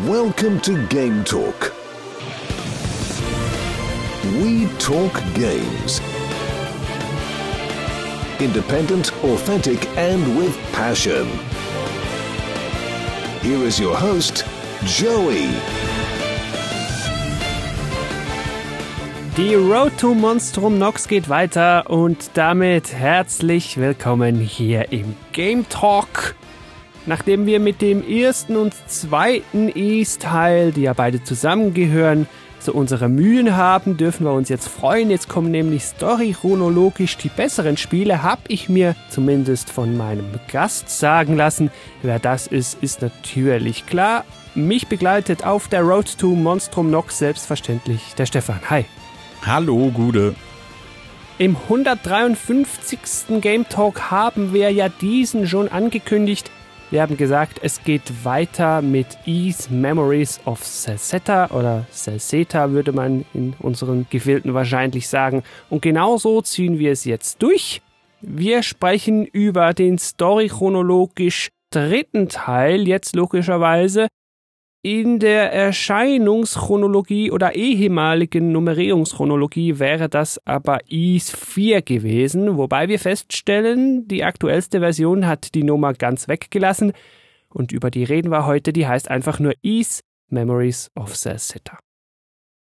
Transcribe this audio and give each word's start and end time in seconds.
Welcome 0.00 0.58
to 0.62 0.86
Game 0.86 1.22
Talk. 1.22 1.74
We 4.40 4.66
talk 4.78 5.12
games. 5.34 6.00
Independent, 8.40 9.12
authentic, 9.22 9.86
and 9.98 10.38
with 10.38 10.56
passion. 10.72 11.26
Here 13.42 13.62
is 13.66 13.78
your 13.78 13.94
host, 13.94 14.46
Joey. 14.86 15.50
Die 19.36 19.54
Road 19.56 19.92
to 19.98 20.14
Monstrum 20.14 20.78
Nox 20.78 21.06
geht 21.06 21.28
weiter 21.28 21.90
und 21.90 22.30
damit 22.32 22.94
herzlich 22.94 23.76
willkommen 23.76 24.40
hier 24.40 24.90
im 24.90 25.14
Game 25.32 25.68
Talk. 25.68 26.34
Nachdem 27.06 27.46
wir 27.46 27.58
mit 27.58 27.82
dem 27.82 28.06
ersten 28.06 28.56
und 28.56 28.74
zweiten 28.88 29.68
East-Teil, 29.68 30.72
die 30.72 30.82
ja 30.82 30.92
beide 30.92 31.22
zusammengehören, 31.24 32.28
so 32.60 32.72
unsere 32.72 33.08
Mühen 33.08 33.56
haben, 33.56 33.96
dürfen 33.96 34.24
wir 34.24 34.32
uns 34.32 34.48
jetzt 34.48 34.68
freuen. 34.68 35.10
Jetzt 35.10 35.28
kommen 35.28 35.50
nämlich 35.50 35.82
story-chronologisch 35.82 37.16
die 37.16 37.28
besseren 37.28 37.76
Spiele. 37.76 38.22
Hab 38.22 38.38
ich 38.46 38.68
mir 38.68 38.94
zumindest 39.10 39.70
von 39.70 39.96
meinem 39.96 40.26
Gast 40.50 40.88
sagen 40.88 41.36
lassen. 41.36 41.72
Wer 42.02 42.20
das 42.20 42.46
ist, 42.46 42.80
ist 42.80 43.02
natürlich 43.02 43.86
klar. 43.86 44.24
Mich 44.54 44.86
begleitet 44.86 45.44
auf 45.44 45.66
der 45.66 45.82
Road 45.82 46.18
to 46.18 46.28
Monstrum 46.28 46.90
Nox 46.90 47.18
selbstverständlich 47.18 48.14
der 48.16 48.26
Stefan. 48.26 48.60
Hi. 48.70 48.84
Hallo, 49.44 49.90
Gude. 49.92 50.36
Im 51.38 51.56
153. 51.56 53.40
Game 53.40 53.68
Talk 53.68 54.12
haben 54.12 54.52
wir 54.52 54.70
ja 54.70 54.88
diesen 54.88 55.48
schon 55.48 55.68
angekündigt. 55.68 56.48
Wir 56.92 57.00
haben 57.00 57.16
gesagt, 57.16 57.58
es 57.62 57.82
geht 57.82 58.02
weiter 58.22 58.82
mit 58.82 59.06
Ease 59.24 59.72
Memories 59.72 60.40
of 60.44 60.62
Salsetta 60.62 61.46
oder 61.46 61.86
Salseta 61.90 62.70
würde 62.72 62.92
man 62.92 63.24
in 63.32 63.54
unseren 63.60 64.06
Gefilden 64.10 64.52
wahrscheinlich 64.52 65.08
sagen. 65.08 65.42
Und 65.70 65.80
genauso 65.80 66.42
ziehen 66.42 66.78
wir 66.78 66.92
es 66.92 67.06
jetzt 67.06 67.42
durch. 67.42 67.80
Wir 68.20 68.62
sprechen 68.62 69.24
über 69.24 69.72
den 69.72 69.96
story-chronologisch 69.96 71.48
dritten 71.70 72.28
Teil, 72.28 72.86
jetzt 72.86 73.16
logischerweise. 73.16 74.08
In 74.84 75.20
der 75.20 75.52
Erscheinungschronologie 75.52 77.30
oder 77.30 77.54
ehemaligen 77.54 78.50
Nummerierungschronologie 78.50 79.78
wäre 79.78 80.08
das 80.08 80.44
aber 80.44 80.80
IS 80.90 81.30
4 81.30 81.82
gewesen, 81.82 82.56
wobei 82.56 82.88
wir 82.88 82.98
feststellen, 82.98 84.08
die 84.08 84.24
aktuellste 84.24 84.80
Version 84.80 85.24
hat 85.24 85.54
die 85.54 85.62
Nummer 85.62 85.94
ganz 85.94 86.26
weggelassen 86.26 86.94
und 87.48 87.70
über 87.70 87.92
die 87.92 88.02
reden 88.02 88.32
wir 88.32 88.44
heute, 88.44 88.72
die 88.72 88.88
heißt 88.88 89.08
einfach 89.08 89.38
nur 89.38 89.52
IS 89.62 90.00
Memories 90.30 90.90
of 90.96 91.14
the 91.14 91.34
Sitter. 91.36 91.78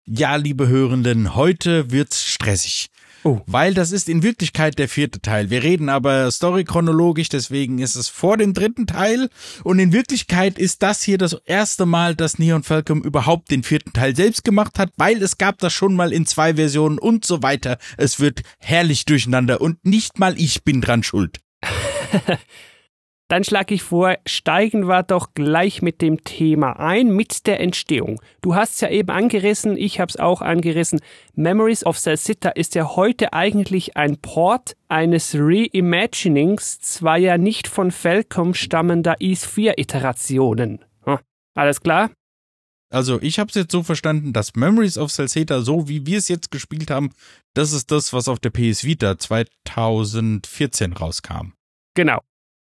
Ja, 0.08 0.36
liebe 0.36 0.68
Hörenden, 0.68 1.36
heute 1.36 1.92
wird's 1.92 2.24
stressig. 2.26 2.88
Oh. 3.24 3.42
Weil 3.46 3.74
das 3.74 3.92
ist 3.92 4.08
in 4.08 4.24
Wirklichkeit 4.24 4.80
der 4.80 4.88
vierte 4.88 5.22
Teil. 5.22 5.50
Wir 5.50 5.64
reden 5.64 5.90
aber 5.90 6.32
storychronologisch, 6.32 7.30
deswegen 7.30 7.80
ist 7.80 7.96
es 7.96 8.08
vor 8.08 8.38
dem 8.38 8.54
dritten 8.54 8.88
Teil. 8.88 9.30
Und 9.64 9.80
in 9.80 9.92
Wirklichkeit 9.92 10.58
ist 10.58 10.82
das 10.84 11.04
hier 11.04 11.18
das 11.18 11.34
erste 11.46 11.86
Mal, 11.86 12.16
dass 12.16 12.40
Neon 12.40 12.64
Falcom 12.64 13.02
überhaupt 13.02 13.52
den 13.52 13.64
vierten 13.64 13.94
Teil 13.94 14.16
selbst 14.16 14.44
gemacht 14.44 14.80
hat, 14.80 14.92
weil 14.98 15.22
es 15.22 15.38
gab 15.38 15.58
das 15.60 15.74
schon 15.74 15.96
mal 15.96 16.14
in 16.14 16.26
zwei 16.26 16.56
Versionen 16.56 17.00
und 17.00 17.26
so 17.26 17.44
weiter. 17.44 17.78
Es 17.98 18.20
wird 18.20 18.44
herrlich 18.60 19.06
durcheinander 19.06 19.62
und 19.62 19.86
nicht 19.86 20.20
mal 20.20 20.40
ich 20.40 20.64
bin 20.64 20.82
dran 20.82 21.04
schuld. 21.04 21.40
Dann 23.30 23.44
schlage 23.44 23.76
ich 23.76 23.84
vor, 23.84 24.18
steigen 24.26 24.88
wir 24.88 25.04
doch 25.04 25.36
gleich 25.36 25.84
mit 25.84 26.02
dem 26.02 26.24
Thema 26.24 26.80
ein, 26.80 27.10
mit 27.16 27.46
der 27.46 27.60
Entstehung. 27.60 28.20
Du 28.42 28.56
hast 28.56 28.74
es 28.74 28.82
ja 28.82 28.90
eben 28.90 29.12
angerissen, 29.12 29.78
ich 29.78 30.00
habe 30.00 30.10
es 30.10 30.18
auch 30.18 30.42
angerissen. 30.42 31.00
Memories 31.36 31.86
of 31.86 32.00
Salsita 32.00 32.50
ist 32.50 32.74
ja 32.74 32.96
heute 32.96 33.32
eigentlich 33.32 33.96
ein 33.96 34.18
Port 34.18 34.76
eines 34.88 35.36
Reimaginings 35.36 36.80
zweier 36.82 37.38
nicht 37.38 37.68
von 37.68 37.92
Falcom 37.92 38.56
stammender 38.56 39.18
Ease 39.20 39.48
4 39.48 39.78
Iterationen. 39.78 40.84
Hm, 41.04 41.20
alles 41.54 41.82
klar? 41.82 42.10
Also 42.92 43.22
ich 43.22 43.38
habe 43.38 43.50
es 43.50 43.56
jetzt 43.56 43.72
so 43.72 43.84
verstanden, 43.84 44.34
dass 44.34 44.56
Memories 44.56 44.98
of 44.98 45.12
Salseta, 45.12 45.62
so 45.62 45.88
wie 45.88 46.08
wir 46.08 46.18
es 46.18 46.30
jetzt 46.30 46.50
gespielt 46.50 46.90
haben, 46.90 47.12
das 47.54 47.74
ist 47.74 47.92
das, 47.92 48.12
was 48.12 48.28
auf 48.28 48.40
der 48.40 48.50
PS 48.50 48.84
Vita 48.86 49.20
2014 49.20 50.94
rauskam. 50.94 51.54
Genau. 51.94 52.22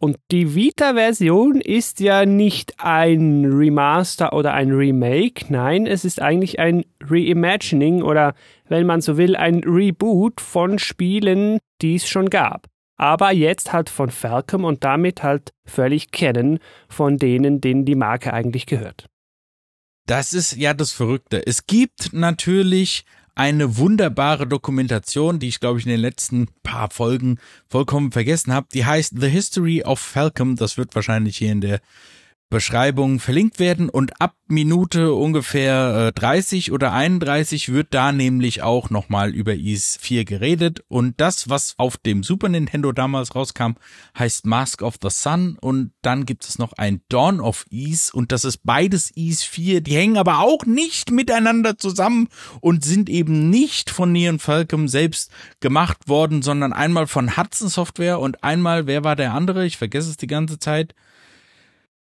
Und 0.03 0.17
die 0.33 0.57
Vita-Version 0.57 1.61
ist 1.61 2.01
ja 2.01 2.27
nicht 2.27 2.75
ein 2.79 3.45
Remaster 3.45 4.33
oder 4.33 4.53
ein 4.53 4.73
Remake, 4.73 5.45
nein, 5.49 5.87
es 5.87 6.05
ist 6.05 6.21
eigentlich 6.21 6.59
ein 6.59 6.85
Reimagining 7.01 8.03
oder, 8.03 8.35
wenn 8.69 8.85
man 8.85 9.01
so 9.01 9.17
will, 9.17 9.37
ein 9.37 9.61
Reboot 9.61 10.41
von 10.41 10.81
Spielen, 10.81 11.61
die 11.83 11.95
es 11.95 12.09
schon 12.09 12.31
gab. 12.31 12.67
Aber 12.97 13.31
jetzt 13.31 13.73
halt 13.73 13.89
von 13.89 14.11
Falcom 14.11 14.65
und 14.65 14.83
damit 14.83 15.23
halt 15.23 15.53
völlig 15.65 16.11
kennen 16.11 16.59
von 16.89 17.17
denen, 17.17 17.61
denen 17.61 17.85
die 17.85 17.95
Marke 17.95 18.33
eigentlich 18.33 18.67
gehört. 18.67 19.07
Das 20.09 20.33
ist 20.33 20.57
ja 20.57 20.75
das 20.75 20.91
Verrückte. 20.91 21.47
Es 21.47 21.69
gibt 21.69 22.13
natürlich 22.13 23.05
eine 23.35 23.77
wunderbare 23.77 24.47
Dokumentation, 24.47 25.39
die 25.39 25.49
ich 25.49 25.61
glaube 25.61 25.79
ich 25.79 25.87
in 25.87 25.93
den 25.93 26.01
letzten 26.01 26.49
paar 26.63 26.91
Folgen 26.91 27.39
vollkommen 27.69 28.13
vergessen 28.13 28.53
habe. 28.53 28.67
Die 28.73 28.85
heißt 28.85 29.15
The 29.19 29.29
History 29.29 29.83
of 29.83 30.01
Falcom. 30.01 30.57
Das 30.57 30.77
wird 30.77 30.95
wahrscheinlich 30.95 31.39
hier 31.39 31.53
in 31.53 31.61
der 31.61 31.81
Beschreibung 32.53 33.19
verlinkt 33.19 33.59
werden 33.59 33.89
und 33.89 34.21
ab 34.21 34.37
Minute 34.47 35.15
ungefähr 35.15 36.09
äh, 36.09 36.13
30 36.13 36.71
oder 36.71 36.93
31 36.93 37.73
wird 37.73 37.95
da 37.95 38.13
nämlich 38.13 38.63
auch 38.63 38.91
nochmal 38.91 39.35
über 39.35 39.55
Is 39.55 39.97
4 39.99 40.27
geredet 40.27 40.85
und 40.89 41.19
das, 41.19 41.49
was 41.49 41.75
auf 41.79 41.97
dem 41.97 42.23
Super 42.23 42.51
Nintendo 42.51 42.93
damals 42.93 43.35
rauskam, 43.35 43.73
heißt 44.19 44.45
Mask 44.45 44.83
of 44.83 44.97
the 45.03 45.09
Sun 45.09 45.57
und 45.63 45.93
dann 46.03 46.27
gibt 46.27 46.45
es 46.45 46.59
noch 46.59 46.75
ein 46.75 47.01
Dawn 47.09 47.41
of 47.41 47.65
Is 47.71 48.11
und 48.11 48.31
das 48.31 48.45
ist 48.45 48.59
beides 48.65 49.11
Is 49.13 49.43
4, 49.43 49.81
die 49.81 49.97
hängen 49.97 50.19
aber 50.19 50.41
auch 50.41 50.67
nicht 50.67 51.11
miteinander 51.11 51.79
zusammen 51.79 52.29
und 52.61 52.85
sind 52.85 53.09
eben 53.09 53.49
nicht 53.49 53.89
von 53.89 54.13
Neon 54.13 54.39
Falcom 54.39 54.89
selbst 54.89 55.31
gemacht 55.61 56.07
worden, 56.07 56.43
sondern 56.43 56.75
einmal 56.75 57.07
von 57.07 57.39
Hudson 57.39 57.71
Software 57.71 58.21
und 58.21 58.45
einmal, 58.45 58.87
wer 58.87 59.05
war 59.05 59.17
der 59.17 59.33
andere? 59.33 59.65
Ich 59.65 59.79
vergesse 59.79 60.11
es 60.11 60.19
die 60.19 60.27
ganze 60.27 60.59
Zeit. 60.59 60.95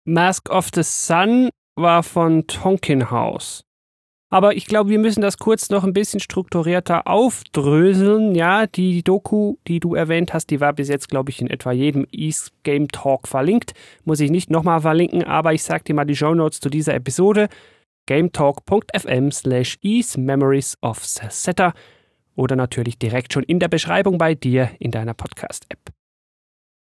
Mask 0.05 0.49
of 0.49 0.69
the 0.73 0.83
Sun 0.83 1.49
war 1.75 2.03
von 2.03 2.47
Tonkin 2.47 3.11
House. 3.11 3.63
Aber 4.31 4.55
ich 4.55 4.67
glaube, 4.67 4.91
wir 4.91 4.99
müssen 4.99 5.21
das 5.21 5.39
kurz 5.39 5.69
noch 5.71 5.83
ein 5.83 5.93
bisschen 5.93 6.19
strukturierter 6.19 7.07
aufdröseln. 7.07 8.35
Ja, 8.35 8.67
die 8.67 9.03
Doku, 9.03 9.55
die 9.67 9.79
du 9.79 9.95
erwähnt 9.95 10.33
hast, 10.33 10.51
die 10.51 10.59
war 10.61 10.73
bis 10.73 10.87
jetzt, 10.87 11.09
glaube 11.09 11.31
ich, 11.31 11.41
in 11.41 11.49
etwa 11.49 11.71
jedem 11.71 12.05
East 12.11 12.51
Game 12.61 12.87
Talk 12.89 13.27
verlinkt. 13.27 13.73
Muss 14.05 14.19
ich 14.19 14.29
nicht 14.29 14.51
nochmal 14.51 14.81
verlinken, 14.81 15.23
aber 15.23 15.53
ich 15.53 15.63
sag 15.63 15.83
dir 15.85 15.95
mal 15.95 16.05
die 16.05 16.15
Show 16.15 16.35
Notes 16.35 16.59
zu 16.59 16.69
dieser 16.69 16.93
Episode. 16.93 17.49
gametalk.fm 18.05 19.31
slash 19.31 19.79
Memories 20.17 20.77
of 20.81 21.03
Setter 21.05 21.73
oder 22.35 22.55
natürlich 22.55 22.99
direkt 22.99 23.33
schon 23.33 23.43
in 23.43 23.59
der 23.59 23.67
Beschreibung 23.67 24.19
bei 24.19 24.35
dir 24.35 24.69
in 24.79 24.91
deiner 24.91 25.15
Podcast-App. 25.15 25.98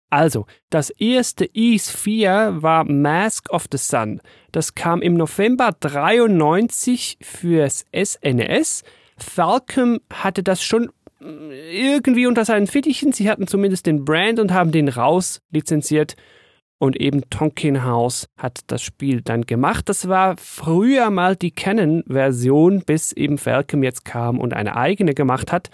Also, 0.09 0.45
das 0.69 0.89
erste 0.89 1.49
Ease 1.53 1.91
4 1.91 2.57
war 2.61 2.85
Mask 2.85 3.49
of 3.51 3.65
the 3.71 3.77
Sun. 3.77 4.21
Das 4.51 4.73
kam 4.73 5.01
im 5.01 5.15
November 5.15 5.71
93 5.79 7.17
fürs 7.21 7.85
SNES. 7.93 8.83
Falcom 9.17 9.99
hatte 10.13 10.43
das 10.43 10.63
schon 10.63 10.91
äh, 11.21 11.95
irgendwie 11.95 12.27
unter 12.27 12.45
seinen 12.45 12.67
Fittichen. 12.67 13.11
Sie 13.11 13.29
hatten 13.29 13.47
zumindest 13.47 13.85
den 13.85 14.05
Brand 14.05 14.39
und 14.39 14.53
haben 14.53 14.71
den 14.71 14.87
raus 14.87 15.41
lizenziert. 15.51 16.15
Und 16.79 16.95
eben 16.95 17.27
Tonkin 17.29 17.83
House 17.83 18.29
hat 18.37 18.59
das 18.67 18.83
Spiel 18.83 19.21
dann 19.21 19.47
gemacht. 19.47 19.89
Das 19.89 20.07
war 20.07 20.37
früher 20.37 21.09
mal 21.09 21.35
die 21.35 21.51
Canon-Version, 21.51 22.83
bis 22.85 23.11
eben 23.11 23.39
Falcom 23.39 23.81
jetzt 23.81 24.05
kam 24.05 24.39
und 24.39 24.53
eine 24.53 24.77
eigene 24.77 25.15
gemacht 25.15 25.51
hat. 25.51 25.71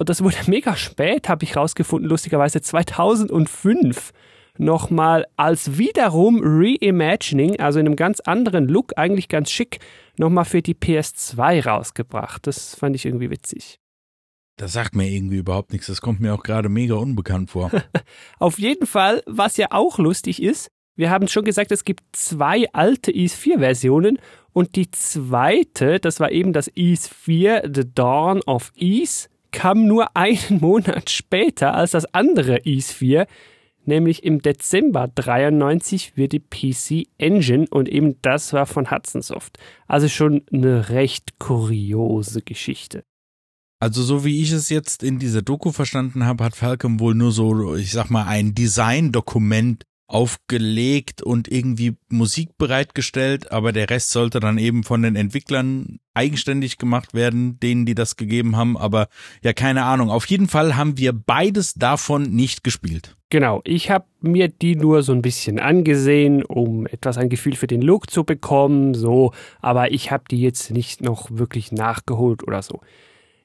Und 0.00 0.08
das 0.08 0.24
wurde 0.24 0.36
mega 0.46 0.76
spät, 0.76 1.28
habe 1.28 1.44
ich 1.44 1.56
rausgefunden, 1.56 2.08
lustigerweise 2.08 2.62
2005 2.62 4.12
nochmal 4.56 5.26
als 5.36 5.76
wiederum 5.78 6.40
Reimagining, 6.42 7.60
also 7.60 7.78
in 7.78 7.86
einem 7.86 7.96
ganz 7.96 8.20
anderen 8.20 8.66
Look, 8.66 8.94
eigentlich 8.96 9.28
ganz 9.28 9.50
schick, 9.50 9.78
nochmal 10.16 10.46
für 10.46 10.62
die 10.62 10.74
PS2 10.74 11.66
rausgebracht. 11.66 12.46
Das 12.46 12.74
fand 12.74 12.96
ich 12.96 13.04
irgendwie 13.04 13.30
witzig. 13.30 13.78
Das 14.56 14.72
sagt 14.72 14.94
mir 14.94 15.06
irgendwie 15.06 15.36
überhaupt 15.36 15.72
nichts. 15.72 15.86
Das 15.86 16.00
kommt 16.00 16.20
mir 16.20 16.34
auch 16.34 16.42
gerade 16.42 16.70
mega 16.70 16.94
unbekannt 16.94 17.50
vor. 17.50 17.70
Auf 18.38 18.58
jeden 18.58 18.86
Fall, 18.86 19.22
was 19.26 19.58
ja 19.58 19.68
auch 19.70 19.98
lustig 19.98 20.42
ist, 20.42 20.68
wir 20.96 21.10
haben 21.10 21.28
schon 21.28 21.44
gesagt, 21.44 21.72
es 21.72 21.84
gibt 21.84 22.04
zwei 22.12 22.66
alte 22.72 23.12
Ease 23.12 23.36
4 23.36 23.58
Versionen 23.58 24.18
und 24.52 24.76
die 24.76 24.90
zweite, 24.90 26.00
das 26.00 26.20
war 26.20 26.30
eben 26.32 26.52
das 26.54 26.70
Ease 26.74 27.08
4 27.08 27.70
The 27.74 27.84
Dawn 27.94 28.42
of 28.42 28.72
Ease, 28.76 29.28
kam 29.50 29.86
nur 29.86 30.16
einen 30.16 30.38
Monat 30.60 31.10
später 31.10 31.74
als 31.74 31.92
das 31.92 32.06
andere 32.14 32.64
Ease 32.64 32.92
4, 32.92 33.26
nämlich 33.84 34.24
im 34.24 34.42
Dezember 34.42 35.08
93 35.08 36.12
für 36.12 36.28
die 36.28 36.40
PC 36.40 37.08
Engine 37.18 37.66
und 37.70 37.88
eben 37.88 38.16
das 38.22 38.52
war 38.52 38.66
von 38.66 38.90
Hudson 38.90 39.22
Soft. 39.22 39.58
Also 39.86 40.08
schon 40.08 40.42
eine 40.52 40.90
recht 40.90 41.38
kuriose 41.38 42.42
Geschichte. 42.42 43.02
Also 43.82 44.02
so 44.02 44.24
wie 44.26 44.42
ich 44.42 44.52
es 44.52 44.68
jetzt 44.68 45.02
in 45.02 45.18
dieser 45.18 45.40
Doku 45.40 45.72
verstanden 45.72 46.26
habe, 46.26 46.44
hat 46.44 46.54
Falcom 46.54 47.00
wohl 47.00 47.14
nur 47.14 47.32
so, 47.32 47.74
ich 47.76 47.92
sag 47.92 48.10
mal, 48.10 48.26
ein 48.26 48.54
Design-Dokument 48.54 49.84
aufgelegt 50.10 51.22
und 51.22 51.46
irgendwie 51.48 51.96
Musik 52.08 52.58
bereitgestellt, 52.58 53.52
aber 53.52 53.72
der 53.72 53.88
Rest 53.88 54.10
sollte 54.10 54.40
dann 54.40 54.58
eben 54.58 54.82
von 54.82 55.02
den 55.02 55.14
Entwicklern 55.16 56.00
eigenständig 56.14 56.78
gemacht 56.78 57.14
werden, 57.14 57.60
denen 57.60 57.86
die 57.86 57.94
das 57.94 58.16
gegeben 58.16 58.56
haben, 58.56 58.76
aber 58.76 59.08
ja, 59.42 59.52
keine 59.52 59.84
Ahnung. 59.84 60.10
Auf 60.10 60.26
jeden 60.26 60.48
Fall 60.48 60.76
haben 60.76 60.98
wir 60.98 61.12
beides 61.12 61.74
davon 61.74 62.24
nicht 62.24 62.64
gespielt. 62.64 63.16
Genau, 63.30 63.60
ich 63.64 63.90
habe 63.90 64.06
mir 64.20 64.48
die 64.48 64.74
nur 64.74 65.04
so 65.04 65.12
ein 65.12 65.22
bisschen 65.22 65.60
angesehen, 65.60 66.44
um 66.44 66.86
etwas 66.86 67.16
ein 67.16 67.28
Gefühl 67.28 67.54
für 67.54 67.68
den 67.68 67.80
Look 67.80 68.10
zu 68.10 68.24
bekommen, 68.24 68.94
so, 68.94 69.32
aber 69.60 69.92
ich 69.92 70.10
habe 70.10 70.24
die 70.28 70.40
jetzt 70.40 70.72
nicht 70.72 71.00
noch 71.00 71.30
wirklich 71.30 71.70
nachgeholt 71.70 72.42
oder 72.42 72.62
so. 72.62 72.80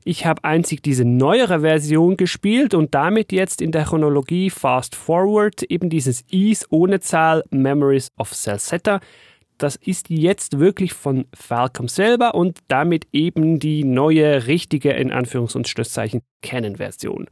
Ich 0.08 0.28
habe 0.28 0.44
einzig 0.44 0.84
diese 0.84 1.04
neuere 1.04 1.62
Version 1.62 2.16
gespielt 2.16 2.76
und 2.76 2.94
damit 2.94 3.32
jetzt 3.32 3.60
in 3.60 3.72
der 3.72 3.86
Chronologie 3.86 4.52
Fast 4.52 4.94
Forward 4.94 5.64
eben 5.64 5.90
dieses 5.90 6.24
Ease 6.30 6.64
ohne 6.70 7.00
Zahl 7.00 7.44
Memories 7.50 8.12
of 8.16 8.32
Salsetta. 8.32 9.00
Das 9.58 9.76
ist 9.76 10.12
jetzt 10.12 10.60
wirklich 10.60 10.94
von 10.94 11.26
Falcom 11.34 11.88
selber 11.88 12.36
und 12.36 12.60
damit 12.68 13.08
eben 13.14 13.58
die 13.58 13.84
neue, 13.84 14.46
richtige, 14.46 14.92
in 14.92 15.12
Anführungs- 15.12 15.56
und 15.56 15.68
Schlusszeichen, 15.68 16.22
Canon-Version. 16.44 17.26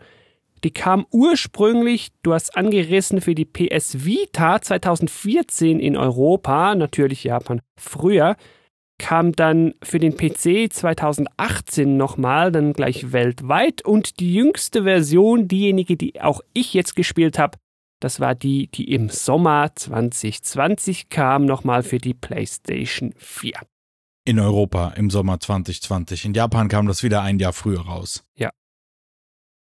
Die 0.63 0.71
kam 0.71 1.05
ursprünglich, 1.11 2.09
du 2.23 2.33
hast 2.33 2.57
angerissen, 2.57 3.21
für 3.21 3.35
die 3.35 3.45
PS 3.45 4.03
Vita 4.03 4.59
2014 4.59 5.79
in 5.79 5.95
Europa, 5.95 6.73
natürlich 6.73 7.23
Japan 7.23 7.61
früher 7.77 8.35
kam 9.03 9.33
dann 9.33 9.73
für 9.83 9.99
den 9.99 10.15
PC 10.15 10.71
2018 10.71 11.97
nochmal, 11.97 12.53
dann 12.53 12.71
gleich 12.71 13.11
weltweit. 13.11 13.83
Und 13.83 14.21
die 14.21 14.33
jüngste 14.33 14.83
Version, 14.83 15.49
diejenige, 15.49 15.97
die 15.97 16.21
auch 16.21 16.39
ich 16.53 16.73
jetzt 16.73 16.95
gespielt 16.95 17.37
habe, 17.37 17.57
das 17.99 18.21
war 18.21 18.33
die, 18.33 18.67
die 18.67 18.93
im 18.93 19.09
Sommer 19.09 19.75
2020 19.75 21.09
kam, 21.09 21.45
nochmal 21.45 21.83
für 21.83 21.97
die 21.97 22.13
PlayStation 22.13 23.13
4. 23.17 23.51
In 24.23 24.39
Europa 24.39 24.93
im 24.95 25.09
Sommer 25.09 25.37
2020. 25.37 26.23
In 26.23 26.33
Japan 26.33 26.69
kam 26.69 26.87
das 26.87 27.03
wieder 27.03 27.21
ein 27.23 27.39
Jahr 27.39 27.51
früher 27.51 27.81
raus. 27.81 28.23
Ja. 28.37 28.51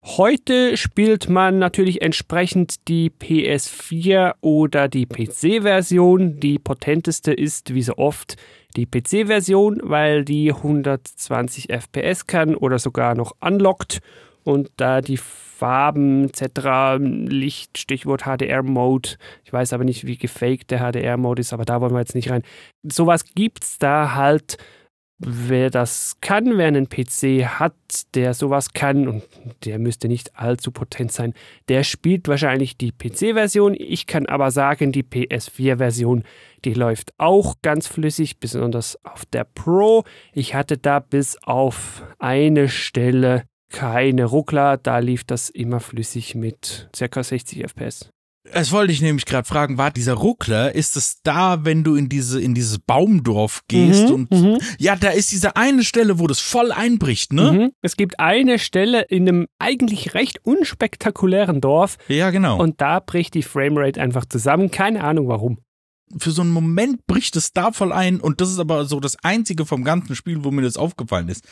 Heute 0.05 0.77
spielt 0.77 1.31
man 1.31 1.59
natürlich 1.59 2.03
entsprechend 2.03 2.87
die 2.89 3.09
PS4 3.11 4.35
oder 4.43 4.89
die 4.89 5.07
PC-Version. 5.07 6.39
Die 6.39 6.59
potenteste 6.59 7.33
ist, 7.33 7.73
wie 7.73 7.83
so 7.83 7.97
oft, 7.97 8.37
die 8.77 8.87
PC-Version, 8.87 9.81
weil 9.83 10.25
die 10.25 10.53
120 10.53 11.71
FPS 11.71 12.27
kann 12.27 12.55
oder 12.55 12.79
sogar 12.79 13.15
noch 13.15 13.33
unlockt 13.41 14.01
und 14.45 14.71
da 14.77 15.01
die 15.01 15.19
Farben 15.19 16.25
etc., 16.25 16.99
Licht, 16.99 17.79
Stichwort 17.79 18.23
HDR-Mode, 18.23 19.11
ich 19.45 19.53
weiß 19.53 19.73
aber 19.73 19.85
nicht, 19.85 20.07
wie 20.07 20.17
gefaked 20.17 20.71
der 20.71 20.81
HDR-Mode 20.81 21.41
ist, 21.41 21.53
aber 21.53 21.65
da 21.65 21.81
wollen 21.81 21.93
wir 21.93 22.01
jetzt 22.01 22.15
nicht 22.15 22.31
rein. 22.31 22.43
Sowas 22.83 23.25
gibt's 23.35 23.79
da 23.79 24.15
halt 24.15 24.59
Wer 25.25 25.71
das 25.71 26.17
kann, 26.21 26.59
wer 26.59 26.67
einen 26.67 26.89
PC 26.89 27.47
hat, 27.47 27.75
der 28.15 28.35
sowas 28.35 28.73
kann, 28.73 29.07
und 29.07 29.23
der 29.65 29.79
müsste 29.79 30.09
nicht 30.09 30.37
allzu 30.37 30.73
potent 30.73 31.13
sein, 31.13 31.33
der 31.69 31.85
spielt 31.85 32.27
wahrscheinlich 32.27 32.77
die 32.77 32.91
PC-Version. 32.91 33.77
Ich 33.79 34.09
kann 34.09 34.27
aber 34.27 34.51
sagen, 34.51 34.91
die 34.91 35.05
PS4-Version, 35.05 36.25
die 36.65 36.75
läuft 36.75 37.13
auch 37.19 37.55
ganz 37.63 37.87
flüssig, 37.87 38.41
besonders 38.41 38.99
auf 39.05 39.25
der 39.27 39.45
Pro. 39.45 40.03
Ich 40.33 40.57
hatte 40.57 40.77
da 40.77 40.99
bis 40.99 41.39
auf 41.45 42.03
eine 42.19 42.69
Stelle 42.69 43.45
keine 43.71 44.25
Ruckler, 44.25 44.77
da 44.77 44.99
lief 44.99 45.23
das 45.23 45.51
immer 45.51 45.79
flüssig 45.79 46.35
mit 46.35 46.91
ca. 46.99 47.23
60 47.23 47.63
FPS. 47.63 48.11
Das 48.53 48.73
wollte 48.73 48.93
ich 48.93 49.01
nämlich 49.01 49.25
gerade 49.25 49.47
fragen, 49.47 49.79
war 49.79 49.93
dieser 49.93 50.15
Ruckler, 50.15 50.75
ist 50.75 50.97
es 50.97 51.21
da, 51.23 51.65
wenn 51.65 51.85
du 51.85 51.95
in 51.95 52.09
diese 52.09 52.41
in 52.41 52.55
dieses 52.55 52.81
Baumdorf 52.81 53.63
gehst 53.69 54.09
Mhm, 54.09 54.15
und 54.15 54.31
mhm. 54.33 54.59
ja, 54.79 54.97
da 54.97 55.11
ist 55.11 55.31
diese 55.31 55.55
eine 55.55 55.85
Stelle, 55.85 56.19
wo 56.19 56.27
das 56.27 56.41
voll 56.41 56.73
einbricht, 56.73 57.33
ne? 57.33 57.53
Mhm. 57.53 57.71
Es 57.83 57.97
gibt 57.97 58.19
eine 58.19 58.59
Stelle 58.59 59.03
in 59.03 59.29
einem 59.29 59.47
eigentlich 59.61 60.15
recht 60.15 60.41
unspektakulären 60.45 61.61
Dorf 61.61 61.99
Ja, 62.09 62.31
genau. 62.31 62.59
und 62.61 62.81
da 62.81 62.99
bricht 62.99 63.35
die 63.35 63.45
Framerate 63.45 64.01
einfach 64.01 64.25
zusammen. 64.25 64.71
Keine 64.73 65.05
Ahnung 65.05 65.29
warum. 65.29 65.59
für 66.19 66.33
so 66.33 66.43
einen 66.43 66.51
Moment 66.51 67.07
bricht 67.07 67.37
es 67.37 67.53
da 67.53 67.71
voll 67.73 67.93
ein 67.93 68.21
und 68.21 68.41
das 68.41 68.51
ist 68.51 68.59
aber 68.59 68.85
so 68.87 68.99
das 68.99 69.17
einzige 69.23 69.65
vom 69.67 69.85
ganzen 69.85 70.17
Spiel, 70.17 70.43
wo 70.43 70.51
mir 70.51 70.63
das 70.63 70.77
aufgefallen 70.77 71.29
ist. 71.29 71.45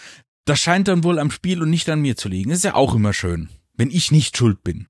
Das 0.45 0.59
scheint 0.59 0.89
dann 0.89 1.05
wohl 1.05 1.19
am 1.21 1.31
Spiel 1.31 1.63
und 1.63 1.71
nicht 1.71 1.89
an 1.89 2.01
mir 2.01 2.17
zu 2.17 2.29
liegen. 2.29 2.51
Ist 2.51 2.65
ja 2.65 2.75
auch 2.75 2.95
immer 2.97 3.13
schön, 3.13 3.49
wenn 3.77 3.91
ich 3.91 4.11
nicht 4.11 4.37
schuld 4.37 4.65
bin. 4.65 4.87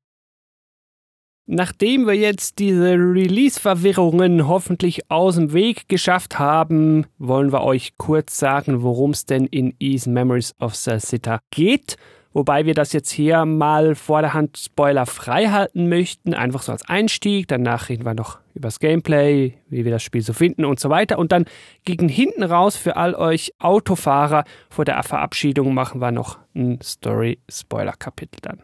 Nachdem 1.53 2.07
wir 2.07 2.15
jetzt 2.15 2.61
diese 2.61 2.93
Release-Verwirrungen 2.93 4.47
hoffentlich 4.47 5.11
aus 5.11 5.35
dem 5.35 5.53
Weg 5.53 5.89
geschafft 5.89 6.39
haben, 6.39 7.07
wollen 7.19 7.51
wir 7.51 7.65
euch 7.65 7.99
kurz 7.99 8.39
sagen, 8.39 8.85
worum 8.85 9.11
es 9.11 9.27
denn 9.27 9.47
in 9.47 9.75
Ease 9.81 10.09
Memories 10.09 10.55
of 10.61 10.77
Salsita 10.77 11.41
geht. 11.51 11.97
Wobei 12.33 12.67
wir 12.67 12.75
das 12.75 12.93
jetzt 12.93 13.11
hier 13.11 13.45
mal 13.47 13.97
vor 13.97 14.21
der 14.21 14.33
Hand 14.33 14.59
Spoiler 14.59 15.07
frei 15.07 15.49
halten 15.49 15.89
möchten, 15.89 16.35
einfach 16.35 16.63
so 16.63 16.71
als 16.71 16.89
Einstieg. 16.89 17.49
Danach 17.49 17.89
reden 17.89 18.05
wir 18.05 18.15
noch 18.15 18.39
übers 18.55 18.79
Gameplay, 18.79 19.55
wie 19.69 19.85
wir 19.85 19.91
das 19.91 20.05
Spiel 20.05 20.23
so 20.23 20.33
finden 20.33 20.65
und 20.65 20.79
so 20.79 20.89
weiter. 20.89 21.19
Und 21.19 21.33
dann 21.33 21.47
gegen 21.85 22.09
hinten 22.09 22.45
raus 22.45 22.77
für 22.77 22.95
all 22.95 23.17
euch 23.17 23.55
Autofahrer 23.59 24.45
vor 24.69 24.85
der 24.85 25.03
Verabschiedung 25.03 25.75
machen 25.75 26.01
wir 26.01 26.13
noch 26.13 26.39
ein 26.55 26.79
Story-Spoiler-Kapitel 26.81 28.39
dann. 28.41 28.63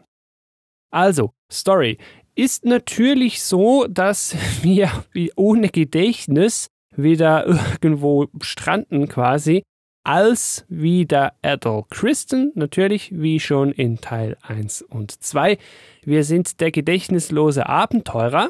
Also, 0.89 1.31
Story 1.51 1.97
ist 2.37 2.65
natürlich 2.65 3.41
so, 3.41 3.87
dass 3.87 4.35
wir 4.61 4.91
ohne 5.35 5.69
Gedächtnis 5.69 6.67
wieder 6.95 7.45
irgendwo 7.47 8.27
stranden 8.41 9.07
quasi, 9.07 9.63
als 10.03 10.65
wieder 10.69 11.33
Adol 11.41 11.83
Kristen, 11.89 12.51
natürlich 12.55 13.11
wie 13.11 13.39
schon 13.39 13.71
in 13.71 13.99
Teil 13.99 14.37
1 14.41 14.83
und 14.83 15.11
2. 15.11 15.57
Wir 16.03 16.23
sind 16.23 16.61
der 16.61 16.71
gedächtnislose 16.71 17.67
Abenteurer 17.67 18.49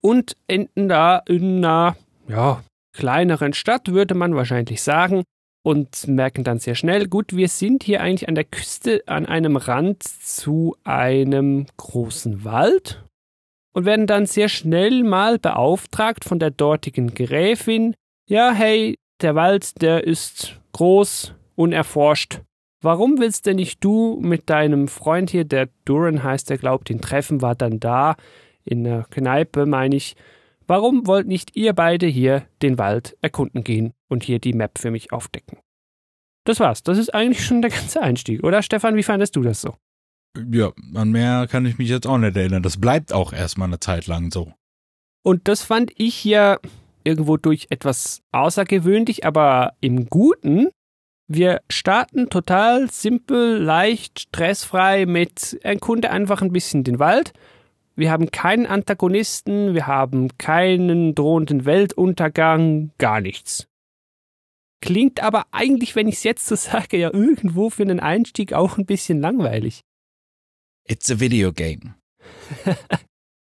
und 0.00 0.36
enden 0.46 0.88
da 0.88 1.18
in 1.28 1.58
einer, 1.58 1.96
ja, 2.26 2.62
kleineren 2.96 3.52
Stadt, 3.52 3.88
würde 3.88 4.14
man 4.14 4.34
wahrscheinlich 4.34 4.82
sagen, 4.82 5.24
und 5.62 6.06
merken 6.06 6.44
dann 6.44 6.58
sehr 6.58 6.74
schnell, 6.74 7.08
gut, 7.08 7.34
wir 7.34 7.48
sind 7.48 7.82
hier 7.82 8.00
eigentlich 8.00 8.28
an 8.28 8.34
der 8.34 8.44
Küste 8.44 9.02
an 9.06 9.26
einem 9.26 9.56
Rand 9.56 10.02
zu 10.02 10.76
einem 10.84 11.66
großen 11.76 12.44
Wald 12.44 13.04
und 13.74 13.84
werden 13.84 14.06
dann 14.06 14.24
sehr 14.24 14.48
schnell 14.48 15.02
mal 15.02 15.38
beauftragt 15.38 16.24
von 16.24 16.38
der 16.38 16.50
dortigen 16.50 17.12
Gräfin, 17.12 17.94
ja, 18.26 18.52
hey, 18.52 18.96
der 19.20 19.34
Wald, 19.34 19.82
der 19.82 20.04
ist 20.04 20.58
groß, 20.72 21.34
unerforscht. 21.56 22.40
Warum 22.80 23.18
willst 23.18 23.46
denn 23.46 23.56
nicht 23.56 23.82
du 23.84 24.18
mit 24.20 24.48
deinem 24.48 24.88
Freund 24.88 25.30
hier, 25.30 25.44
der 25.44 25.68
Duran 25.84 26.22
heißt, 26.22 26.48
der 26.48 26.58
glaubt, 26.58 26.88
den 26.88 27.00
Treffen 27.00 27.42
war 27.42 27.54
dann 27.54 27.80
da, 27.80 28.16
in 28.64 28.84
der 28.84 29.04
Kneipe, 29.10 29.66
meine 29.66 29.96
ich. 29.96 30.16
Warum 30.66 31.06
wollt 31.06 31.26
nicht 31.26 31.56
ihr 31.56 31.74
beide 31.74 32.06
hier 32.06 32.46
den 32.62 32.78
Wald 32.78 33.16
erkunden 33.20 33.64
gehen 33.64 33.92
und 34.08 34.22
hier 34.22 34.38
die 34.38 34.54
Map 34.54 34.78
für 34.78 34.90
mich 34.90 35.12
aufdecken? 35.12 35.58
Das 36.44 36.60
war's. 36.60 36.82
Das 36.82 36.98
ist 36.98 37.14
eigentlich 37.14 37.44
schon 37.44 37.62
der 37.62 37.70
ganze 37.70 38.00
Einstieg, 38.00 38.42
oder 38.44 38.62
Stefan? 38.62 38.96
Wie 38.96 39.02
fandest 39.02 39.36
du 39.36 39.42
das 39.42 39.60
so? 39.60 39.74
Ja, 40.50 40.72
an 40.94 41.10
mehr 41.10 41.46
kann 41.48 41.66
ich 41.66 41.78
mich 41.78 41.88
jetzt 41.88 42.06
auch 42.06 42.18
nicht 42.18 42.36
erinnern. 42.36 42.62
Das 42.62 42.80
bleibt 42.80 43.12
auch 43.12 43.32
erstmal 43.32 43.68
eine 43.68 43.80
Zeit 43.80 44.06
lang 44.06 44.30
so. 44.32 44.52
Und 45.22 45.48
das 45.48 45.62
fand 45.62 45.92
ich 45.96 46.24
ja 46.24 46.58
irgendwo 47.04 47.36
durch 47.36 47.68
etwas 47.70 48.22
außergewöhnlich, 48.32 49.24
aber 49.24 49.74
im 49.80 50.06
Guten. 50.06 50.68
Wir 51.26 51.62
starten 51.70 52.28
total 52.28 52.90
simpel, 52.90 53.58
leicht, 53.58 54.20
stressfrei 54.20 55.06
mit 55.06 55.58
erkunde 55.62 56.10
einfach 56.10 56.42
ein 56.42 56.52
bisschen 56.52 56.84
den 56.84 56.98
Wald. 56.98 57.32
Wir 57.96 58.10
haben 58.10 58.30
keinen 58.30 58.66
Antagonisten, 58.66 59.72
wir 59.72 59.86
haben 59.86 60.36
keinen 60.36 61.14
drohenden 61.14 61.64
Weltuntergang, 61.64 62.90
gar 62.98 63.20
nichts. 63.20 63.68
Klingt 64.82 65.22
aber 65.22 65.46
eigentlich, 65.52 65.96
wenn 65.96 66.08
ich 66.08 66.16
es 66.16 66.24
jetzt 66.24 66.46
so 66.46 66.56
sage, 66.56 66.98
ja 66.98 67.10
irgendwo 67.12 67.70
für 67.70 67.84
einen 67.84 68.00
Einstieg 68.00 68.52
auch 68.52 68.76
ein 68.76 68.84
bisschen 68.84 69.20
langweilig. 69.20 69.80
It's 70.86 71.10
a 71.10 71.18
video 71.18 71.52
game. 71.52 71.94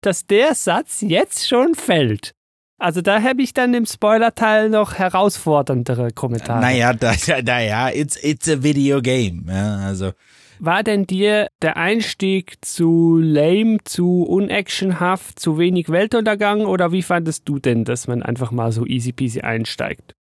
Dass 0.01 0.25
der 0.27 0.53
Satz 0.53 1.01
jetzt 1.01 1.47
schon 1.47 1.73
fällt. 1.75 2.33
Also 2.79 3.01
da 3.01 3.21
habe 3.21 3.41
ich 3.41 3.53
dann 3.53 3.73
im 3.73 3.85
Spoilerteil 3.85 4.69
noch 4.69 4.95
herausforderndere 4.95 6.11
Kommentare. 6.11 6.61
Naja, 6.61 6.93
da, 6.93 7.13
naja, 7.43 7.89
it's, 7.89 8.21
it's 8.21 8.49
a 8.49 8.61
video 8.61 9.01
game. 9.01 9.45
Ja, 9.47 9.77
also, 9.77 10.11
war 10.59 10.83
denn 10.83 11.07
dir 11.07 11.47
der 11.61 11.77
Einstieg 11.77 12.63
zu 12.63 13.17
lame, 13.17 13.77
zu 13.83 14.23
unactionhaft, 14.23 15.39
zu 15.39 15.57
wenig 15.57 15.89
Weltuntergang 15.89 16.65
oder 16.65 16.91
wie 16.91 17.01
fandest 17.01 17.49
du 17.49 17.59
denn, 17.59 17.83
dass 17.83 18.07
man 18.07 18.21
einfach 18.21 18.51
mal 18.51 18.71
so 18.71 18.85
easy 18.85 19.11
peasy 19.11 19.41
einsteigt? 19.41 20.13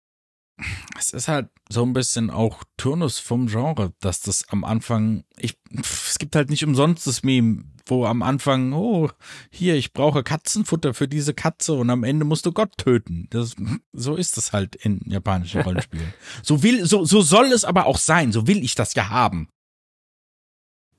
Es 0.97 1.11
ist 1.11 1.27
halt 1.27 1.49
so 1.69 1.83
ein 1.83 1.93
bisschen 1.93 2.29
auch 2.29 2.63
Turnus 2.77 3.19
vom 3.19 3.47
Genre, 3.47 3.93
dass 3.99 4.21
das 4.21 4.47
am 4.49 4.63
Anfang, 4.63 5.23
ich, 5.37 5.57
es 5.71 6.19
gibt 6.19 6.35
halt 6.35 6.49
nicht 6.49 6.63
umsonst 6.63 7.07
das 7.07 7.23
Meme, 7.23 7.63
wo 7.85 8.05
am 8.05 8.21
Anfang, 8.21 8.71
oh, 8.73 9.09
hier, 9.49 9.75
ich 9.75 9.93
brauche 9.93 10.23
Katzenfutter 10.23 10.93
für 10.93 11.07
diese 11.07 11.33
Katze 11.33 11.73
und 11.73 11.89
am 11.89 12.03
Ende 12.03 12.25
musst 12.25 12.45
du 12.45 12.51
Gott 12.51 12.77
töten. 12.77 13.27
Das, 13.31 13.55
so 13.91 14.15
ist 14.15 14.37
es 14.37 14.53
halt 14.53 14.75
in 14.75 15.01
japanischen 15.05 15.61
Rollenspielen. 15.61 16.13
so 16.43 16.63
will, 16.63 16.85
so, 16.85 17.03
so 17.03 17.21
soll 17.21 17.47
es 17.47 17.65
aber 17.65 17.87
auch 17.87 17.97
sein. 17.97 18.31
So 18.31 18.47
will 18.47 18.63
ich 18.63 18.75
das 18.75 18.93
ja 18.93 19.09
haben. 19.09 19.49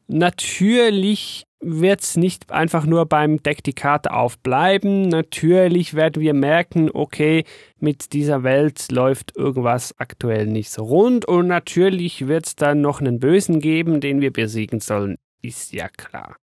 Natürlich 0.06 1.46
wird 1.64 2.02
es 2.02 2.16
nicht 2.16 2.50
einfach 2.50 2.86
nur 2.86 3.06
beim 3.06 3.42
Deck 3.42 3.62
die 3.64 3.72
Karte 3.72 4.12
aufbleiben. 4.12 5.08
Natürlich 5.08 5.94
werden 5.94 6.22
wir 6.22 6.34
merken, 6.34 6.90
okay, 6.92 7.44
mit 7.78 8.12
dieser 8.12 8.42
Welt 8.42 8.90
läuft 8.90 9.36
irgendwas 9.36 9.98
aktuell 9.98 10.46
nicht 10.46 10.70
so 10.70 10.84
rund. 10.84 11.24
Und 11.24 11.48
natürlich 11.48 12.26
wird 12.26 12.46
es 12.46 12.56
dann 12.56 12.80
noch 12.80 13.00
einen 13.00 13.18
Bösen 13.18 13.60
geben, 13.60 14.00
den 14.00 14.20
wir 14.20 14.32
besiegen 14.32 14.80
sollen. 14.80 15.16
Ist 15.42 15.72
ja 15.72 15.88
klar. 15.88 16.36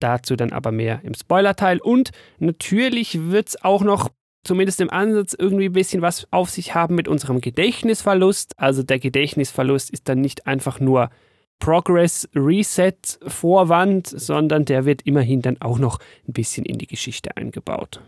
Dazu 0.00 0.36
dann 0.36 0.52
aber 0.52 0.72
mehr 0.72 1.00
im 1.04 1.14
Spoilerteil. 1.14 1.80
Und 1.80 2.10
natürlich 2.38 3.30
wird 3.30 3.48
es 3.48 3.64
auch 3.64 3.82
noch 3.82 4.10
zumindest 4.44 4.80
im 4.80 4.90
Ansatz 4.90 5.34
irgendwie 5.38 5.66
ein 5.66 5.72
bisschen 5.72 6.02
was 6.02 6.26
auf 6.30 6.50
sich 6.50 6.74
haben 6.74 6.94
mit 6.94 7.08
unserem 7.08 7.40
Gedächtnisverlust. 7.40 8.54
Also 8.58 8.82
der 8.82 8.98
Gedächtnisverlust 8.98 9.90
ist 9.90 10.08
dann 10.08 10.20
nicht 10.20 10.46
einfach 10.46 10.80
nur 10.80 11.10
Progress 11.58 12.28
Reset 12.34 13.18
Vorwand, 13.26 14.06
sondern 14.06 14.64
der 14.64 14.84
wird 14.84 15.02
immerhin 15.02 15.42
dann 15.42 15.60
auch 15.60 15.78
noch 15.78 15.98
ein 16.28 16.32
bisschen 16.32 16.64
in 16.64 16.78
die 16.78 16.86
Geschichte 16.86 17.36
eingebaut. 17.36 18.02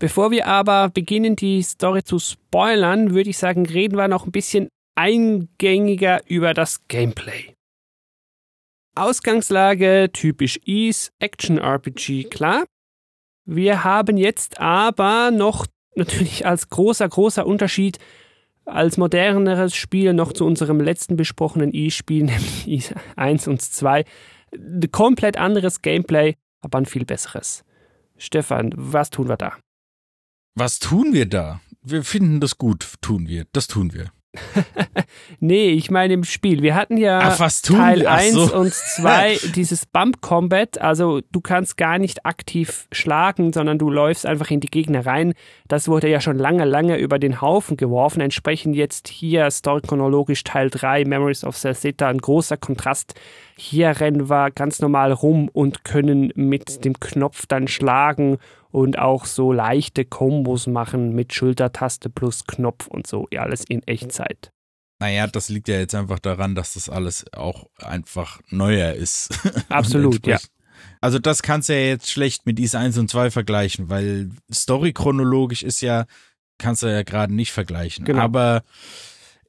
Bevor 0.00 0.30
wir 0.30 0.46
aber 0.46 0.88
beginnen, 0.88 1.36
die 1.36 1.62
Story 1.62 2.02
zu 2.02 2.18
spoilern, 2.18 3.12
würde 3.12 3.30
ich 3.30 3.38
sagen, 3.38 3.66
reden 3.66 3.96
wir 3.96 4.08
noch 4.08 4.24
ein 4.24 4.32
bisschen 4.32 4.68
eingängiger 4.96 6.22
über 6.26 6.54
das 6.54 6.86
Gameplay. 6.88 7.54
Ausgangslage 8.96 10.10
typisch 10.12 10.58
Ease, 10.64 11.10
Action 11.18 11.58
RPG, 11.58 12.24
klar. 12.24 12.64
Wir 13.46 13.84
haben 13.84 14.16
jetzt 14.16 14.58
aber 14.58 15.30
noch 15.30 15.66
natürlich 15.94 16.46
als 16.46 16.68
großer, 16.68 17.08
großer 17.08 17.46
Unterschied 17.46 17.98
als 18.72 18.96
moderneres 18.96 19.74
Spiel 19.74 20.12
noch 20.12 20.32
zu 20.32 20.46
unserem 20.46 20.80
letzten 20.80 21.16
besprochenen 21.16 21.70
E-Spiel, 21.72 22.24
nämlich 22.24 22.66
E1 23.16 23.48
und 23.48 23.62
2. 23.62 24.04
Komplett 24.90 25.36
anderes 25.36 25.82
Gameplay, 25.82 26.36
aber 26.60 26.78
ein 26.78 26.86
viel 26.86 27.04
besseres. 27.04 27.64
Stefan, 28.16 28.72
was 28.76 29.10
tun 29.10 29.28
wir 29.28 29.36
da? 29.36 29.56
Was 30.54 30.78
tun 30.78 31.12
wir 31.12 31.26
da? 31.26 31.60
Wir 31.82 32.04
finden 32.04 32.40
das 32.40 32.58
gut, 32.58 32.94
tun 33.00 33.28
wir. 33.28 33.46
Das 33.52 33.66
tun 33.66 33.94
wir. 33.94 34.12
nee, 35.40 35.70
ich 35.70 35.90
meine 35.90 36.14
im 36.14 36.24
Spiel. 36.24 36.62
Wir 36.62 36.74
hatten 36.76 36.96
ja 36.96 37.18
Ach, 37.20 37.50
Teil 37.62 38.00
wir? 38.00 38.10
1 38.10 38.32
so. 38.32 38.54
und 38.54 38.72
2 38.72 39.38
dieses 39.56 39.86
Bump 39.86 40.20
Combat. 40.20 40.80
Also 40.80 41.20
du 41.32 41.40
kannst 41.40 41.76
gar 41.76 41.98
nicht 41.98 42.24
aktiv 42.24 42.86
schlagen, 42.92 43.52
sondern 43.52 43.78
du 43.78 43.90
läufst 43.90 44.26
einfach 44.26 44.50
in 44.50 44.60
die 44.60 44.68
Gegner 44.68 45.04
rein. 45.04 45.34
Das 45.66 45.88
wurde 45.88 46.08
ja 46.08 46.20
schon 46.20 46.38
lange, 46.38 46.64
lange 46.64 46.96
über 46.98 47.18
den 47.18 47.40
Haufen 47.40 47.76
geworfen. 47.76 48.20
Entsprechend 48.20 48.76
jetzt 48.76 49.08
hier 49.08 49.50
storychronologisch 49.50 50.44
Teil 50.44 50.70
3, 50.70 51.04
Memories 51.06 51.44
of 51.44 51.56
Celceta, 51.56 52.08
ein 52.08 52.18
großer 52.18 52.56
Kontrast. 52.56 53.14
Hier 53.56 54.00
rennen 54.00 54.30
wir 54.30 54.50
ganz 54.52 54.80
normal 54.80 55.12
rum 55.12 55.48
und 55.52 55.84
können 55.84 56.32
mit 56.36 56.84
dem 56.84 56.98
Knopf 57.00 57.46
dann 57.46 57.66
schlagen 57.66 58.38
und 58.70 58.98
auch 58.98 59.24
so 59.24 59.52
leichte 59.52 60.04
Kombos 60.04 60.66
machen 60.66 61.14
mit 61.14 61.32
Schultertaste 61.34 62.10
plus 62.10 62.44
Knopf 62.44 62.86
und 62.86 63.06
so, 63.06 63.26
ja, 63.32 63.42
alles 63.42 63.64
in 63.64 63.82
Echtzeit. 63.86 64.52
Naja, 65.00 65.26
das 65.26 65.48
liegt 65.48 65.68
ja 65.68 65.78
jetzt 65.78 65.94
einfach 65.94 66.18
daran, 66.18 66.54
dass 66.54 66.74
das 66.74 66.88
alles 66.90 67.24
auch 67.32 67.66
einfach 67.78 68.40
neuer 68.50 68.92
ist. 68.92 69.30
Absolut, 69.70 70.26
ja. 70.26 70.38
Also 71.00 71.18
das 71.18 71.42
kannst 71.42 71.68
du 71.68 71.72
ja 71.74 71.86
jetzt 71.86 72.10
schlecht 72.10 72.44
mit 72.46 72.60
IS 72.60 72.74
1 72.74 72.98
und 72.98 73.10
2 73.10 73.30
vergleichen, 73.30 73.88
weil 73.88 74.30
Story 74.52 74.92
chronologisch 74.92 75.62
ist 75.62 75.80
ja, 75.80 76.04
kannst 76.58 76.82
du 76.82 76.86
ja 76.86 77.02
gerade 77.02 77.34
nicht 77.34 77.52
vergleichen. 77.52 78.04
Genau. 78.04 78.20
Aber 78.20 78.62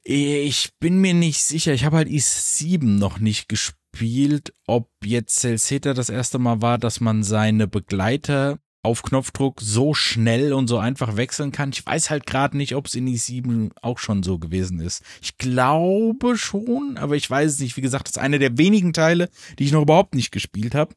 ich 0.02 0.70
bin 0.80 1.00
mir 1.00 1.14
nicht 1.14 1.44
sicher, 1.44 1.72
ich 1.72 1.84
habe 1.84 1.98
halt 1.98 2.08
IS 2.08 2.58
7 2.58 2.98
noch 2.98 3.18
nicht 3.18 3.48
gespielt, 3.48 4.54
ob 4.66 4.88
jetzt 5.04 5.40
Celceta 5.40 5.92
das 5.92 6.08
erste 6.08 6.38
Mal 6.38 6.62
war, 6.62 6.78
dass 6.78 7.00
man 7.00 7.22
seine 7.22 7.68
Begleiter 7.68 8.58
auf 8.82 9.02
Knopfdruck 9.02 9.60
so 9.60 9.94
schnell 9.94 10.52
und 10.52 10.66
so 10.66 10.78
einfach 10.78 11.16
wechseln 11.16 11.52
kann. 11.52 11.70
Ich 11.70 11.86
weiß 11.86 12.10
halt 12.10 12.26
gerade 12.26 12.56
nicht, 12.56 12.74
ob 12.74 12.86
es 12.86 12.94
in 12.94 13.06
i7 13.06 13.70
auch 13.80 13.98
schon 13.98 14.22
so 14.22 14.38
gewesen 14.38 14.80
ist. 14.80 15.04
Ich 15.20 15.38
glaube 15.38 16.36
schon, 16.36 16.96
aber 16.98 17.14
ich 17.14 17.30
weiß 17.30 17.52
es 17.52 17.60
nicht. 17.60 17.76
Wie 17.76 17.80
gesagt, 17.80 18.08
das 18.08 18.16
ist 18.16 18.22
einer 18.22 18.38
der 18.38 18.58
wenigen 18.58 18.92
Teile, 18.92 19.28
die 19.58 19.64
ich 19.64 19.72
noch 19.72 19.82
überhaupt 19.82 20.14
nicht 20.14 20.32
gespielt 20.32 20.74
habe. 20.74 20.94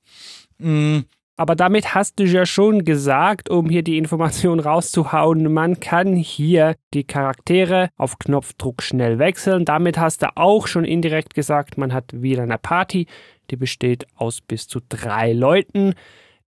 Mhm. 0.57 1.05
Aber 1.37 1.55
damit 1.55 1.93
hast 1.93 2.17
du 2.19 2.23
ja 2.23 2.45
schon 2.45 2.85
gesagt, 2.85 3.49
um 3.49 3.69
hier 3.69 3.83
die 3.83 3.97
Information 3.97 4.61
rauszuhauen, 4.61 5.51
man 5.51 5.81
kann 5.81 6.15
hier 6.15 6.77
die 6.93 7.03
Charaktere 7.03 7.89
auf 7.97 8.17
Knopfdruck 8.19 8.81
schnell 8.81 9.19
wechseln. 9.19 9.65
Damit 9.65 9.97
hast 9.97 10.21
du 10.21 10.37
auch 10.37 10.67
schon 10.67 10.85
indirekt 10.85 11.33
gesagt, 11.33 11.77
man 11.77 11.93
hat 11.93 12.05
wieder 12.13 12.43
eine 12.43 12.57
Party, 12.57 13.07
die 13.51 13.57
besteht 13.57 14.07
aus 14.15 14.39
bis 14.39 14.67
zu 14.67 14.79
drei 14.87 15.33
Leuten. 15.33 15.93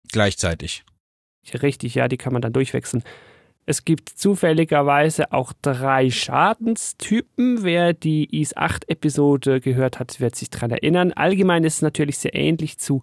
Gleichzeitig. 0.10 0.86
Richtig, 1.54 1.96
ja, 1.96 2.08
die 2.08 2.18
kann 2.18 2.34
man 2.34 2.42
dann 2.42 2.54
durchwechseln. 2.54 3.04
Es 3.66 3.84
gibt 3.84 4.08
zufälligerweise 4.10 5.34
auch 5.34 5.52
drei 5.62 6.10
Schadenstypen. 6.10 7.64
Wer 7.64 7.94
die 7.94 8.40
IS 8.40 8.56
8 8.56 8.90
Episode 8.90 9.60
gehört 9.60 10.00
hat, 10.00 10.22
wird 10.22 10.36
sich 10.36 10.50
daran 10.50 10.72
erinnern. 10.72 11.12
Allgemein 11.12 11.66
ist 11.66 11.76
es 11.76 11.82
natürlich 11.82 12.18
sehr 12.18 12.34
ähnlich 12.34 12.78
zu 12.78 13.02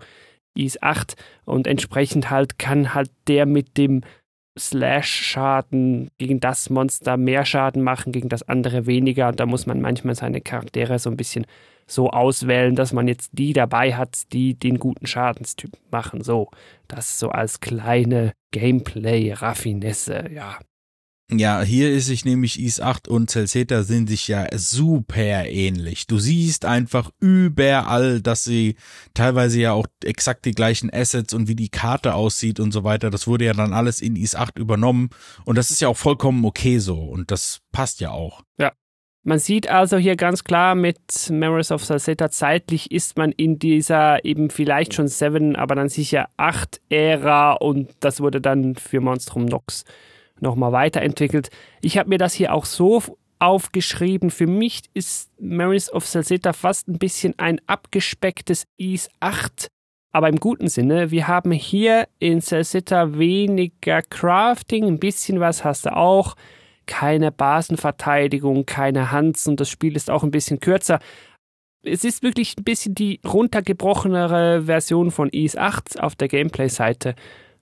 IS 0.54 0.80
8 0.80 1.16
und 1.44 1.66
entsprechend 1.66 2.30
halt 2.30 2.58
kann 2.58 2.94
halt 2.94 3.10
der 3.28 3.44
mit 3.44 3.76
dem 3.76 4.02
Slash-Schaden 4.58 6.11
gegen 6.18 6.40
das 6.40 6.70
Monster 6.70 7.16
mehr 7.16 7.44
Schaden 7.44 7.82
machen, 7.82 8.12
gegen 8.12 8.28
das 8.28 8.42
andere 8.42 8.87
weniger. 8.87 9.28
Und 9.28 9.40
da 9.40 9.46
muss 9.46 9.66
man 9.66 9.80
manchmal 9.80 10.14
seine 10.14 10.40
Charaktere 10.40 10.99
so 10.99 11.11
ein 11.11 11.16
bisschen 11.16 11.46
so 11.87 12.11
auswählen, 12.11 12.75
dass 12.76 12.92
man 12.92 13.08
jetzt 13.08 13.30
die 13.32 13.52
dabei 13.52 13.94
hat, 13.94 14.32
die 14.32 14.54
den 14.54 14.78
guten 14.78 15.06
Schadenstyp 15.06 15.73
machen. 15.90 16.23
So, 16.23 16.50
das 16.88 17.18
so 17.18 17.28
als 17.30 17.61
kleine 17.61 18.32
Gameplay-Raffinesse, 18.52 20.30
ja. 20.32 20.58
Ja, 21.31 21.62
hier 21.62 21.90
ist 21.90 22.07
sich 22.07 22.26
nämlich 22.26 22.61
Is 22.61 22.81
8 22.81 23.09
und 23.09 23.31
Celceta 23.31 23.83
sind 23.83 24.09
sich 24.09 24.28
ja 24.28 24.47
super 24.54 25.47
ähnlich. 25.47 26.07
Du 26.07 26.19
siehst 26.19 26.66
einfach 26.66 27.11
überall, 27.19 28.21
dass 28.21 28.45
sie 28.45 28.76
teilweise 29.14 29.59
ja 29.59 29.73
auch 29.73 29.87
exakt 30.04 30.45
die 30.45 30.52
gleichen 30.52 30.93
Assets 30.93 31.33
und 31.33 31.49
wie 31.49 31.57
die 31.57 31.71
Karte 31.71 32.14
aussieht 32.14 32.61
und 32.61 32.73
so 32.73 32.85
weiter. 32.85 33.09
Das 33.09 33.26
wurde 33.26 33.47
ja 33.47 33.54
dann 33.54 33.73
alles 33.73 34.02
in 34.02 34.16
Is 34.16 34.37
8 34.37 34.59
übernommen 34.59 35.09
und 35.47 35.57
das 35.57 35.71
ist 35.71 35.81
ja 35.81 35.88
auch 35.88 35.97
vollkommen 35.97 36.45
okay 36.45 36.78
so 36.78 36.99
und 36.99 37.31
das 37.31 37.61
passt 37.73 38.00
ja 38.00 38.11
auch. 38.11 38.43
Ja, 38.59 38.73
man 39.23 39.38
sieht 39.38 39.71
also 39.71 39.97
hier 39.97 40.16
ganz 40.16 40.45
klar 40.45 40.75
mit 40.75 40.99
Memories 41.31 41.73
of 41.73 41.83
Salsetta 41.83 42.31
zeitlich 42.31 42.90
ist 42.90 43.16
man 43.16 43.33
in 43.33 43.59
dieser 43.59 44.23
eben 44.26 44.50
vielleicht 44.50 44.93
schon 44.93 45.09
7, 45.09 45.57
aber 45.57 45.75
dann 45.75 45.88
sicher 45.88 46.28
8 46.37 46.83
Ära 46.90 47.54
und 47.54 47.93
das 48.00 48.21
wurde 48.21 48.43
dann 48.43 48.75
für 48.75 49.00
Monstrum 49.00 49.47
Nox 49.47 49.85
nochmal 50.44 50.70
weiterentwickelt. 50.70 51.50
Ich 51.80 51.98
habe 51.98 52.08
mir 52.08 52.18
das 52.18 52.34
hier 52.34 52.54
auch 52.54 52.64
so 52.64 53.02
aufgeschrieben. 53.40 54.30
Für 54.30 54.46
mich 54.46 54.82
ist 54.94 55.30
Memories 55.40 55.92
of 55.92 56.06
Salsetta 56.06 56.52
fast 56.52 56.86
ein 56.88 56.98
bisschen 56.98 57.34
ein 57.38 57.60
abgespecktes 57.66 58.64
Is 58.76 59.08
8 59.20 59.68
aber 60.14 60.28
im 60.28 60.38
guten 60.38 60.68
Sinne. 60.68 61.10
Wir 61.10 61.26
haben 61.26 61.50
hier 61.50 62.06
in 62.20 62.40
Salsetta 62.40 63.18
weniger 63.18 64.00
Crafting, 64.00 64.84
ein 64.84 65.00
bisschen 65.00 65.40
was 65.40 65.64
hast 65.64 65.86
du 65.86 65.96
auch 65.96 66.36
keine 66.86 67.32
Basenverteidigung, 67.32 68.64
keine 68.64 69.10
Hans 69.10 69.48
und 69.48 69.58
das 69.58 69.68
Spiel 69.68 69.96
ist 69.96 70.10
auch 70.10 70.22
ein 70.22 70.30
bisschen 70.30 70.60
kürzer. 70.60 71.00
Es 71.82 72.04
ist 72.04 72.22
wirklich 72.22 72.56
ein 72.56 72.62
bisschen 72.62 72.94
die 72.94 73.20
runtergebrochenere 73.26 74.62
Version 74.66 75.10
von 75.10 75.30
Is 75.30 75.56
8 75.56 76.00
auf 76.00 76.14
der 76.14 76.28
Gameplay-Seite. 76.28 77.16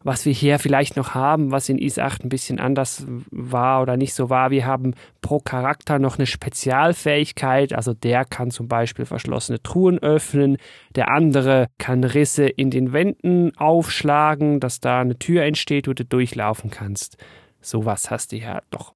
Was 0.05 0.25
wir 0.27 0.33
hier 0.33 0.59
vielleicht 0.59 0.97
noch 0.97 1.15
haben, 1.15 1.51
was 1.51 1.69
in 1.69 1.79
Is 1.79 1.99
8 1.99 2.25
ein 2.25 2.29
bisschen 2.29 2.59
anders 2.61 3.07
war 3.31 3.83
oder 3.83 3.97
nicht 3.97 4.15
so 4.15 4.31
war. 4.31 4.51
Wir 4.51 4.67
haben 4.67 4.95
pro 5.21 5.39
Charakter 5.39 5.99
noch 5.99 6.19
eine 6.19 6.27
Spezialfähigkeit. 6.27 7.73
Also 7.73 7.95
der 7.95 8.25
kann 8.25 8.51
zum 8.51 8.69
Beispiel 8.69 9.05
verschlossene 9.05 9.63
Truhen 9.63 9.99
öffnen. 9.99 10.57
Der 10.95 11.09
andere 11.09 11.69
kann 11.79 12.05
Risse 12.05 12.47
in 12.47 12.71
den 12.71 12.93
Wänden 12.93 13.57
aufschlagen, 13.57 14.61
dass 14.61 14.81
da 14.81 15.01
eine 15.01 15.19
Tür 15.19 15.45
entsteht, 15.45 15.89
wo 15.89 15.93
du 15.93 16.05
durchlaufen 16.05 16.71
kannst. 16.71 17.17
Sowas 17.61 18.11
hast 18.11 18.33
du 18.33 18.37
ja 18.37 18.61
doch 18.71 18.95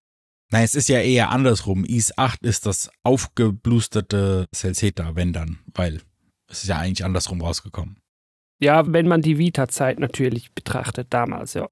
Nein, 0.50 0.62
es 0.62 0.76
ist 0.76 0.88
ja 0.88 1.00
eher 1.00 1.30
andersrum. 1.30 1.84
IS 1.84 2.16
8 2.16 2.44
ist 2.44 2.66
das 2.66 2.90
aufgeblusterte 3.02 4.46
Celceta, 4.54 5.16
wenn 5.16 5.32
dann, 5.32 5.58
weil 5.74 6.00
es 6.48 6.62
ist 6.62 6.68
ja 6.68 6.78
eigentlich 6.78 7.04
andersrum 7.04 7.40
rausgekommen. 7.40 7.98
Ja, 8.58 8.84
wenn 8.86 9.06
man 9.06 9.22
die 9.22 9.38
Vita-Zeit 9.38 9.98
natürlich 9.98 10.52
betrachtet 10.52 11.08
damals, 11.10 11.54
ja. 11.54 11.68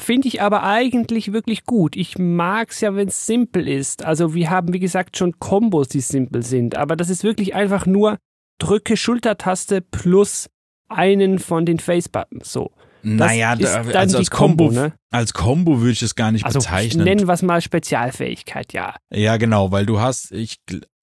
Finde 0.00 0.26
ich 0.26 0.40
aber 0.40 0.62
eigentlich 0.62 1.34
wirklich 1.34 1.64
gut. 1.64 1.96
Ich 1.96 2.16
mag 2.18 2.70
es 2.70 2.80
ja, 2.80 2.94
wenn 2.94 3.08
es 3.08 3.26
simpel 3.26 3.68
ist. 3.68 4.02
Also 4.02 4.32
wir 4.32 4.48
haben, 4.48 4.72
wie 4.72 4.78
gesagt, 4.78 5.18
schon 5.18 5.38
Kombos, 5.38 5.88
die 5.88 6.00
simpel 6.00 6.42
sind. 6.42 6.76
Aber 6.76 6.96
das 6.96 7.10
ist 7.10 7.24
wirklich 7.24 7.54
einfach 7.54 7.84
nur 7.84 8.16
drücke 8.58 8.96
Schultertaste 8.96 9.82
plus 9.82 10.48
einen 10.88 11.38
von 11.38 11.66
den 11.66 11.78
Face-Buttons. 11.78 12.50
So. 12.50 12.70
naja, 13.02 13.52
ist 13.52 13.74
dann 13.74 13.94
also 13.94 14.16
als 14.16 14.30
Combo, 14.30 14.68
Combo 14.68 14.80
ne? 14.80 14.94
als 15.10 15.34
Combo 15.34 15.80
würde 15.80 15.92
ich 15.92 16.02
es 16.02 16.14
gar 16.14 16.32
nicht 16.32 16.46
also 16.46 16.60
bezeichnen. 16.60 17.04
Nennen 17.04 17.26
wir 17.26 17.34
es 17.34 17.42
mal 17.42 17.60
Spezialfähigkeit, 17.60 18.72
ja. 18.72 18.96
Ja, 19.12 19.36
genau, 19.36 19.72
weil 19.72 19.84
du 19.84 20.00
hast, 20.00 20.32
ich, 20.32 20.56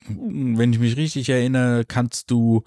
wenn 0.07 0.73
ich 0.73 0.79
mich 0.79 0.97
richtig 0.97 1.29
erinnere, 1.29 1.85
kannst 1.85 2.31
du 2.31 2.63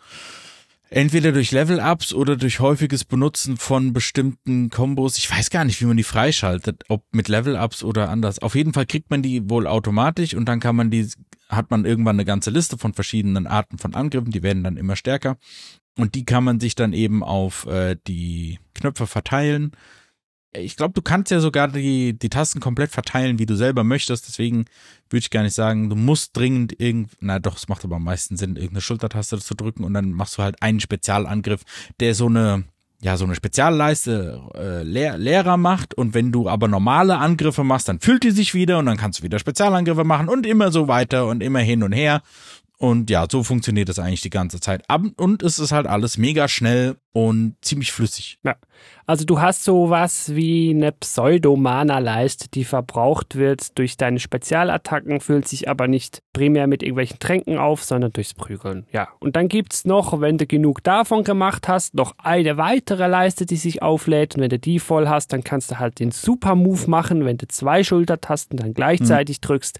entweder 0.92 1.32
durch 1.32 1.50
Level-Ups 1.52 2.12
oder 2.12 2.36
durch 2.36 2.60
häufiges 2.60 3.04
Benutzen 3.04 3.56
von 3.56 3.92
bestimmten 3.92 4.68
Kombos. 4.68 5.16
Ich 5.16 5.30
weiß 5.30 5.50
gar 5.50 5.64
nicht, 5.64 5.80
wie 5.80 5.86
man 5.86 5.96
die 5.96 6.02
freischaltet, 6.02 6.84
ob 6.88 7.04
mit 7.12 7.28
Level-Ups 7.28 7.82
oder 7.82 8.10
anders. 8.10 8.40
Auf 8.40 8.54
jeden 8.54 8.74
Fall 8.74 8.86
kriegt 8.86 9.10
man 9.10 9.22
die 9.22 9.48
wohl 9.48 9.66
automatisch 9.66 10.34
und 10.34 10.46
dann 10.46 10.60
kann 10.60 10.76
man 10.76 10.90
die, 10.90 11.08
hat 11.48 11.70
man 11.70 11.86
irgendwann 11.86 12.16
eine 12.16 12.26
ganze 12.26 12.50
Liste 12.50 12.76
von 12.76 12.92
verschiedenen 12.92 13.46
Arten 13.46 13.78
von 13.78 13.94
Angriffen, 13.94 14.30
die 14.30 14.42
werden 14.42 14.64
dann 14.64 14.76
immer 14.76 14.96
stärker. 14.96 15.38
Und 15.98 16.14
die 16.14 16.24
kann 16.24 16.44
man 16.44 16.60
sich 16.60 16.74
dann 16.74 16.92
eben 16.92 17.22
auf 17.22 17.66
äh, 17.66 17.96
die 18.06 18.58
Knöpfe 18.74 19.06
verteilen 19.06 19.72
ich 20.54 20.76
glaube, 20.76 20.92
du 20.94 21.02
kannst 21.02 21.30
ja 21.30 21.40
sogar 21.40 21.68
die, 21.68 22.18
die 22.18 22.28
Tasten 22.28 22.60
komplett 22.60 22.90
verteilen, 22.90 23.38
wie 23.38 23.46
du 23.46 23.56
selber 23.56 23.84
möchtest. 23.84 24.28
Deswegen 24.28 24.66
würde 25.08 25.22
ich 25.22 25.30
gar 25.30 25.42
nicht 25.42 25.54
sagen, 25.54 25.88
du 25.88 25.96
musst 25.96 26.36
dringend 26.36 26.78
irgend, 26.78 27.10
na 27.20 27.38
doch, 27.38 27.56
es 27.56 27.68
macht 27.68 27.84
aber 27.84 27.96
am 27.96 28.04
meisten 28.04 28.36
Sinn, 28.36 28.56
irgendeine 28.56 28.82
Schultertaste 28.82 29.38
zu 29.38 29.54
drücken 29.54 29.84
und 29.84 29.94
dann 29.94 30.12
machst 30.12 30.36
du 30.36 30.42
halt 30.42 30.60
einen 30.60 30.80
Spezialangriff, 30.80 31.62
der 32.00 32.14
so 32.14 32.26
eine, 32.26 32.64
ja, 33.00 33.16
so 33.16 33.24
eine 33.24 33.34
Spezialleiste 33.34 34.42
äh, 34.54 34.82
leer, 34.82 35.16
leerer 35.16 35.56
macht. 35.56 35.94
Und 35.94 36.12
wenn 36.12 36.32
du 36.32 36.48
aber 36.48 36.68
normale 36.68 37.16
Angriffe 37.16 37.64
machst, 37.64 37.88
dann 37.88 38.00
füllt 38.00 38.22
die 38.22 38.30
sich 38.30 38.52
wieder 38.52 38.78
und 38.78 38.86
dann 38.86 38.98
kannst 38.98 39.20
du 39.20 39.22
wieder 39.22 39.38
Spezialangriffe 39.38 40.04
machen 40.04 40.28
und 40.28 40.46
immer 40.46 40.70
so 40.70 40.86
weiter 40.86 41.26
und 41.26 41.42
immer 41.42 41.60
hin 41.60 41.82
und 41.82 41.92
her. 41.92 42.22
Und 42.82 43.10
ja, 43.10 43.26
so 43.30 43.44
funktioniert 43.44 43.88
das 43.88 44.00
eigentlich 44.00 44.22
die 44.22 44.30
ganze 44.30 44.58
Zeit. 44.58 44.82
Und 45.16 45.44
es 45.44 45.60
ist 45.60 45.70
halt 45.70 45.86
alles 45.86 46.18
mega 46.18 46.48
schnell 46.48 46.96
und 47.12 47.54
ziemlich 47.62 47.92
flüssig. 47.92 48.40
Ja. 48.42 48.56
Also 49.06 49.24
du 49.24 49.40
hast 49.40 49.62
sowas 49.62 50.34
wie 50.34 50.70
eine 50.70 50.90
Pseudo-Mana-Leiste, 50.90 52.48
die 52.48 52.64
verbraucht 52.64 53.36
wird 53.36 53.78
durch 53.78 53.96
deine 53.96 54.18
Spezialattacken, 54.18 55.20
füllt 55.20 55.46
sich 55.46 55.68
aber 55.68 55.86
nicht 55.86 56.24
primär 56.32 56.66
mit 56.66 56.82
irgendwelchen 56.82 57.20
Tränken 57.20 57.56
auf, 57.56 57.84
sondern 57.84 58.12
durchs 58.12 58.34
Prügeln. 58.34 58.84
Ja. 58.90 59.06
Und 59.20 59.36
dann 59.36 59.46
gibt's 59.46 59.84
noch, 59.84 60.20
wenn 60.20 60.36
du 60.36 60.48
genug 60.48 60.82
davon 60.82 61.22
gemacht 61.22 61.68
hast, 61.68 61.94
noch 61.94 62.16
eine 62.18 62.56
weitere 62.56 63.06
Leiste, 63.06 63.46
die 63.46 63.58
sich 63.58 63.80
auflädt. 63.80 64.34
Und 64.34 64.42
wenn 64.42 64.50
du 64.50 64.58
die 64.58 64.80
voll 64.80 65.08
hast, 65.08 65.32
dann 65.32 65.44
kannst 65.44 65.70
du 65.70 65.78
halt 65.78 66.00
den 66.00 66.10
Super-Move 66.10 66.90
machen, 66.90 67.24
wenn 67.26 67.38
du 67.38 67.46
zwei 67.46 67.84
Schultertasten 67.84 68.56
dann 68.56 68.74
gleichzeitig 68.74 69.36
hm. 69.36 69.42
drückst. 69.42 69.78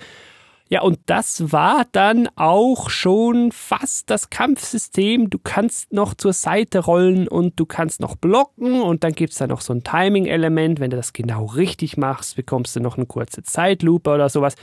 Ja, 0.73 0.81
und 0.81 1.01
das 1.05 1.53
war 1.53 1.85
dann 1.93 2.31
auch 2.35 2.89
schon 2.89 3.53
fast 3.53 4.09
das 4.09 4.31
Kampfsystem. 4.31 5.29
Du 5.29 5.39
kannst 5.39 5.93
noch 5.93 6.15
zur 6.15 6.33
Seite 6.33 6.79
rollen 6.79 7.29
und 7.29 7.61
du 7.61 7.67
kannst 7.67 8.01
noch 8.01 8.17
blocken 8.17 8.81
und 8.81 9.05
dann 9.05 9.13
gibt's 9.13 9.37
da 9.37 9.47
noch 9.47 9.61
so 9.61 9.75
ein 9.75 9.85
Timing-Element. 9.85 10.81
Wenn 10.81 10.89
du 10.89 10.97
das 10.97 11.13
genau 11.13 11.45
richtig 11.45 11.99
machst, 11.99 12.37
bekommst 12.37 12.75
du 12.75 12.81
noch 12.81 12.97
eine 12.97 13.05
kurze 13.05 13.43
Zeitlupe 13.43 14.09
oder 14.09 14.31
sowas. 14.31 14.55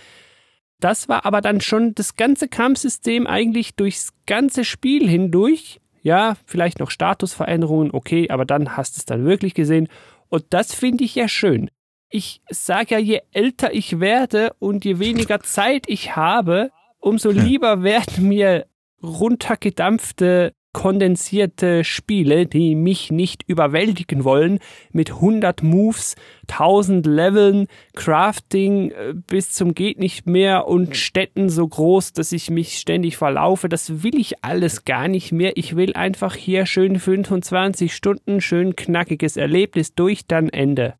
Das 0.79 1.09
war 1.09 1.27
aber 1.27 1.41
dann 1.41 1.61
schon 1.61 1.93
das 1.93 2.15
ganze 2.15 2.47
Kampfsystem 2.47 3.27
eigentlich 3.27 3.75
durchs 3.75 4.11
ganze 4.25 4.65
Spiel 4.65 5.07
hindurch. 5.07 5.79
Ja, 6.01 6.37
vielleicht 6.47 6.79
noch 6.79 6.89
Statusveränderungen, 6.89 7.91
okay, 7.93 8.31
aber 8.31 8.45
dann 8.45 8.75
hast 8.77 8.95
du 8.95 9.01
es 9.01 9.05
dann 9.05 9.25
wirklich 9.25 9.53
gesehen. 9.53 9.87
Und 10.27 10.45
das 10.49 10.73
finde 10.73 11.03
ich 11.03 11.13
ja 11.13 11.27
schön 11.27 11.69
ich 12.10 12.41
sage 12.50 12.95
ja, 12.95 13.00
je 13.00 13.22
älter 13.32 13.74
ich 13.74 14.00
werde 14.00 14.52
und 14.60 14.86
je 14.86 15.00
weniger 15.00 15.39
Zeit 15.43 15.86
ich 15.88 16.15
habe, 16.15 16.72
umso 17.00 17.30
lieber 17.30 17.84
werden 17.84 18.28
mir 18.28 18.65
runtergedampfte, 19.02 20.54
kondensierte 20.72 21.84
Spiele, 21.84 22.45
die 22.45 22.76
mich 22.76 23.12
nicht 23.12 23.43
überwältigen 23.48 24.24
wollen, 24.24 24.60
mit 24.91 25.12
100 25.12 25.63
Moves, 25.63 26.15
1000 26.48 27.06
Leveln, 27.08 27.67
Crafting 27.95 28.91
äh, 28.91 29.13
bis 29.15 29.52
zum 29.52 29.74
geht 29.74 29.98
nicht 30.00 30.28
mehr 30.28 30.67
und 30.67 30.95
Städten 30.95 31.50
so 31.50 31.67
groß, 31.67 32.13
dass 32.13 32.32
ich 32.32 32.52
mich 32.52 32.78
ständig 32.78 33.17
verlaufe. 33.17 33.67
Das 33.67 34.04
will 34.04 34.19
ich 34.19 34.43
alles 34.43 34.86
gar 34.86 35.08
nicht 35.08 35.32
mehr. 35.32 35.54
Ich 35.56 35.76
will 35.76 35.93
einfach 35.93 36.36
hier 36.36 36.65
schön 36.65 37.00
25 37.00 37.93
Stunden, 37.93 38.39
schön 38.39 38.76
knackiges 38.76 39.38
Erlebnis 39.38 39.95
durch, 39.95 40.28
dann 40.28 40.50
Ende. 40.50 40.95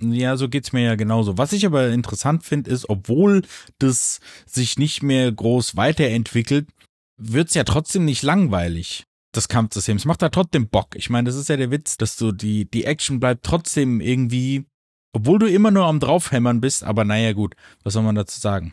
Ja, 0.00 0.36
so 0.36 0.48
geht's 0.48 0.72
mir 0.72 0.82
ja 0.82 0.94
genauso. 0.94 1.38
Was 1.38 1.52
ich 1.52 1.66
aber 1.66 1.88
interessant 1.88 2.44
finde, 2.44 2.70
ist, 2.70 2.88
obwohl 2.88 3.42
das 3.78 4.20
sich 4.46 4.78
nicht 4.78 5.02
mehr 5.02 5.30
groß 5.32 5.76
weiterentwickelt, 5.76 6.68
wird's 7.16 7.54
ja 7.54 7.64
trotzdem 7.64 8.04
nicht 8.04 8.22
langweilig. 8.22 9.04
Das 9.32 9.48
Kampfsystem. 9.48 9.96
Es 9.96 10.04
macht 10.04 10.22
da 10.22 10.30
trotzdem 10.30 10.68
Bock. 10.68 10.94
Ich 10.94 11.10
meine, 11.10 11.26
das 11.28 11.36
ist 11.36 11.48
ja 11.48 11.56
der 11.56 11.70
Witz, 11.70 11.96
dass 11.96 12.16
du 12.16 12.32
die, 12.32 12.70
die 12.70 12.84
Action 12.84 13.20
bleibt 13.20 13.44
trotzdem 13.44 14.00
irgendwie, 14.00 14.64
obwohl 15.12 15.38
du 15.38 15.46
immer 15.46 15.70
nur 15.70 15.84
am 15.84 16.00
draufhämmern 16.00 16.60
bist, 16.60 16.84
aber 16.84 17.04
naja, 17.04 17.32
gut, 17.32 17.54
was 17.82 17.92
soll 17.92 18.04
man 18.04 18.14
dazu 18.14 18.40
sagen? 18.40 18.72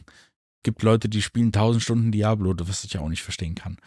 Gibt 0.64 0.82
Leute, 0.82 1.10
die 1.10 1.22
spielen 1.22 1.52
tausend 1.52 1.84
Stunden 1.84 2.12
Diablo, 2.12 2.56
was 2.58 2.84
ich 2.84 2.94
ja 2.94 3.02
auch 3.02 3.10
nicht 3.10 3.24
verstehen 3.24 3.56
kann. 3.56 3.78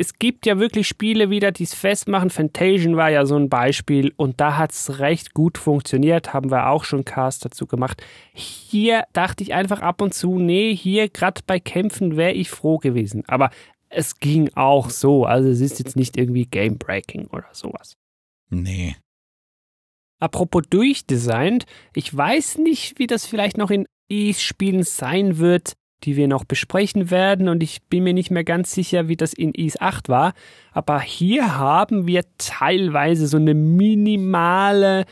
Es 0.00 0.14
gibt 0.14 0.46
ja 0.46 0.60
wirklich 0.60 0.86
Spiele 0.86 1.28
wieder, 1.28 1.50
die 1.50 1.64
es 1.64 1.74
festmachen. 1.74 2.30
Fantasian 2.30 2.96
war 2.96 3.10
ja 3.10 3.26
so 3.26 3.36
ein 3.36 3.48
Beispiel 3.48 4.12
und 4.16 4.40
da 4.40 4.56
hat 4.56 4.70
es 4.70 5.00
recht 5.00 5.34
gut 5.34 5.58
funktioniert, 5.58 6.32
haben 6.32 6.52
wir 6.52 6.68
auch 6.68 6.84
schon 6.84 7.04
Cast 7.04 7.44
dazu 7.44 7.66
gemacht. 7.66 8.00
Hier 8.32 9.04
dachte 9.12 9.42
ich 9.42 9.54
einfach 9.54 9.80
ab 9.80 10.00
und 10.00 10.14
zu, 10.14 10.38
nee, 10.38 10.74
hier 10.74 11.08
gerade 11.08 11.42
bei 11.44 11.58
Kämpfen 11.58 12.16
wäre 12.16 12.32
ich 12.32 12.48
froh 12.48 12.78
gewesen. 12.78 13.24
Aber 13.26 13.50
es 13.88 14.20
ging 14.20 14.50
auch 14.54 14.88
so, 14.90 15.24
also 15.24 15.48
es 15.48 15.60
ist 15.60 15.80
jetzt 15.80 15.96
nicht 15.96 16.16
irgendwie 16.16 16.46
Game 16.46 16.78
Breaking 16.78 17.26
oder 17.26 17.48
sowas. 17.52 17.96
Nee. 18.50 18.94
Apropos 20.20 20.62
durchdesignt, 20.70 21.64
ich 21.92 22.16
weiß 22.16 22.58
nicht, 22.58 23.00
wie 23.00 23.08
das 23.08 23.26
vielleicht 23.26 23.56
noch 23.56 23.70
in 23.70 23.86
E-Spielen 24.08 24.84
sein 24.84 25.38
wird 25.38 25.74
die 26.04 26.16
wir 26.16 26.28
noch 26.28 26.44
besprechen 26.44 27.10
werden. 27.10 27.48
Und 27.48 27.60
ich 27.62 27.82
bin 27.82 28.04
mir 28.04 28.14
nicht 28.14 28.30
mehr 28.30 28.44
ganz 28.44 28.72
sicher, 28.72 29.08
wie 29.08 29.16
das 29.16 29.32
in 29.32 29.52
IS 29.54 29.80
8 29.80 30.08
war, 30.08 30.34
aber 30.72 31.00
hier 31.00 31.56
haben 31.56 32.06
wir 32.06 32.22
teilweise 32.38 33.26
so 33.26 33.36
eine 33.36 33.54
minimale 33.54 35.06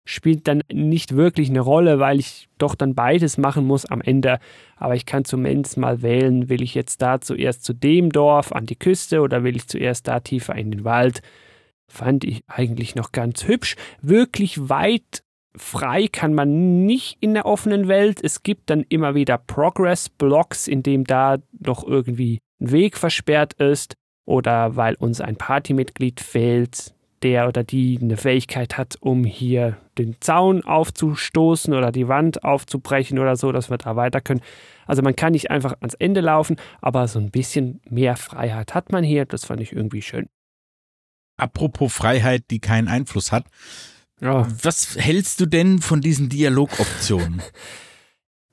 spielt 0.06 0.48
dann 0.48 0.64
nicht 0.72 1.16
wirklich 1.16 1.50
eine 1.50 1.62
Rolle, 1.62 2.00
weil 2.00 2.20
ich 2.20 2.50
doch 2.58 2.76
dann 2.76 2.96
beides 2.96 3.38
machen 3.38 3.66
muss 3.66 3.86
am 3.86 4.02
Ende. 4.02 4.40
Aber 4.76 4.96
ich 4.96 5.06
kann 5.06 5.26
zumindest 5.26 5.78
mal 5.78 6.02
wählen, 6.02 6.50
will 6.50 6.62
ich 6.62 6.76
jetzt 6.76 7.02
da 7.02 7.22
zuerst 7.22 7.64
zu 7.64 7.74
dem 7.74 8.12
Dorf 8.12 8.52
an 8.52 8.66
die 8.66 8.76
Küste 8.76 9.22
oder 9.22 9.44
will 9.44 9.56
ich 9.56 9.68
zuerst 9.68 10.08
da 10.08 10.20
tiefer 10.20 10.56
in 10.56 10.72
den 10.72 10.84
Wald. 10.84 11.22
Fand 11.90 12.24
ich 12.24 12.44
eigentlich 12.48 12.96
noch 12.96 13.12
ganz 13.12 13.48
hübsch. 13.48 13.76
Wirklich 14.02 14.70
weit 14.70 15.24
frei 15.56 16.08
kann 16.12 16.34
man 16.34 16.86
nicht 16.86 17.18
in 17.22 17.34
der 17.34 17.46
offenen 17.46 17.88
Welt. 17.88 18.20
Es 18.22 18.44
gibt 18.44 18.70
dann 18.70 18.84
immer 18.90 19.16
wieder 19.16 19.38
Progress-Blocks, 19.38 20.68
in 20.68 20.84
dem 20.84 21.06
da 21.06 21.38
noch 21.52 21.86
irgendwie 21.86 22.40
ein 22.60 22.72
Weg 22.72 22.98
versperrt 22.98 23.54
ist 23.54 23.96
oder 24.26 24.76
weil 24.76 24.96
uns 24.96 25.22
ein 25.22 25.36
Partymitglied 25.36 26.20
fehlt, 26.20 26.94
der 27.22 27.48
oder 27.48 27.64
die 27.64 28.00
eine 28.02 28.18
Fähigkeit 28.18 28.78
hat, 28.78 28.98
um 29.00 29.24
hier 29.24 29.78
den 29.98 30.18
Zaun 30.20 30.64
aufzustoßen 30.64 31.74
oder 31.74 31.92
die 31.92 32.08
Wand 32.08 32.44
aufzubrechen 32.44 33.20
oder 33.20 33.36
so, 33.36 33.52
dass 33.52 33.70
wir 33.70 33.78
da 33.78 33.96
weiter 33.96 34.22
können. 34.22 34.42
Also 34.86 35.02
man 35.02 35.16
kann 35.16 35.34
nicht 35.34 35.52
einfach 35.52 35.76
ans 35.80 35.94
Ende 35.94 36.22
laufen, 36.22 36.58
aber 36.82 37.08
so 37.08 37.20
ein 37.20 37.32
bisschen 37.32 37.82
mehr 37.90 38.18
Freiheit 38.18 38.74
hat 38.74 38.92
man 38.92 39.04
hier. 39.04 39.26
Das 39.26 39.46
fand 39.46 39.62
ich 39.62 39.72
irgendwie 39.72 40.02
schön. 40.02 40.28
Apropos 41.38 41.94
Freiheit, 41.94 42.44
die 42.52 42.60
keinen 42.60 42.88
Einfluss 42.88 43.32
hat. 43.32 43.46
Ja. 44.22 44.48
Was 44.62 44.96
hältst 44.98 45.40
du 45.40 45.46
denn 45.46 45.80
von 45.80 46.02
diesen 46.02 46.30
Dialogoptionen? 46.30 47.42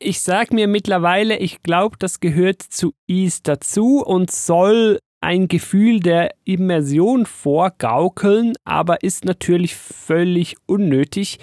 ich 0.00 0.22
sag 0.22 0.52
mir 0.52 0.66
mittlerweile, 0.66 1.36
ich 1.38 1.62
glaube, 1.62 1.96
das 1.98 2.20
gehört 2.20 2.62
zu 2.62 2.94
Ease 3.06 3.40
dazu 3.42 4.02
und 4.04 4.30
soll 4.30 4.98
ein 5.20 5.48
Gefühl 5.48 6.00
der 6.00 6.34
Immersion 6.44 7.26
vorgaukeln, 7.26 8.54
aber 8.64 9.02
ist 9.02 9.24
natürlich 9.24 9.74
völlig 9.74 10.56
unnötig. 10.66 11.38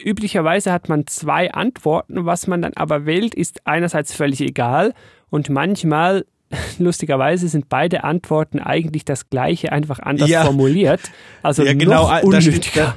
Üblicherweise 0.00 0.72
hat 0.72 0.88
man 0.88 1.06
zwei 1.06 1.52
Antworten, 1.52 2.24
was 2.24 2.46
man 2.46 2.62
dann 2.62 2.74
aber 2.74 3.06
wählt, 3.06 3.34
ist 3.34 3.66
einerseits 3.66 4.12
völlig 4.12 4.40
egal 4.40 4.94
und 5.30 5.48
manchmal, 5.48 6.26
lustigerweise, 6.78 7.48
sind 7.48 7.68
beide 7.68 8.04
Antworten 8.04 8.58
eigentlich 8.58 9.04
das 9.04 9.30
gleiche, 9.30 9.72
einfach 9.72 10.00
anders 10.00 10.28
ja. 10.28 10.44
formuliert. 10.44 11.00
Also 11.42 11.64
ja, 11.64 11.74
genau, 11.74 12.10
noch 12.10 12.22
unnötiger. 12.22 12.50
Da 12.50 12.52
steht, 12.52 12.76
da, 12.76 12.96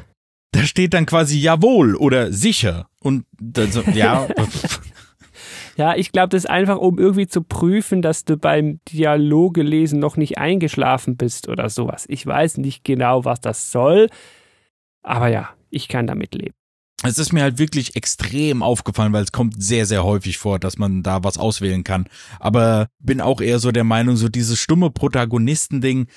da 0.52 0.64
steht 0.64 0.94
dann 0.94 1.06
quasi 1.06 1.40
jawohl 1.40 1.96
oder 1.96 2.32
sicher 2.32 2.88
und 3.00 3.26
das, 3.40 3.80
ja. 3.94 4.28
Ja, 5.78 5.96
ich 5.96 6.12
glaube, 6.12 6.30
das 6.30 6.44
ist 6.44 6.50
einfach, 6.50 6.78
um 6.78 7.00
irgendwie 7.00 7.28
zu 7.28 7.42
prüfen, 7.42 8.02
dass 8.02 8.26
du 8.26 8.38
beim 8.38 8.80
Dialoge 8.90 9.62
lesen 9.62 10.00
noch 10.00 10.18
nicht 10.18 10.38
eingeschlafen 10.38 11.18
bist 11.18 11.48
oder 11.48 11.70
sowas. 11.70 12.06
Ich 12.10 12.26
weiß 12.26 12.58
nicht 12.58 12.84
genau, 12.84 13.26
was 13.26 13.42
das 13.42 13.72
soll, 13.72 14.10
aber 15.02 15.28
ja, 15.28 15.50
ich 15.70 15.88
kann 15.88 16.08
damit 16.08 16.36
leben. 16.36 16.54
Es 17.04 17.18
ist 17.18 17.34
mir 17.34 17.42
halt 17.42 17.58
wirklich 17.58 17.96
extrem 17.96 18.62
aufgefallen, 18.62 19.12
weil 19.12 19.24
es 19.24 19.32
kommt 19.32 19.62
sehr, 19.62 19.88
sehr 19.88 20.04
häufig 20.04 20.38
vor, 20.38 20.60
dass 20.60 20.78
man 20.78 21.02
da 21.02 21.24
was 21.24 21.40
auswählen 21.40 21.84
kann. 21.84 22.08
Aber 22.40 22.90
bin 23.00 23.22
auch 23.22 23.42
eher 23.42 23.58
so 23.58 23.72
der 23.72 23.84
Meinung, 23.84 24.18
so 24.18 24.30
dieses 24.30 24.60
stumme 24.60 24.92
Protagonistending. 24.92 26.08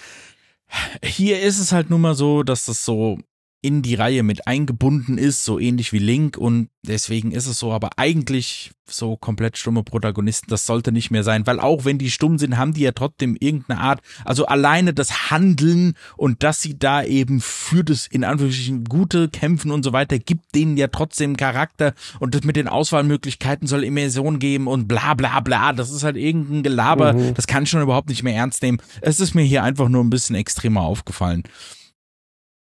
Hier 1.02 1.40
ist 1.40 1.58
es 1.58 1.72
halt 1.72 1.88
nun 1.88 2.02
mal 2.02 2.14
so, 2.14 2.42
dass 2.42 2.66
das 2.66 2.84
so 2.84 3.18
in 3.64 3.80
die 3.80 3.94
Reihe 3.94 4.22
mit 4.22 4.46
eingebunden 4.46 5.16
ist, 5.16 5.42
so 5.42 5.58
ähnlich 5.58 5.94
wie 5.94 5.98
Link 5.98 6.36
und 6.36 6.68
deswegen 6.86 7.32
ist 7.32 7.46
es 7.46 7.58
so, 7.58 7.72
aber 7.72 7.92
eigentlich 7.96 8.72
so 8.86 9.16
komplett 9.16 9.56
stumme 9.56 9.82
Protagonisten, 9.82 10.50
das 10.50 10.66
sollte 10.66 10.92
nicht 10.92 11.10
mehr 11.10 11.24
sein, 11.24 11.46
weil 11.46 11.58
auch 11.60 11.86
wenn 11.86 11.96
die 11.96 12.10
stumm 12.10 12.36
sind, 12.36 12.58
haben 12.58 12.74
die 12.74 12.82
ja 12.82 12.92
trotzdem 12.92 13.38
irgendeine 13.40 13.80
Art, 13.80 14.02
also 14.26 14.44
alleine 14.44 14.92
das 14.92 15.30
Handeln 15.30 15.94
und 16.18 16.42
dass 16.42 16.60
sie 16.60 16.78
da 16.78 17.02
eben 17.02 17.40
für 17.40 17.84
das 17.84 18.06
in 18.06 18.22
Anführungsstrichen 18.22 18.84
gute 18.84 19.30
Kämpfen 19.30 19.70
und 19.70 19.82
so 19.82 19.94
weiter, 19.94 20.18
gibt 20.18 20.54
denen 20.54 20.76
ja 20.76 20.88
trotzdem 20.88 21.38
Charakter 21.38 21.94
und 22.20 22.34
das 22.34 22.44
mit 22.44 22.56
den 22.56 22.68
Auswahlmöglichkeiten 22.68 23.66
soll 23.66 23.82
Immersion 23.82 24.40
geben 24.40 24.66
und 24.66 24.88
bla 24.88 25.14
bla 25.14 25.40
bla, 25.40 25.72
das 25.72 25.90
ist 25.90 26.04
halt 26.04 26.18
irgendein 26.18 26.62
Gelaber, 26.62 27.14
mhm. 27.14 27.32
das 27.32 27.46
kann 27.46 27.62
ich 27.62 27.70
schon 27.70 27.80
überhaupt 27.80 28.10
nicht 28.10 28.22
mehr 28.22 28.34
ernst 28.34 28.62
nehmen. 28.62 28.82
Es 29.00 29.20
ist 29.20 29.34
mir 29.34 29.42
hier 29.42 29.62
einfach 29.62 29.88
nur 29.88 30.04
ein 30.04 30.10
bisschen 30.10 30.36
extremer 30.36 30.82
aufgefallen. 30.82 31.44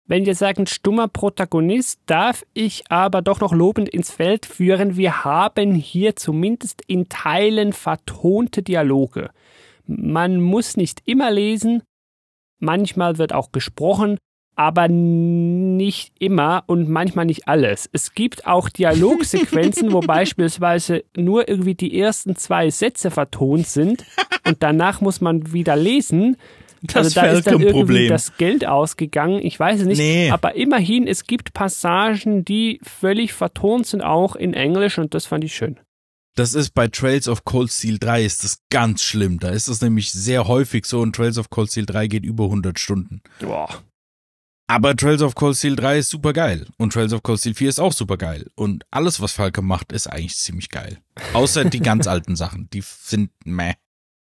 Wenn 0.08 0.24
wir 0.24 0.36
sagen 0.36 0.66
stummer 0.66 1.08
Protagonist, 1.08 2.00
darf 2.06 2.44
ich 2.54 2.84
aber 2.90 3.22
doch 3.22 3.40
noch 3.40 3.52
lobend 3.52 3.88
ins 3.88 4.12
Feld 4.12 4.46
führen. 4.46 4.96
Wir 4.96 5.24
haben 5.24 5.74
hier 5.74 6.14
zumindest 6.14 6.82
in 6.86 7.08
Teilen 7.08 7.72
vertonte 7.72 8.62
Dialoge. 8.62 9.30
Man 9.86 10.40
muss 10.40 10.76
nicht 10.76 11.02
immer 11.06 11.30
lesen, 11.30 11.82
manchmal 12.60 13.18
wird 13.18 13.32
auch 13.32 13.50
gesprochen, 13.50 14.18
aber 14.54 14.88
nicht 14.88 16.12
immer 16.18 16.64
und 16.66 16.88
manchmal 16.88 17.26
nicht 17.26 17.46
alles. 17.46 17.88
Es 17.92 18.14
gibt 18.14 18.46
auch 18.46 18.68
Dialogsequenzen, 18.68 19.92
wo 19.92 20.00
beispielsweise 20.06 21.04
nur 21.16 21.48
irgendwie 21.48 21.74
die 21.74 21.98
ersten 21.98 22.36
zwei 22.36 22.70
Sätze 22.70 23.10
vertont 23.10 23.66
sind 23.66 24.04
und 24.46 24.62
danach 24.62 25.00
muss 25.00 25.20
man 25.20 25.52
wieder 25.52 25.76
lesen. 25.76 26.36
Das 26.82 26.96
also 26.96 27.20
da 27.20 27.26
ist 27.26 27.46
dann 27.46 27.60
irgendwie 27.60 28.08
das 28.08 28.36
Geld 28.36 28.66
ausgegangen. 28.66 29.40
Ich 29.42 29.58
weiß 29.58 29.80
es 29.80 29.86
nicht. 29.86 29.98
Nee. 29.98 30.30
Aber 30.30 30.54
immerhin, 30.54 31.06
es 31.06 31.24
gibt 31.24 31.52
Passagen, 31.52 32.44
die 32.44 32.80
völlig 32.82 33.32
vertont 33.32 33.86
sind, 33.86 34.02
auch 34.02 34.36
in 34.36 34.54
Englisch 34.54 34.98
und 34.98 35.14
das 35.14 35.26
fand 35.26 35.44
ich 35.44 35.54
schön. 35.54 35.78
Das 36.36 36.52
ist 36.52 36.74
bei 36.74 36.86
Trails 36.86 37.28
of 37.28 37.44
Cold 37.44 37.72
Steel 37.72 37.98
3 37.98 38.22
ist 38.22 38.44
das 38.44 38.58
ganz 38.70 39.02
schlimm. 39.02 39.40
Da 39.40 39.48
ist 39.48 39.68
es 39.68 39.80
nämlich 39.80 40.12
sehr 40.12 40.46
häufig 40.46 40.84
so 40.84 41.00
und 41.00 41.16
Trails 41.16 41.38
of 41.38 41.48
Cold 41.48 41.70
Steel 41.70 41.86
3 41.86 42.08
geht 42.08 42.24
über 42.24 42.44
100 42.44 42.78
Stunden. 42.78 43.22
Boah. 43.40 43.82
Aber 44.68 44.94
Trails 44.94 45.22
of 45.22 45.34
Cold 45.34 45.56
Steel 45.56 45.76
3 45.76 45.98
ist 45.98 46.10
super 46.10 46.32
geil 46.32 46.66
und 46.76 46.92
Trails 46.92 47.14
of 47.14 47.22
Cold 47.22 47.40
Steel 47.40 47.54
4 47.54 47.68
ist 47.70 47.78
auch 47.78 47.92
super 47.92 48.18
geil 48.18 48.50
und 48.54 48.84
alles 48.90 49.20
was 49.20 49.32
Falke 49.32 49.62
macht 49.62 49.92
ist 49.92 50.08
eigentlich 50.08 50.36
ziemlich 50.36 50.68
geil. 50.68 50.98
Außer 51.32 51.64
die 51.64 51.80
ganz 51.80 52.06
alten 52.08 52.36
Sachen, 52.36 52.68
die 52.70 52.82
sind 52.82 53.30
meh. 53.44 53.74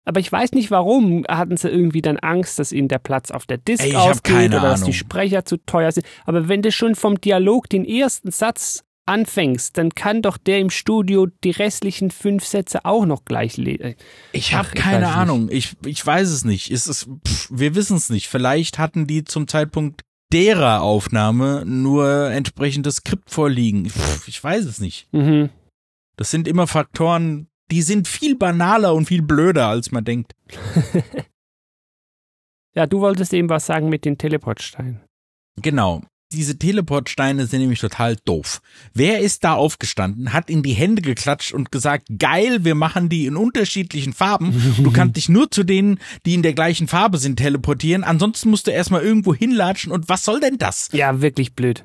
Aber 0.07 0.21
ich 0.21 0.31
weiß 0.31 0.53
nicht 0.53 0.71
warum. 0.71 1.25
Hatten 1.29 1.57
sie 1.57 1.69
irgendwie 1.69 2.01
dann 2.01 2.17
Angst, 2.19 2.59
dass 2.59 2.73
ihnen 2.73 2.89
der 2.89 3.01
Platz 3.01 3.31
auf 3.31 3.45
der 3.45 3.59
Disk 3.59 3.85
Ey, 3.85 3.97
ausgeht 3.97 4.49
oder 4.51 4.61
dass 4.61 4.85
die 4.85 4.93
Sprecher 4.93 5.45
zu 5.45 5.59
teuer 5.59 5.93
sind. 5.93 6.07
Aber 6.25 6.49
wenn 6.49 6.63
du 6.63 6.73
schon 6.73 6.95
vom 6.95 7.21
Dialog 7.21 7.69
den 7.69 7.85
ersten 7.85 8.31
Satz 8.31 8.85
anfängst, 9.07 9.79
dann 9.79 9.91
kann 9.91 10.23
doch 10.23 10.37
der 10.37 10.61
im 10.61 10.71
Studio 10.71 11.27
die 11.45 11.51
restlichen 11.51 12.11
fünf 12.11 12.45
Sätze 12.45 12.85
auch 12.85 13.05
noch 13.07 13.25
gleich 13.25 13.57
lesen. 13.57 13.95
Ich 14.33 14.55
habe 14.55 14.71
keine 14.71 15.09
Ahnung. 15.09 15.49
Ich, 15.51 15.77
ich 15.85 16.05
weiß 16.05 16.29
es 16.29 16.45
nicht. 16.45 16.71
Ist 16.71 16.87
es, 16.87 17.09
pff, 17.27 17.49
wir 17.51 17.75
wissen 17.75 17.97
es 17.97 18.11
nicht. 18.11 18.29
Vielleicht 18.29 18.79
hatten 18.79 19.07
die 19.07 19.25
zum 19.25 19.49
Zeitpunkt 19.49 20.03
derer 20.33 20.83
Aufnahme 20.83 21.65
nur 21.67 22.31
entsprechendes 22.31 22.97
Skript 22.97 23.31
vorliegen. 23.31 23.89
Pff, 23.89 24.29
ich 24.29 24.43
weiß 24.43 24.65
es 24.65 24.81
nicht. 24.81 25.09
Mhm. 25.13 25.51
Das 26.17 26.31
sind 26.31 26.49
immer 26.49 26.67
Faktoren, 26.67 27.49
die 27.71 27.83
sind 27.83 28.09
viel 28.09 28.37
banaler 28.37 28.95
und 28.95 29.07
viel 29.07 29.23
blöder, 29.23 29.69
als 29.69 29.91
man 29.91 30.05
denkt. 30.05 30.33
ja, 32.75 32.87
du 32.87 33.01
wolltest 33.01 33.33
eben 33.33 33.49
was 33.49 33.67
sagen 33.67 33.89
mit 33.89 34.05
den 34.05 34.19
Teleportsteinen. 34.19 35.01
Genau. 35.61 36.03
Diese 36.33 36.59
Teleportsteine 36.59 37.47
sind 37.47 37.61
nämlich 37.61 37.79
total 37.79 38.17
doof. 38.25 38.61
Wer 38.93 39.21
ist 39.21 39.45
da 39.45 39.55
aufgestanden, 39.55 40.33
hat 40.33 40.51
in 40.51 40.65
die 40.65 40.73
Hände 40.73 41.01
geklatscht 41.01 41.53
und 41.53 41.71
gesagt, 41.71 42.09
geil, 42.19 42.65
wir 42.65 42.75
machen 42.75 43.09
die 43.09 43.27
in 43.27 43.37
unterschiedlichen 43.37 44.13
Farben. 44.13 44.75
Du 44.83 44.91
kannst 44.91 45.17
dich 45.17 45.29
nur 45.29 45.53
zu 45.53 45.63
denen, 45.63 46.01
die 46.25 46.35
in 46.35 46.43
der 46.43 46.53
gleichen 46.53 46.89
Farbe 46.89 47.19
sind, 47.19 47.37
teleportieren. 47.37 48.03
Ansonsten 48.03 48.51
musst 48.51 48.67
du 48.67 48.73
erstmal 48.73 49.03
irgendwo 49.03 49.35
hinlatschen 49.35 49.93
und 49.93 50.09
was 50.09 50.25
soll 50.25 50.41
denn 50.41 50.59
das? 50.59 50.89
Ja, 50.93 51.21
wirklich 51.21 51.55
blöd. 51.55 51.85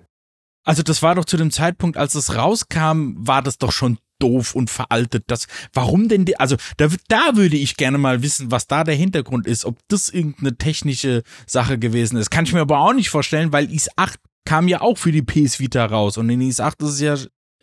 Also 0.64 0.82
das 0.82 1.04
war 1.04 1.14
doch 1.14 1.26
zu 1.26 1.38
dem 1.38 1.52
Zeitpunkt, 1.52 1.98
als 1.98 2.16
es 2.16 2.36
rauskam, 2.36 3.14
war 3.18 3.44
das 3.44 3.60
doch 3.60 3.72
schon 3.72 4.00
doof 4.22 4.56
und 4.56 4.70
veraltet. 4.70 5.24
Das, 5.28 5.48
warum 5.74 6.08
denn, 6.08 6.26
die, 6.26 6.40
also 6.40 6.56
da, 6.78 6.88
da 7.08 7.36
würde 7.36 7.58
ich 7.58 7.78
gerne 7.78 7.98
mal 7.98 8.22
wissen, 8.22 8.52
was 8.52 8.68
da 8.68 8.84
der 8.84 8.96
Hintergrund 8.96 9.48
ist, 9.48 9.66
ob 9.66 9.78
das 9.88 10.10
irgendeine 10.10 10.58
technische 10.58 11.24
Sache 11.46 11.78
gewesen 11.78 12.18
ist. 12.18 12.32
Kann 12.32 12.46
ich 12.46 12.54
mir 12.54 12.62
aber 12.62 12.80
auch 12.80 12.94
nicht 12.94 13.10
vorstellen, 13.10 13.52
weil 13.52 13.72
Is 13.74 13.90
8 13.96 14.20
kam 14.46 14.68
ja 14.68 14.82
auch 14.82 14.98
für 14.98 15.12
die 15.12 15.22
PS 15.22 15.60
Vita 15.60 15.86
raus 15.86 16.18
und 16.18 16.30
in 16.30 16.42
Is 16.42 16.60
8 16.60 16.82
ist 16.82 16.90
es 16.90 17.00
ja, 17.02 17.16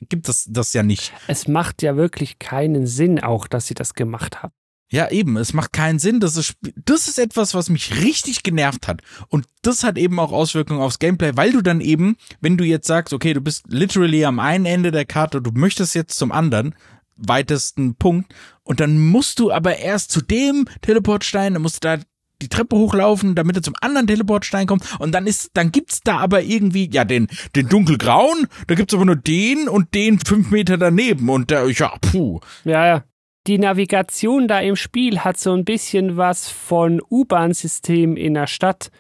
gibt 0.09 0.29
das, 0.29 0.47
das 0.49 0.73
ja 0.73 0.83
nicht. 0.83 1.13
Es 1.27 1.49
macht 1.49 1.83
ja 1.83 1.97
wirklich 1.97 2.39
keinen 2.39 2.87
Sinn 2.87 3.21
auch, 3.21 3.47
dass 3.47 3.67
sie 3.67 3.75
das 3.75 3.95
gemacht 3.95 4.43
haben. 4.43 4.53
Ja, 4.91 5.11
eben, 5.11 5.37
es 5.37 5.53
macht 5.53 5.73
keinen 5.73 5.99
Sinn. 5.99 6.19
Das 6.19 6.37
ist, 6.37 6.55
das 6.85 7.09
ist 7.09 7.19
etwas, 7.19 7.55
was 7.55 7.69
mich 7.69 8.03
richtig 8.03 8.43
genervt 8.43 8.89
hat. 8.89 9.03
Und 9.29 9.47
das 9.61 9.85
hat 9.85 9.99
eben 9.99 10.19
auch 10.19 10.33
Auswirkungen 10.33 10.81
aufs 10.81 10.99
Gameplay, 10.99 11.33
weil 11.35 11.53
du 11.53 11.61
dann 11.61 11.83
eben, 11.83 12.17
wenn 12.41 12.57
du 12.57 12.65
jetzt 12.65 12.87
sagst, 12.87 13.13
okay, 13.13 13.35
du 13.35 13.43
bist 13.43 13.65
literally 13.69 14.25
am 14.25 14.41
einen 14.41 14.65
Ende 14.65 14.91
der 14.91 15.05
Karte, 15.05 15.43
du 15.43 15.51
möchtest 15.53 15.95
jetzt 15.95 16.19
zum 16.19 16.33
anderen, 16.33 16.75
weitesten 17.17 17.97
Punkt, 17.97 18.35
und 18.63 18.81
dann 18.81 18.99
musst 18.99 19.41
du 19.41 19.53
aber 19.53 19.77
erst 19.77 20.11
zu 20.11 20.23
dem 20.23 20.67
Teleportstein, 20.81 21.55
dann 21.55 21.63
musst 21.63 21.85
du 21.85 21.89
da 21.89 22.03
die 22.41 22.49
Treppe 22.49 22.77
hochlaufen, 22.77 23.35
damit 23.35 23.57
er 23.57 23.63
zum 23.63 23.75
anderen 23.81 24.07
Teleportstein 24.07 24.67
kommt. 24.67 24.85
Und 25.01 25.13
dann 25.13 25.27
ist, 25.27 25.51
dann 25.55 25.73
gibt's 25.73 26.01
da 26.03 26.19
aber 26.19 26.43
irgendwie, 26.43 26.89
ja, 26.91 27.05
den, 27.05 27.27
den 27.57 27.69
dunkelgrauen, 27.69 28.47
da 28.69 28.75
gibt's 28.75 28.95
aber 28.95 29.05
nur 29.05 29.17
den 29.17 29.69
und 29.69 29.93
den 29.95 30.21
fünf 30.21 30.51
Meter 30.51 30.79
daneben. 30.79 31.29
Und 31.29 31.51
da, 31.51 31.67
ja, 31.67 31.93
puh. 32.01 32.41
Ja, 32.65 32.87
ja 32.87 33.05
die 33.49 33.59
Navigation 33.59 34.47
da 34.47 34.61
im 34.61 34.77
Spiel 34.77 35.21
hat 35.21 35.39
so 35.39 35.53
ein 35.55 35.65
bisschen 35.65 36.19
was 36.19 36.51
von 36.51 37.01
U-Bahn-System 37.11 38.17
in 38.17 38.35
der 38.35 38.47
Stadt. 38.47 38.91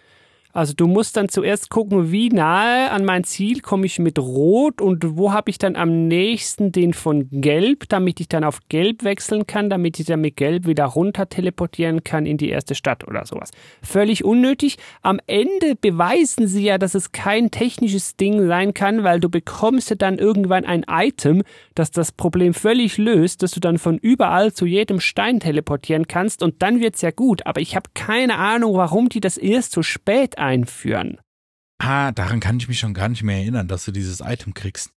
Also 0.58 0.72
du 0.72 0.88
musst 0.88 1.16
dann 1.16 1.28
zuerst 1.28 1.70
gucken, 1.70 2.10
wie 2.10 2.30
nahe 2.30 2.90
an 2.90 3.04
mein 3.04 3.22
Ziel 3.22 3.60
komme 3.60 3.86
ich 3.86 4.00
mit 4.00 4.18
Rot 4.18 4.80
und 4.80 5.16
wo 5.16 5.32
habe 5.32 5.50
ich 5.50 5.58
dann 5.58 5.76
am 5.76 6.08
nächsten 6.08 6.72
den 6.72 6.94
von 6.94 7.28
Gelb, 7.30 7.88
damit 7.88 8.18
ich 8.18 8.26
dann 8.26 8.42
auf 8.42 8.58
Gelb 8.68 9.04
wechseln 9.04 9.46
kann, 9.46 9.70
damit 9.70 10.00
ich 10.00 10.06
dann 10.06 10.20
mit 10.20 10.36
Gelb 10.36 10.66
wieder 10.66 10.86
runter 10.86 11.28
teleportieren 11.28 12.02
kann 12.02 12.26
in 12.26 12.38
die 12.38 12.48
erste 12.48 12.74
Stadt 12.74 13.06
oder 13.06 13.24
sowas. 13.24 13.52
Völlig 13.84 14.24
unnötig. 14.24 14.78
Am 15.00 15.20
Ende 15.28 15.76
beweisen 15.80 16.48
sie 16.48 16.64
ja, 16.64 16.76
dass 16.76 16.96
es 16.96 17.12
kein 17.12 17.52
technisches 17.52 18.16
Ding 18.16 18.48
sein 18.48 18.74
kann, 18.74 19.04
weil 19.04 19.20
du 19.20 19.28
bekommst 19.28 19.90
ja 19.90 19.96
dann 19.96 20.18
irgendwann 20.18 20.64
ein 20.64 20.84
Item, 20.90 21.44
das 21.76 21.92
das 21.92 22.10
Problem 22.10 22.52
völlig 22.52 22.98
löst, 22.98 23.44
dass 23.44 23.52
du 23.52 23.60
dann 23.60 23.78
von 23.78 23.96
überall 23.96 24.52
zu 24.52 24.66
jedem 24.66 24.98
Stein 24.98 25.38
teleportieren 25.38 26.08
kannst 26.08 26.42
und 26.42 26.62
dann 26.62 26.80
wird's 26.80 27.00
ja 27.00 27.12
gut. 27.12 27.46
Aber 27.46 27.60
ich 27.60 27.76
habe 27.76 27.90
keine 27.94 28.38
Ahnung, 28.38 28.74
warum 28.74 29.08
die 29.08 29.20
das 29.20 29.36
erst 29.36 29.70
so 29.70 29.84
spät 29.84 30.36
einführen. 30.48 31.20
Ah, 31.78 32.11
daran 32.12 32.40
kann 32.40 32.56
ich 32.56 32.68
mich 32.68 32.80
schon 32.80 32.94
gar 32.94 33.08
nicht 33.08 33.22
mehr 33.22 33.37
erinnern, 33.37 33.68
dass 33.68 33.84
du 33.84 33.92
dieses 33.92 34.20
Item 34.20 34.54
kriegst. 34.54 34.90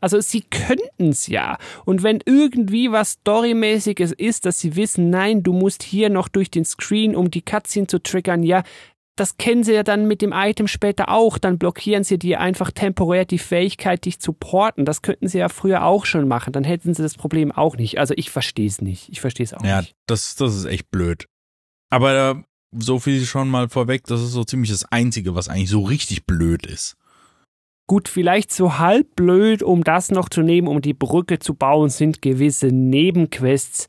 Also 0.00 0.20
sie 0.20 0.42
könnten 0.42 1.10
es 1.10 1.28
ja. 1.28 1.58
Und 1.84 2.02
wenn 2.02 2.20
irgendwie 2.24 2.90
was 2.90 3.12
Storymäßiges 3.12 4.12
ist, 4.12 4.44
dass 4.44 4.58
sie 4.58 4.74
wissen, 4.74 5.10
nein, 5.10 5.42
du 5.42 5.52
musst 5.52 5.82
hier 5.84 6.10
noch 6.10 6.28
durch 6.28 6.50
den 6.50 6.64
Screen, 6.64 7.14
um 7.14 7.30
die 7.30 7.42
Cutscene 7.42 7.86
zu 7.86 8.02
triggern, 8.02 8.42
ja, 8.42 8.64
das 9.16 9.36
kennen 9.36 9.62
sie 9.62 9.74
ja 9.74 9.82
dann 9.82 10.08
mit 10.08 10.22
dem 10.22 10.32
Item 10.32 10.66
später 10.66 11.08
auch. 11.10 11.38
Dann 11.38 11.58
blockieren 11.58 12.02
sie 12.02 12.18
dir 12.18 12.40
einfach 12.40 12.72
temporär 12.72 13.24
die 13.24 13.38
Fähigkeit, 13.38 14.04
dich 14.04 14.18
zu 14.18 14.32
porten. 14.32 14.84
Das 14.84 15.02
könnten 15.02 15.28
sie 15.28 15.38
ja 15.38 15.48
früher 15.48 15.84
auch 15.84 16.04
schon 16.06 16.26
machen. 16.26 16.52
Dann 16.52 16.64
hätten 16.64 16.94
sie 16.94 17.02
das 17.02 17.16
Problem 17.16 17.52
auch 17.52 17.76
nicht. 17.76 17.98
Also 17.98 18.14
ich 18.16 18.30
verstehe 18.30 18.66
es 18.66 18.80
nicht. 18.80 19.08
Ich 19.10 19.20
verstehe 19.20 19.44
es 19.44 19.54
auch 19.54 19.62
ja, 19.64 19.80
nicht. 19.80 19.90
Ja, 19.90 19.96
das, 20.06 20.34
das 20.34 20.56
ist 20.56 20.64
echt 20.64 20.90
blöd. 20.90 21.26
Aber 21.90 22.44
so 22.78 22.98
viel 22.98 23.24
schon 23.24 23.48
mal 23.48 23.68
vorweg, 23.68 24.04
das 24.06 24.22
ist 24.22 24.32
so 24.32 24.44
ziemlich 24.44 24.70
das 24.70 24.84
Einzige, 24.86 25.34
was 25.34 25.48
eigentlich 25.48 25.70
so 25.70 25.82
richtig 25.82 26.26
blöd 26.26 26.66
ist. 26.66 26.96
Gut, 27.86 28.08
vielleicht 28.08 28.52
so 28.52 28.78
halb 28.78 29.16
blöd, 29.16 29.62
um 29.62 29.84
das 29.84 30.10
noch 30.10 30.28
zu 30.28 30.42
nehmen, 30.42 30.68
um 30.68 30.80
die 30.80 30.94
Brücke 30.94 31.38
zu 31.38 31.54
bauen, 31.54 31.90
sind 31.90 32.22
gewisse 32.22 32.68
Nebenquests. 32.68 33.88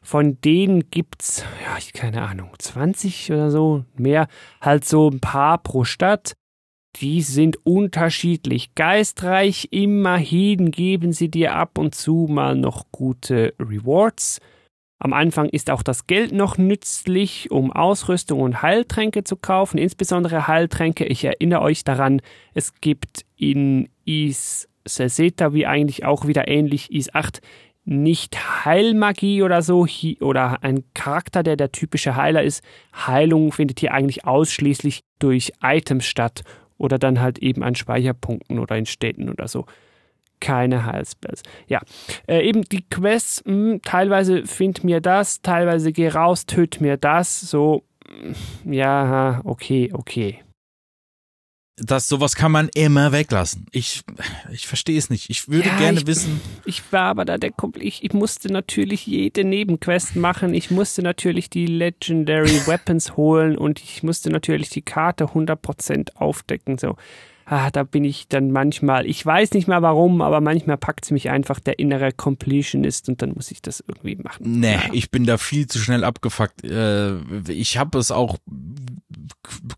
Von 0.00 0.40
denen 0.40 0.90
gibt's, 0.90 1.44
ja, 1.64 1.78
ich 1.78 1.92
keine 1.92 2.22
Ahnung, 2.22 2.50
20 2.58 3.32
oder 3.32 3.50
so, 3.50 3.84
mehr, 3.96 4.28
halt 4.60 4.84
so 4.84 5.08
ein 5.08 5.20
paar 5.20 5.58
pro 5.58 5.84
Stadt. 5.84 6.34
Die 6.96 7.22
sind 7.22 7.56
unterschiedlich 7.64 8.74
geistreich. 8.74 9.68
Immerhin 9.70 10.70
geben 10.70 11.12
sie 11.12 11.30
dir 11.30 11.54
ab 11.54 11.78
und 11.78 11.94
zu 11.94 12.26
mal 12.28 12.54
noch 12.54 12.86
gute 12.92 13.54
Rewards. 13.58 14.40
Am 15.04 15.14
Anfang 15.14 15.48
ist 15.48 15.68
auch 15.68 15.82
das 15.82 16.06
Geld 16.06 16.30
noch 16.30 16.58
nützlich, 16.58 17.50
um 17.50 17.72
Ausrüstung 17.72 18.38
und 18.38 18.62
Heiltränke 18.62 19.24
zu 19.24 19.34
kaufen, 19.34 19.76
insbesondere 19.76 20.46
Heiltränke. 20.46 21.04
Ich 21.06 21.24
erinnere 21.24 21.62
euch 21.62 21.82
daran, 21.82 22.22
es 22.54 22.80
gibt 22.80 23.24
in 23.36 23.88
Is 24.04 24.68
Seseta 24.84 25.54
wie 25.54 25.66
eigentlich 25.66 26.04
auch 26.04 26.28
wieder 26.28 26.46
ähnlich 26.46 26.92
Is 26.92 27.12
8 27.12 27.40
nicht 27.84 28.64
Heilmagie 28.64 29.42
oder 29.42 29.60
so 29.60 29.88
oder 30.20 30.62
ein 30.62 30.84
Charakter, 30.94 31.42
der 31.42 31.56
der 31.56 31.72
typische 31.72 32.14
Heiler 32.14 32.44
ist. 32.44 32.62
Heilung 32.94 33.50
findet 33.50 33.80
hier 33.80 33.94
eigentlich 33.94 34.24
ausschließlich 34.24 35.00
durch 35.18 35.52
Items 35.60 36.06
statt 36.06 36.42
oder 36.78 37.00
dann 37.00 37.20
halt 37.20 37.40
eben 37.40 37.64
an 37.64 37.74
Speicherpunkten 37.74 38.60
oder 38.60 38.76
in 38.76 38.86
Städten 38.86 39.30
oder 39.30 39.48
so 39.48 39.66
keine 40.42 40.84
Heilspells. 40.84 41.42
Ja, 41.68 41.80
äh, 42.26 42.46
eben 42.46 42.62
die 42.64 42.82
Quests, 42.82 43.42
mh, 43.46 43.52
hm, 43.52 43.82
teilweise 43.82 44.44
find 44.44 44.84
mir 44.84 45.00
das, 45.00 45.40
teilweise 45.40 45.92
geh 45.92 46.08
raus, 46.08 46.44
töt 46.44 46.82
mir 46.82 46.98
das, 46.98 47.40
so, 47.40 47.84
hm, 48.06 48.72
ja, 48.72 49.40
okay, 49.44 49.90
okay. 49.94 50.42
Das, 51.76 52.06
sowas 52.06 52.34
kann 52.36 52.52
man 52.52 52.68
immer 52.74 53.12
weglassen. 53.12 53.66
Ich, 53.72 54.02
ich 54.52 54.66
verstehe 54.66 54.98
es 54.98 55.08
nicht. 55.08 55.30
Ich 55.30 55.48
würde 55.48 55.68
ja, 55.68 55.78
gerne 55.78 56.00
ich, 56.00 56.06
wissen. 56.06 56.40
Ich 56.66 56.92
war 56.92 57.06
aber 57.06 57.24
da 57.24 57.38
der 57.38 57.52
ich, 57.76 58.04
ich 58.04 58.12
musste 58.12 58.52
natürlich 58.52 59.06
jede 59.06 59.42
Nebenquest 59.42 60.14
machen. 60.14 60.52
Ich 60.52 60.70
musste 60.70 61.02
natürlich 61.02 61.48
die 61.48 61.66
Legendary 61.66 62.66
Weapons 62.66 63.16
holen 63.16 63.56
und 63.56 63.82
ich 63.82 64.02
musste 64.02 64.30
natürlich 64.30 64.68
die 64.68 64.82
Karte 64.82 65.28
100% 65.28 66.16
aufdecken, 66.16 66.76
so 66.76 66.96
ah, 67.46 67.70
da 67.70 67.82
bin 67.82 68.04
ich 68.04 68.28
dann 68.28 68.50
manchmal, 68.50 69.06
ich 69.06 69.24
weiß 69.24 69.52
nicht 69.52 69.68
mal 69.68 69.82
warum, 69.82 70.20
aber 70.20 70.40
manchmal 70.40 70.76
packt 70.76 71.04
es 71.04 71.10
mich 71.10 71.30
einfach 71.30 71.60
der 71.60 71.78
innere 71.78 72.12
Completionist 72.12 73.08
und 73.08 73.22
dann 73.22 73.32
muss 73.34 73.50
ich 73.50 73.62
das 73.62 73.82
irgendwie 73.86 74.16
machen. 74.16 74.60
Nee, 74.60 74.74
ja. 74.74 74.82
ich 74.92 75.10
bin 75.10 75.24
da 75.24 75.38
viel 75.38 75.66
zu 75.66 75.78
schnell 75.78 76.04
abgefuckt. 76.04 76.64
Äh, 76.64 77.16
ich 77.48 77.78
habe 77.78 77.98
es 77.98 78.10
auch, 78.10 78.38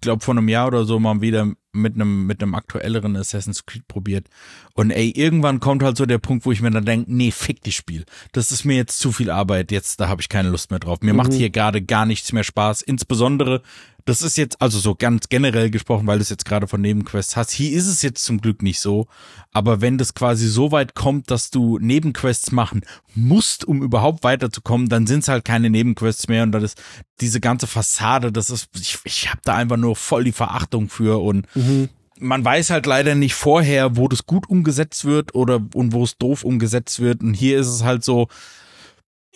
glaube 0.01 0.25
vor 0.25 0.35
einem 0.35 0.49
Jahr 0.49 0.69
oder 0.69 0.85
so 0.85 0.99
mal 0.99 1.21
wieder 1.21 1.53
mit 1.75 1.97
einem 1.97 2.27
mit 2.27 2.41
einem 2.41 2.55
aktuelleren 2.55 3.17
Assassin's 3.17 3.67
Creed 3.67 3.89
probiert 3.89 4.29
und 4.75 4.91
ey 4.91 5.11
irgendwann 5.11 5.59
kommt 5.59 5.83
halt 5.83 5.97
so 5.97 6.07
der 6.07 6.19
Punkt, 6.19 6.47
wo 6.47 6.53
ich 6.53 6.63
mir 6.63 6.71
dann 6.71 6.85
denke, 6.85 7.13
nee, 7.13 7.33
fick 7.33 7.63
die 7.63 7.73
Spiel. 7.73 8.05
Das 8.33 8.53
ist 8.53 8.65
mir 8.65 8.77
jetzt 8.77 8.99
zu 9.01 9.11
viel 9.11 9.31
Arbeit, 9.31 9.73
jetzt 9.73 10.01
da 10.01 10.09
habe 10.09 10.23
ich 10.23 10.29
keine 10.29 10.51
Lust 10.51 10.71
mehr 10.71 10.79
drauf. 10.79 10.99
Mir 11.03 11.13
mhm. 11.13 11.19
macht 11.19 11.33
hier 11.33 11.51
gerade 11.51 11.83
gar 11.83 12.07
nichts 12.07 12.33
mehr 12.33 12.45
Spaß, 12.45 12.83
insbesondere 12.83 13.63
das 14.07 14.21
ist 14.21 14.37
jetzt, 14.37 14.61
also 14.61 14.79
so 14.79 14.95
ganz 14.95 15.29
generell 15.31 15.71
gesprochen, 15.71 16.07
weil 16.07 16.19
du 16.19 16.23
es 16.23 16.29
jetzt 16.29 16.45
gerade 16.45 16.69
von 16.69 16.81
Nebenquests 16.81 17.37
hast. 17.37 17.51
Hier 17.53 17.73
ist 17.73 17.87
es 17.87 18.03
jetzt 18.03 18.23
zum 18.25 18.41
Glück 18.41 18.63
nicht 18.63 18.81
so. 18.81 19.07
Aber 19.53 19.81
wenn 19.81 19.97
das 19.97 20.13
quasi 20.13 20.47
so 20.47 20.73
weit 20.73 20.95
kommt, 20.95 21.31
dass 21.31 21.51
du 21.51 21.79
Nebenquests 21.79 22.53
machen 22.53 22.83
musst, 23.15 23.65
um 23.65 23.83
überhaupt 23.83 24.23
weiterzukommen, 24.23 24.91
dann 24.91 25.07
sind 25.07 25.21
es 25.21 25.29
halt 25.29 25.47
keine 25.47 25.71
Nebenquests 25.71 26.29
mehr. 26.29 26.43
Und 26.43 26.53
dann 26.53 26.63
ist 26.63 26.83
diese 27.23 27.41
ganze 27.41 27.67
Fassade, 27.67 28.31
das 28.31 28.51
ist, 28.51 28.69
ich, 28.75 28.99
ich 29.05 29.31
habe 29.31 29.41
da 29.43 29.55
einfach 29.55 29.79
nur 29.79 29.97
voll 29.97 30.25
die 30.25 30.33
Verachtung 30.33 30.91
für. 30.91 31.23
Und 31.23 31.47
mhm. 31.55 31.89
man 32.19 32.45
weiß 32.45 32.69
halt 32.71 32.85
leider 32.85 33.15
nicht 33.15 33.35
vorher, 33.35 33.97
wo 33.97 34.09
das 34.09 34.27
gut 34.27 34.51
umgesetzt 34.51 35.07
wird 35.07 35.35
oder 35.35 35.63
und 35.73 35.95
wo 35.95 36.05
es 36.05 36.19
doof 36.19 36.45
umgesetzt 36.45 37.01
wird. 37.01 37.23
Und 37.23 37.33
hier 37.33 37.59
ist 37.59 37.69
es 37.69 37.85
halt 37.85 38.05
so, 38.05 38.29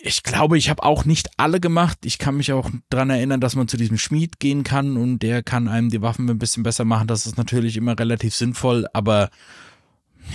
ich 0.01 0.23
glaube, 0.23 0.57
ich 0.57 0.69
habe 0.69 0.83
auch 0.83 1.05
nicht 1.05 1.29
alle 1.37 1.59
gemacht. 1.59 1.99
Ich 2.05 2.17
kann 2.17 2.37
mich 2.37 2.53
auch 2.53 2.69
dran 2.89 3.09
erinnern, 3.09 3.41
dass 3.41 3.55
man 3.55 3.67
zu 3.67 3.77
diesem 3.77 3.97
Schmied 3.97 4.39
gehen 4.39 4.63
kann 4.63 4.95
und 4.95 5.19
der 5.19 5.43
kann 5.43 5.67
einem 5.67 5.89
die 5.89 6.01
Waffen 6.01 6.29
ein 6.29 6.39
bisschen 6.39 6.63
besser 6.63 6.85
machen. 6.85 7.07
Das 7.07 7.25
ist 7.25 7.37
natürlich 7.37 7.75
immer 7.75 7.99
relativ 7.99 8.33
sinnvoll, 8.33 8.87
aber 8.93 9.29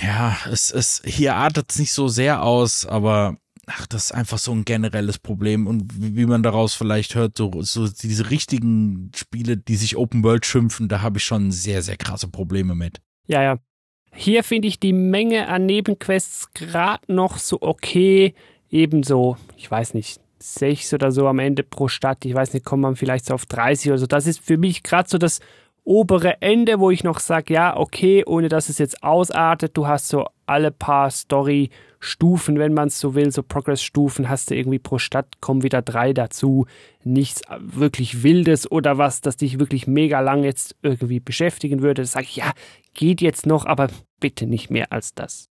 ja, 0.02 0.36
es 0.50 0.70
ist 0.70 1.02
hier 1.06 1.36
artet 1.36 1.70
es 1.70 1.78
nicht 1.78 1.92
so 1.92 2.08
sehr 2.08 2.42
aus, 2.42 2.84
aber 2.84 3.36
ach, 3.66 3.86
das 3.86 4.06
ist 4.06 4.12
einfach 4.12 4.38
so 4.38 4.52
ein 4.52 4.64
generelles 4.64 5.18
Problem 5.18 5.66
und 5.66 5.84
wie, 5.94 6.26
man 6.26 6.42
daraus 6.42 6.74
vielleicht 6.74 7.14
hört, 7.14 7.38
so, 7.38 7.50
so 7.62 7.88
diese 7.88 8.30
richtigen 8.30 9.10
Spiele, 9.14 9.56
die 9.56 9.76
sich 9.76 9.96
Open 9.96 10.22
World 10.22 10.44
schimpfen, 10.44 10.88
da 10.88 11.00
habe 11.00 11.18
ich 11.18 11.24
schon 11.24 11.50
sehr, 11.52 11.82
sehr 11.82 11.96
krasse 11.96 12.28
Probleme 12.28 12.74
mit. 12.74 13.00
Ja, 13.26 13.42
ja. 13.42 13.58
Hier 14.12 14.44
finde 14.44 14.68
ich 14.68 14.78
die 14.78 14.92
Menge 14.92 15.48
an 15.48 15.66
Nebenquests 15.66 16.52
gerade 16.52 17.12
noch 17.12 17.38
so 17.38 17.62
okay 17.62 18.34
ebenso, 18.70 19.36
ich 19.56 19.70
weiß 19.70 19.94
nicht, 19.94 20.20
sechs 20.38 20.92
oder 20.92 21.10
so 21.10 21.26
am 21.26 21.38
Ende 21.38 21.62
pro 21.62 21.88
Stadt. 21.88 22.24
Ich 22.24 22.34
weiß 22.34 22.52
nicht, 22.52 22.64
kommt 22.64 22.82
man 22.82 22.96
vielleicht 22.96 23.26
so 23.26 23.34
auf 23.34 23.46
30 23.46 23.90
oder 23.90 23.98
so. 23.98 24.06
Das 24.06 24.26
ist 24.26 24.40
für 24.40 24.58
mich 24.58 24.82
gerade 24.82 25.08
so 25.08 25.18
das 25.18 25.40
obere 25.84 26.40
Ende, 26.40 26.80
wo 26.80 26.90
ich 26.90 27.04
noch 27.04 27.18
sage, 27.18 27.54
ja, 27.54 27.76
okay, 27.76 28.24
ohne 28.26 28.48
dass 28.48 28.68
es 28.68 28.78
jetzt 28.78 29.02
ausartet. 29.02 29.76
Du 29.76 29.86
hast 29.86 30.08
so 30.08 30.26
alle 30.46 30.70
paar 30.70 31.10
Story-Stufen, 31.10 32.58
wenn 32.58 32.74
man 32.74 32.88
es 32.88 32.98
so 33.00 33.14
will, 33.14 33.30
so 33.30 33.42
Progress-Stufen, 33.42 34.28
hast 34.28 34.50
du 34.50 34.56
irgendwie 34.56 34.78
pro 34.78 34.98
Stadt, 34.98 35.40
kommen 35.40 35.62
wieder 35.62 35.82
drei 35.82 36.12
dazu. 36.12 36.66
Nichts 37.04 37.42
wirklich 37.58 38.22
Wildes 38.22 38.70
oder 38.70 38.98
was, 38.98 39.20
das 39.20 39.36
dich 39.36 39.58
wirklich 39.58 39.86
mega 39.86 40.20
lang 40.20 40.42
jetzt 40.42 40.74
irgendwie 40.82 41.20
beschäftigen 41.20 41.82
würde. 41.82 42.02
Das 42.02 42.12
sage 42.12 42.26
ich, 42.28 42.36
ja, 42.36 42.52
geht 42.94 43.20
jetzt 43.20 43.46
noch, 43.46 43.66
aber 43.66 43.88
bitte 44.20 44.46
nicht 44.46 44.70
mehr 44.70 44.90
als 44.90 45.14
das. 45.14 45.50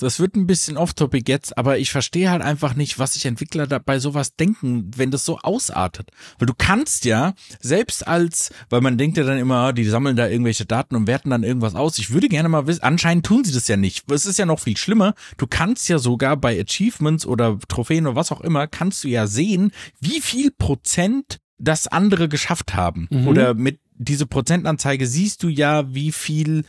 Das 0.00 0.18
wird 0.20 0.36
ein 0.36 0.46
bisschen 0.46 0.76
off-topic 0.76 1.30
jetzt, 1.30 1.56
aber 1.58 1.78
ich 1.78 1.90
verstehe 1.90 2.30
halt 2.30 2.42
einfach 2.42 2.74
nicht, 2.74 2.98
was 2.98 3.14
sich 3.14 3.26
Entwickler 3.26 3.66
da 3.66 3.78
bei 3.78 3.98
sowas 3.98 4.36
denken, 4.36 4.90
wenn 4.96 5.10
das 5.10 5.24
so 5.24 5.38
ausartet. 5.38 6.10
Weil 6.38 6.46
du 6.46 6.54
kannst 6.56 7.04
ja, 7.04 7.34
selbst 7.60 8.06
als, 8.06 8.50
weil 8.70 8.80
man 8.80 8.96
denkt 8.96 9.18
ja 9.18 9.24
dann 9.24 9.38
immer, 9.38 9.56
ah, 9.56 9.72
die 9.72 9.84
sammeln 9.84 10.16
da 10.16 10.28
irgendwelche 10.28 10.64
Daten 10.64 10.96
und 10.96 11.06
werten 11.06 11.30
dann 11.30 11.42
irgendwas 11.42 11.74
aus. 11.74 11.98
Ich 11.98 12.10
würde 12.10 12.28
gerne 12.28 12.48
mal 12.48 12.66
wissen, 12.66 12.82
anscheinend 12.82 13.26
tun 13.26 13.44
sie 13.44 13.52
das 13.52 13.68
ja 13.68 13.76
nicht. 13.76 14.10
Es 14.10 14.26
ist 14.26 14.38
ja 14.38 14.46
noch 14.46 14.60
viel 14.60 14.76
schlimmer. 14.76 15.14
Du 15.36 15.46
kannst 15.46 15.88
ja 15.88 15.98
sogar 15.98 16.36
bei 16.36 16.58
Achievements 16.58 17.26
oder 17.26 17.58
Trophäen 17.68 18.06
oder 18.06 18.16
was 18.16 18.32
auch 18.32 18.40
immer, 18.40 18.66
kannst 18.66 19.04
du 19.04 19.08
ja 19.08 19.26
sehen, 19.26 19.72
wie 20.00 20.20
viel 20.20 20.50
Prozent 20.50 21.38
das 21.58 21.86
andere 21.86 22.28
geschafft 22.28 22.74
haben. 22.74 23.08
Mhm. 23.10 23.28
Oder 23.28 23.54
mit 23.54 23.78
diese 23.94 24.26
Prozentanzeige 24.26 25.06
siehst 25.06 25.42
du 25.42 25.48
ja, 25.48 25.94
wie 25.94 26.12
viel 26.12 26.64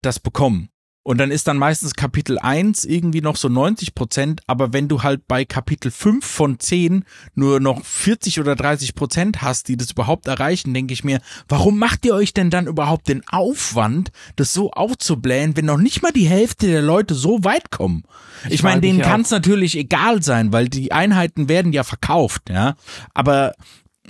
das 0.00 0.18
bekommen. 0.18 0.68
Und 1.04 1.18
dann 1.18 1.32
ist 1.32 1.48
dann 1.48 1.58
meistens 1.58 1.94
Kapitel 1.94 2.38
1 2.38 2.84
irgendwie 2.84 3.22
noch 3.22 3.34
so 3.34 3.48
90 3.48 3.94
Prozent, 3.94 4.40
aber 4.46 4.72
wenn 4.72 4.86
du 4.86 5.02
halt 5.02 5.26
bei 5.26 5.44
Kapitel 5.44 5.90
5 5.90 6.24
von 6.24 6.60
10 6.60 7.04
nur 7.34 7.58
noch 7.58 7.84
40 7.84 8.38
oder 8.38 8.54
30 8.54 8.94
Prozent 8.94 9.42
hast, 9.42 9.66
die 9.66 9.76
das 9.76 9.90
überhaupt 9.90 10.28
erreichen, 10.28 10.72
denke 10.72 10.92
ich 10.92 11.02
mir, 11.02 11.20
warum 11.48 11.76
macht 11.76 12.04
ihr 12.04 12.14
euch 12.14 12.34
denn 12.34 12.50
dann 12.50 12.68
überhaupt 12.68 13.08
den 13.08 13.22
Aufwand, 13.28 14.12
das 14.36 14.52
so 14.52 14.70
aufzublähen, 14.70 15.56
wenn 15.56 15.64
noch 15.64 15.76
nicht 15.76 16.02
mal 16.02 16.12
die 16.12 16.28
Hälfte 16.28 16.68
der 16.68 16.82
Leute 16.82 17.14
so 17.14 17.42
weit 17.42 17.72
kommen? 17.72 18.04
Ich, 18.44 18.54
ich 18.54 18.62
meine, 18.62 18.80
denen 18.80 19.00
kann 19.00 19.22
es 19.22 19.30
natürlich 19.30 19.76
egal 19.76 20.22
sein, 20.22 20.52
weil 20.52 20.68
die 20.68 20.92
Einheiten 20.92 21.48
werden 21.48 21.72
ja 21.72 21.82
verkauft, 21.82 22.48
ja. 22.48 22.76
Aber 23.12 23.54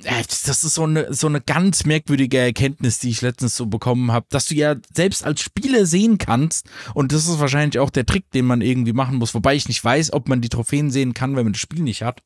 das 0.05 0.64
ist 0.64 0.74
so 0.74 0.85
eine, 0.85 1.12
so 1.12 1.26
eine 1.26 1.40
ganz 1.40 1.85
merkwürdige 1.85 2.38
Erkenntnis, 2.38 2.98
die 2.98 3.11
ich 3.11 3.20
letztens 3.20 3.57
so 3.57 3.66
bekommen 3.66 4.11
habe, 4.11 4.26
dass 4.31 4.46
du 4.46 4.55
ja 4.55 4.76
selbst 4.92 5.24
als 5.24 5.40
Spieler 5.40 5.87
sehen 5.87 6.18
kannst, 6.18 6.66
und 6.94 7.12
das 7.12 7.28
ist 7.28 7.38
wahrscheinlich 7.38 7.78
auch 7.78 7.90
der 7.90 8.07
Trick, 8.07 8.31
den 8.31 8.46
man 8.46 8.62
irgendwie 8.62 8.92
machen 8.92 9.16
muss, 9.16 9.35
wobei 9.35 9.55
ich 9.55 9.68
nicht 9.68 9.85
weiß, 9.85 10.12
ob 10.12 10.28
man 10.28 10.40
die 10.40 10.48
Trophäen 10.48 10.90
sehen 10.90 11.14
kann, 11.14 11.37
wenn 11.37 11.44
man 11.44 11.52
das 11.52 11.61
Spiel 11.61 11.83
nicht 11.83 12.02
hat 12.02 12.22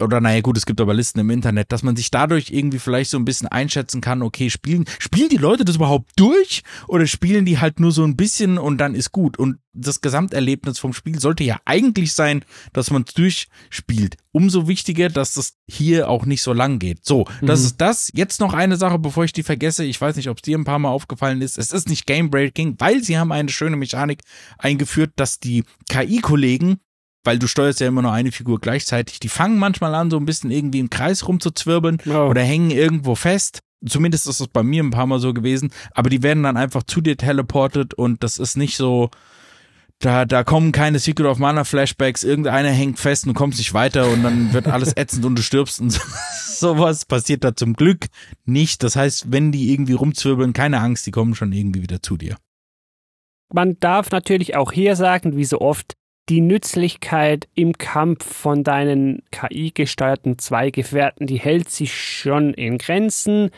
oder 0.00 0.20
naja 0.20 0.40
gut, 0.40 0.56
es 0.56 0.66
gibt 0.66 0.80
aber 0.80 0.92
Listen 0.92 1.20
im 1.20 1.30
Internet, 1.30 1.70
dass 1.70 1.82
man 1.82 1.94
sich 1.94 2.10
dadurch 2.10 2.50
irgendwie 2.50 2.78
vielleicht 2.80 3.10
so 3.10 3.18
ein 3.18 3.24
bisschen 3.24 3.48
einschätzen 3.48 4.00
kann, 4.00 4.22
okay, 4.22 4.50
spielen, 4.50 4.86
spielen 4.98 5.28
die 5.28 5.36
Leute 5.36 5.64
das 5.64 5.76
überhaupt 5.76 6.10
durch 6.16 6.62
oder 6.88 7.06
spielen 7.06 7.44
die 7.44 7.60
halt 7.60 7.78
nur 7.78 7.92
so 7.92 8.02
ein 8.02 8.16
bisschen 8.16 8.58
und 8.58 8.78
dann 8.78 8.94
ist 8.94 9.12
gut. 9.12 9.38
Und 9.38 9.58
das 9.72 10.00
Gesamterlebnis 10.00 10.78
vom 10.78 10.92
Spiel 10.92 11.20
sollte 11.20 11.44
ja 11.44 11.60
eigentlich 11.64 12.12
sein, 12.12 12.44
dass 12.72 12.90
man 12.90 13.04
es 13.06 13.14
durchspielt. 13.14 14.16
Umso 14.32 14.66
wichtiger, 14.66 15.08
dass 15.08 15.34
das 15.34 15.54
hier 15.68 16.08
auch 16.08 16.26
nicht 16.26 16.42
so 16.42 16.52
lang 16.52 16.78
geht. 16.78 17.04
So, 17.04 17.26
das 17.40 17.60
mhm. 17.60 17.66
ist 17.66 17.76
das. 17.80 18.10
Jetzt 18.14 18.40
noch 18.40 18.52
eine 18.52 18.76
Sache, 18.76 18.98
bevor 18.98 19.24
ich 19.24 19.32
die 19.32 19.42
vergesse. 19.42 19.84
Ich 19.84 20.00
weiß 20.00 20.16
nicht, 20.16 20.28
ob 20.28 20.38
es 20.38 20.42
dir 20.42 20.58
ein 20.58 20.64
paar 20.64 20.78
Mal 20.78 20.90
aufgefallen 20.90 21.42
ist. 21.42 21.58
Es 21.58 21.72
ist 21.72 21.88
nicht 21.88 22.06
Game 22.06 22.30
Breaking, 22.30 22.76
weil 22.78 23.02
sie 23.02 23.18
haben 23.18 23.32
eine 23.32 23.48
schöne 23.48 23.76
Mechanik 23.76 24.22
eingeführt, 24.58 25.12
dass 25.16 25.38
die 25.38 25.64
KI-Kollegen 25.88 26.80
weil 27.24 27.38
du 27.38 27.46
steuerst 27.46 27.80
ja 27.80 27.88
immer 27.88 28.02
nur 28.02 28.12
eine 28.12 28.30
Figur 28.30 28.60
gleichzeitig. 28.60 29.18
Die 29.18 29.28
fangen 29.28 29.58
manchmal 29.58 29.94
an, 29.94 30.10
so 30.10 30.18
ein 30.18 30.26
bisschen 30.26 30.50
irgendwie 30.50 30.78
im 30.78 30.90
Kreis 30.90 31.26
rumzuzwirbeln 31.26 31.98
oh. 32.06 32.28
oder 32.28 32.42
hängen 32.42 32.70
irgendwo 32.70 33.14
fest. 33.14 33.60
Zumindest 33.86 34.28
ist 34.28 34.40
das 34.40 34.48
bei 34.48 34.62
mir 34.62 34.82
ein 34.82 34.90
paar 34.90 35.06
Mal 35.06 35.18
so 35.18 35.34
gewesen. 35.34 35.72
Aber 35.92 36.10
die 36.10 36.22
werden 36.22 36.42
dann 36.42 36.56
einfach 36.56 36.84
zu 36.84 37.00
dir 37.00 37.16
teleportet 37.16 37.94
und 37.94 38.22
das 38.22 38.38
ist 38.38 38.56
nicht 38.56 38.76
so, 38.76 39.10
da, 39.98 40.24
da 40.24 40.44
kommen 40.44 40.72
keine 40.72 40.98
Secret 40.98 41.26
of 41.26 41.38
Mana 41.38 41.64
Flashbacks, 41.64 42.24
irgendeiner 42.24 42.70
hängt 42.70 42.98
fest 42.98 43.24
und 43.26 43.34
du 43.34 43.38
kommst 43.38 43.58
nicht 43.58 43.74
weiter 43.74 44.08
und 44.08 44.22
dann 44.22 44.52
wird 44.52 44.68
alles 44.68 44.92
ätzend 44.96 45.24
und 45.24 45.38
du 45.38 45.42
stirbst 45.42 45.80
und 45.80 45.90
so, 45.90 46.00
sowas 46.44 47.04
passiert 47.06 47.44
da 47.44 47.56
zum 47.56 47.74
Glück 47.74 48.06
nicht. 48.44 48.82
Das 48.82 48.96
heißt, 48.96 49.32
wenn 49.32 49.52
die 49.52 49.72
irgendwie 49.72 49.94
rumzwirbeln, 49.94 50.52
keine 50.52 50.80
Angst, 50.80 51.06
die 51.06 51.10
kommen 51.10 51.34
schon 51.34 51.52
irgendwie 51.52 51.82
wieder 51.82 52.02
zu 52.02 52.16
dir. 52.16 52.36
Man 53.52 53.78
darf 53.80 54.10
natürlich 54.10 54.56
auch 54.56 54.72
hier 54.72 54.96
sagen, 54.96 55.36
wie 55.36 55.44
so 55.44 55.60
oft, 55.60 55.94
die 56.28 56.40
Nützlichkeit 56.40 57.48
im 57.54 57.74
Kampf 57.74 58.24
von 58.24 58.64
deinen 58.64 59.22
KI-gesteuerten 59.30 60.38
Zweigefährten, 60.38 61.26
die 61.26 61.38
hält 61.38 61.68
sich 61.68 61.94
schon 61.94 62.54
in 62.54 62.78
Grenzen. 62.78 63.50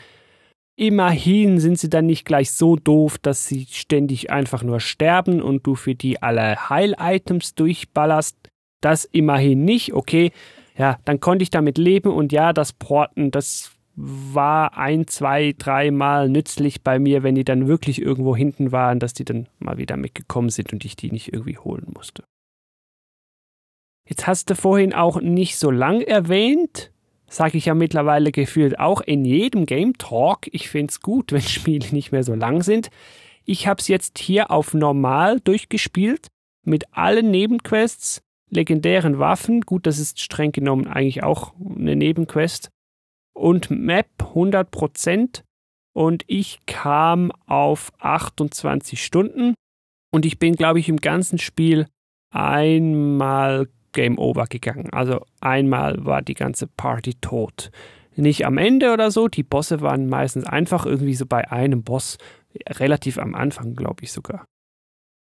Immerhin 0.75 1.59
sind 1.59 1.79
sie 1.79 1.89
dann 1.89 2.05
nicht 2.05 2.25
gleich 2.25 2.51
so 2.51 2.75
doof, 2.75 3.17
dass 3.17 3.47
sie 3.47 3.65
ständig 3.69 4.31
einfach 4.31 4.63
nur 4.63 4.79
sterben 4.79 5.41
und 5.41 5.65
du 5.65 5.75
für 5.75 5.95
die 5.95 6.21
alle 6.21 6.69
Heil-Items 6.69 7.55
durchballerst. 7.55 8.37
Das 8.81 9.05
immerhin 9.05 9.65
nicht, 9.65 9.93
okay. 9.93 10.31
Ja, 10.77 10.99
dann 11.05 11.19
konnte 11.19 11.43
ich 11.43 11.49
damit 11.49 11.79
leben 11.79 12.11
und 12.11 12.31
ja, 12.31 12.53
das 12.53 12.73
Porten, 12.73 13.31
das 13.31 13.71
war 13.95 14.77
ein, 14.77 15.07
zwei, 15.07 15.55
dreimal 15.57 16.29
nützlich 16.29 16.83
bei 16.83 16.99
mir, 16.99 17.23
wenn 17.23 17.33
die 17.33 17.45
dann 17.45 17.67
wirklich 17.67 17.99
irgendwo 17.99 18.35
hinten 18.35 18.71
waren, 18.71 18.99
dass 18.99 19.13
die 19.13 19.25
dann 19.25 19.47
mal 19.57 19.79
wieder 19.79 19.97
mitgekommen 19.97 20.49
sind 20.49 20.71
und 20.71 20.85
ich 20.85 20.95
die 20.95 21.11
nicht 21.11 21.33
irgendwie 21.33 21.57
holen 21.57 21.87
musste. 21.95 22.23
Jetzt 24.07 24.25
hast 24.25 24.49
du 24.49 24.55
vorhin 24.55 24.93
auch 24.93 25.19
nicht 25.21 25.57
so 25.57 25.69
lang 25.69 26.01
erwähnt, 26.01 26.91
sage 27.29 27.57
ich 27.57 27.65
ja 27.65 27.73
mittlerweile 27.73 28.31
gefühlt 28.31 28.79
auch 28.79 29.01
in 29.01 29.25
jedem 29.25 29.65
Game 29.65 29.97
Talk. 29.97 30.47
Ich 30.51 30.69
finde 30.69 30.91
es 30.91 31.01
gut, 31.01 31.31
wenn 31.31 31.41
Spiele 31.41 31.87
nicht 31.91 32.11
mehr 32.11 32.23
so 32.23 32.33
lang 32.33 32.63
sind. 32.63 32.89
Ich 33.45 33.67
habe 33.67 33.79
es 33.79 33.87
jetzt 33.87 34.17
hier 34.17 34.51
auf 34.51 34.73
normal 34.73 35.39
durchgespielt 35.41 36.27
mit 36.63 36.93
allen 36.93 37.31
Nebenquests, 37.31 38.21
legendären 38.49 39.19
Waffen. 39.19 39.61
Gut, 39.61 39.85
das 39.85 39.99
ist 39.99 40.21
streng 40.21 40.51
genommen 40.51 40.87
eigentlich 40.87 41.23
auch 41.23 41.53
eine 41.59 41.95
Nebenquest. 41.95 42.69
Und 43.33 43.69
Map 43.69 44.09
100%. 44.19 45.43
Und 45.93 46.23
ich 46.27 46.59
kam 46.65 47.31
auf 47.45 47.91
28 47.99 49.03
Stunden. 49.03 49.53
Und 50.11 50.25
ich 50.25 50.39
bin, 50.39 50.55
glaube 50.55 50.79
ich, 50.79 50.89
im 50.89 50.97
ganzen 50.97 51.39
Spiel 51.39 51.87
einmal 52.31 53.67
Game 53.91 54.17
Over 54.17 54.45
gegangen. 54.45 54.91
Also 54.91 55.25
einmal 55.41 56.05
war 56.05 56.21
die 56.21 56.33
ganze 56.33 56.67
Party 56.67 57.15
tot. 57.15 57.71
Nicht 58.15 58.45
am 58.45 58.57
Ende 58.57 58.93
oder 58.93 59.11
so, 59.11 59.27
die 59.27 59.43
Bosse 59.43 59.81
waren 59.81 60.07
meistens 60.09 60.45
einfach 60.45 60.85
irgendwie 60.85 61.13
so 61.13 61.25
bei 61.25 61.51
einem 61.51 61.83
Boss, 61.83 62.17
relativ 62.67 63.19
am 63.19 63.35
Anfang, 63.35 63.75
glaube 63.75 64.03
ich 64.03 64.11
sogar. 64.11 64.45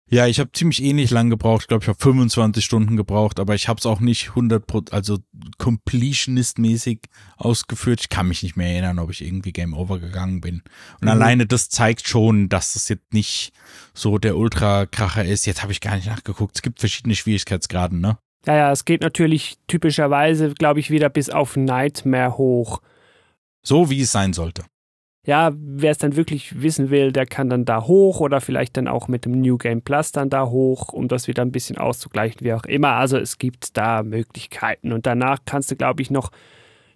Ja, 0.10 0.28
ich 0.28 0.40
habe 0.40 0.52
ziemlich 0.52 0.84
ähnlich 0.84 1.10
lang 1.10 1.30
gebraucht. 1.30 1.64
Ich 1.64 1.68
glaube, 1.70 1.84
ich 1.84 1.88
habe 1.88 1.98
25 1.98 2.64
Stunden 2.64 2.98
gebraucht, 2.98 3.40
aber 3.40 3.56
ich 3.56 3.68
habe 3.68 3.80
es 3.80 3.86
auch 3.86 4.00
nicht 4.00 4.30
100 4.30 4.94
also 4.94 5.18
completionist-mäßig 5.58 7.06
ausgeführt. 7.38 8.02
Ich 8.02 8.10
kann 8.10 8.28
mich 8.28 8.44
nicht 8.44 8.56
mehr 8.56 8.68
erinnern, 8.68 9.00
ob 9.00 9.10
ich 9.10 9.24
irgendwie 9.24 9.54
Game 9.54 9.74
Over 9.74 10.00
gegangen 10.00 10.42
bin. 10.42 10.62
Und 11.00 11.04
mhm. 11.04 11.08
alleine 11.08 11.48
das 11.48 11.70
zeigt 11.70 12.08
schon, 12.08 12.50
dass 12.50 12.74
das 12.74 12.90
jetzt 12.90 13.14
nicht 13.14 13.54
so 13.94 14.18
der 14.18 14.38
Ultra-Kracher 14.38 15.26
ist. 15.26 15.46
Jetzt 15.46 15.64
habe 15.64 15.72
ich 15.72 15.82
gar 15.82 15.96
nicht 15.96 16.08
nachgeguckt. 16.08 16.58
Es 16.58 16.62
gibt 16.62 16.80
verschiedene 16.80 17.16
Schwierigkeitsgraden, 17.16 18.00
ne? 18.00 18.18
Ja, 18.46 18.56
ja, 18.56 18.72
es 18.72 18.86
geht 18.86 19.02
natürlich 19.02 19.58
typischerweise, 19.68 20.54
glaube 20.54 20.80
ich, 20.80 20.90
wieder 20.90 21.10
bis 21.10 21.30
auf 21.30 21.56
Nightmare 21.56 22.38
hoch. 22.38 22.82
So 23.66 23.90
wie 23.90 24.02
es 24.02 24.12
sein 24.12 24.34
sollte. 24.34 24.64
Ja, 25.26 25.52
wer 25.56 25.92
es 25.92 25.98
dann 25.98 26.18
wirklich 26.18 26.62
wissen 26.62 26.90
will, 26.90 27.14
der 27.14 27.26
kann 27.26 27.50
dann 27.50 27.64
da 27.64 27.84
hoch 27.84 28.20
oder 28.20 28.42
vielleicht 28.42 28.76
dann 28.76 28.90
auch 28.90 29.08
mit 29.08 29.24
dem 29.24 29.40
New 29.40 29.58
Game 29.58 29.82
Plus 29.82 30.12
dann 30.12 30.30
da 30.30 30.48
hoch, 30.48 30.90
um 30.90 31.08
das 31.08 31.30
wieder 31.30 31.44
ein 31.44 31.54
bisschen 31.54 31.78
auszugleichen, 31.78 32.42
wie 32.42 32.54
auch 32.54 32.66
immer. 32.66 32.90
Also 32.90 33.18
es 33.18 33.38
gibt 33.38 33.78
da 33.78 34.04
Möglichkeiten. 34.04 34.92
Und 34.92 35.06
danach 35.06 35.40
kannst 35.46 35.72
du, 35.72 35.78
glaube 35.78 36.02
ich, 36.02 36.12
noch 36.12 36.30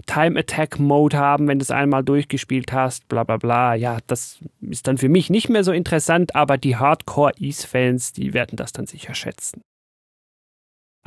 Time 0.07 0.37
Attack 0.37 0.77
Mode 0.77 1.17
haben, 1.17 1.47
wenn 1.47 1.59
du 1.59 1.63
es 1.63 1.71
einmal 1.71 2.03
durchgespielt 2.03 2.73
hast, 2.73 3.07
bla 3.07 3.23
bla 3.23 3.37
bla. 3.37 3.75
Ja, 3.75 3.99
das 4.07 4.39
ist 4.59 4.87
dann 4.87 4.97
für 4.97 5.09
mich 5.09 5.29
nicht 5.29 5.47
mehr 5.47 5.63
so 5.63 5.71
interessant, 5.71 6.35
aber 6.35 6.57
die 6.57 6.75
Hardcore-Ease-Fans, 6.75 8.11
die 8.11 8.33
werden 8.33 8.57
das 8.57 8.73
dann 8.73 8.87
sicher 8.87 9.13
schätzen. 9.13 9.61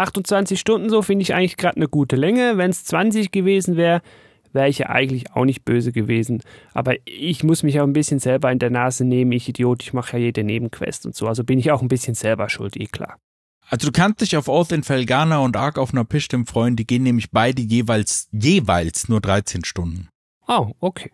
28 0.00 0.58
Stunden 0.58 0.90
so 0.90 1.02
finde 1.02 1.22
ich 1.22 1.34
eigentlich 1.34 1.56
gerade 1.56 1.76
eine 1.76 1.88
gute 1.88 2.16
Länge. 2.16 2.56
Wenn 2.56 2.70
es 2.70 2.84
20 2.84 3.30
gewesen 3.30 3.76
wäre, 3.76 4.02
wäre 4.52 4.68
ich 4.68 4.78
ja 4.78 4.88
eigentlich 4.88 5.32
auch 5.32 5.44
nicht 5.44 5.64
böse 5.64 5.92
gewesen. 5.92 6.42
Aber 6.74 6.94
ich 7.04 7.44
muss 7.44 7.62
mich 7.62 7.80
auch 7.80 7.84
ein 7.84 7.92
bisschen 7.92 8.18
selber 8.18 8.50
in 8.50 8.58
der 8.58 8.70
Nase 8.70 9.04
nehmen. 9.04 9.32
Ich 9.32 9.48
Idiot, 9.48 9.82
ich 9.82 9.92
mache 9.92 10.16
ja 10.16 10.24
jede 10.24 10.44
Nebenquest 10.44 11.06
und 11.06 11.14
so. 11.14 11.26
Also 11.26 11.44
bin 11.44 11.58
ich 11.58 11.70
auch 11.70 11.82
ein 11.82 11.88
bisschen 11.88 12.14
selber 12.14 12.48
schuld, 12.48 12.76
eh 12.76 12.86
klar. 12.86 13.16
Also 13.68 13.86
du 13.86 13.92
kannst 13.92 14.20
dich 14.20 14.36
auf 14.36 14.48
Oath 14.48 14.72
in 14.72 14.82
Felgana 14.82 15.38
und 15.38 15.56
Ark 15.56 15.78
auf 15.78 15.92
einer 15.92 16.04
Pistim 16.04 16.46
freuen. 16.46 16.74
Die 16.74 16.86
gehen 16.86 17.04
nämlich 17.04 17.30
beide 17.30 17.62
jeweils, 17.62 18.28
jeweils 18.32 19.08
nur 19.08 19.20
13 19.20 19.64
Stunden. 19.64 20.08
Oh, 20.48 20.72
okay. 20.80 21.12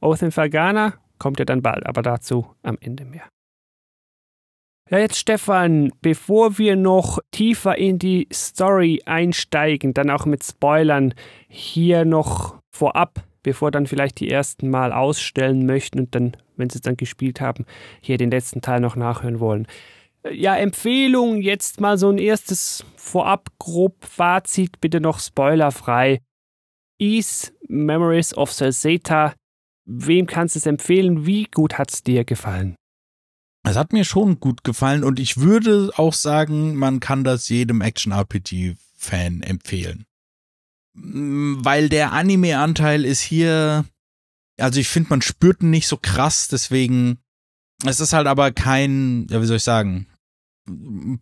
Oath 0.00 0.22
in 0.22 0.32
Felgana 0.32 0.94
kommt 1.18 1.38
ja 1.38 1.44
dann 1.44 1.62
bald, 1.62 1.86
aber 1.86 2.02
dazu 2.02 2.46
am 2.62 2.76
Ende 2.80 3.04
mehr. 3.04 3.28
Ja, 4.90 4.98
jetzt 4.98 5.18
Stefan, 5.18 5.92
bevor 6.02 6.58
wir 6.58 6.76
noch 6.76 7.18
tiefer 7.30 7.78
in 7.78 7.98
die 7.98 8.28
Story 8.30 9.00
einsteigen, 9.06 9.94
dann 9.94 10.10
auch 10.10 10.26
mit 10.26 10.44
Spoilern, 10.44 11.14
hier 11.48 12.04
noch 12.04 12.60
vorab, 12.70 13.24
bevor 13.42 13.70
dann 13.70 13.86
vielleicht 13.86 14.20
die 14.20 14.30
ersten 14.30 14.68
mal 14.68 14.92
ausstellen 14.92 15.64
möchten 15.64 16.00
und 16.00 16.14
dann, 16.14 16.36
wenn 16.56 16.68
sie 16.68 16.76
es 16.76 16.82
dann 16.82 16.98
gespielt 16.98 17.40
haben, 17.40 17.64
hier 18.02 18.18
den 18.18 18.30
letzten 18.30 18.60
Teil 18.60 18.80
noch 18.80 18.94
nachhören 18.94 19.40
wollen. 19.40 19.66
Ja, 20.30 20.54
Empfehlung, 20.54 21.40
jetzt 21.40 21.80
mal 21.80 21.96
so 21.96 22.10
ein 22.10 22.18
erstes 22.18 22.84
vorab 22.96 23.48
grob 23.58 24.04
Fazit, 24.04 24.80
bitte 24.82 25.00
noch 25.00 25.18
spoilerfrei. 25.18 26.20
Ease 26.98 27.52
Memories 27.68 28.36
of 28.36 28.52
Salseta, 28.52 29.34
wem 29.86 30.26
kannst 30.26 30.56
du 30.56 30.58
es 30.58 30.66
empfehlen? 30.66 31.24
Wie 31.24 31.44
gut 31.44 31.78
hat 31.78 31.90
es 31.90 32.02
dir 32.02 32.24
gefallen? 32.24 32.76
Es 33.66 33.76
hat 33.76 33.92
mir 33.92 34.04
schon 34.04 34.40
gut 34.40 34.62
gefallen 34.62 35.04
und 35.04 35.18
ich 35.18 35.38
würde 35.38 35.90
auch 35.96 36.12
sagen, 36.12 36.76
man 36.76 37.00
kann 37.00 37.24
das 37.24 37.48
jedem 37.48 37.80
Action-RPG-Fan 37.80 39.42
empfehlen. 39.42 40.04
Weil 40.94 41.88
der 41.88 42.12
Anime-Anteil 42.12 43.04
ist 43.04 43.20
hier, 43.20 43.86
also 44.58 44.78
ich 44.78 44.88
finde, 44.88 45.10
man 45.10 45.22
spürt 45.22 45.62
ihn 45.62 45.70
nicht 45.70 45.88
so 45.88 45.96
krass, 45.96 46.46
deswegen, 46.48 47.18
es 47.84 48.00
ist 48.00 48.12
halt 48.12 48.26
aber 48.26 48.52
kein, 48.52 49.26
ja, 49.30 49.40
wie 49.40 49.46
soll 49.46 49.56
ich 49.56 49.64
sagen, 49.64 50.06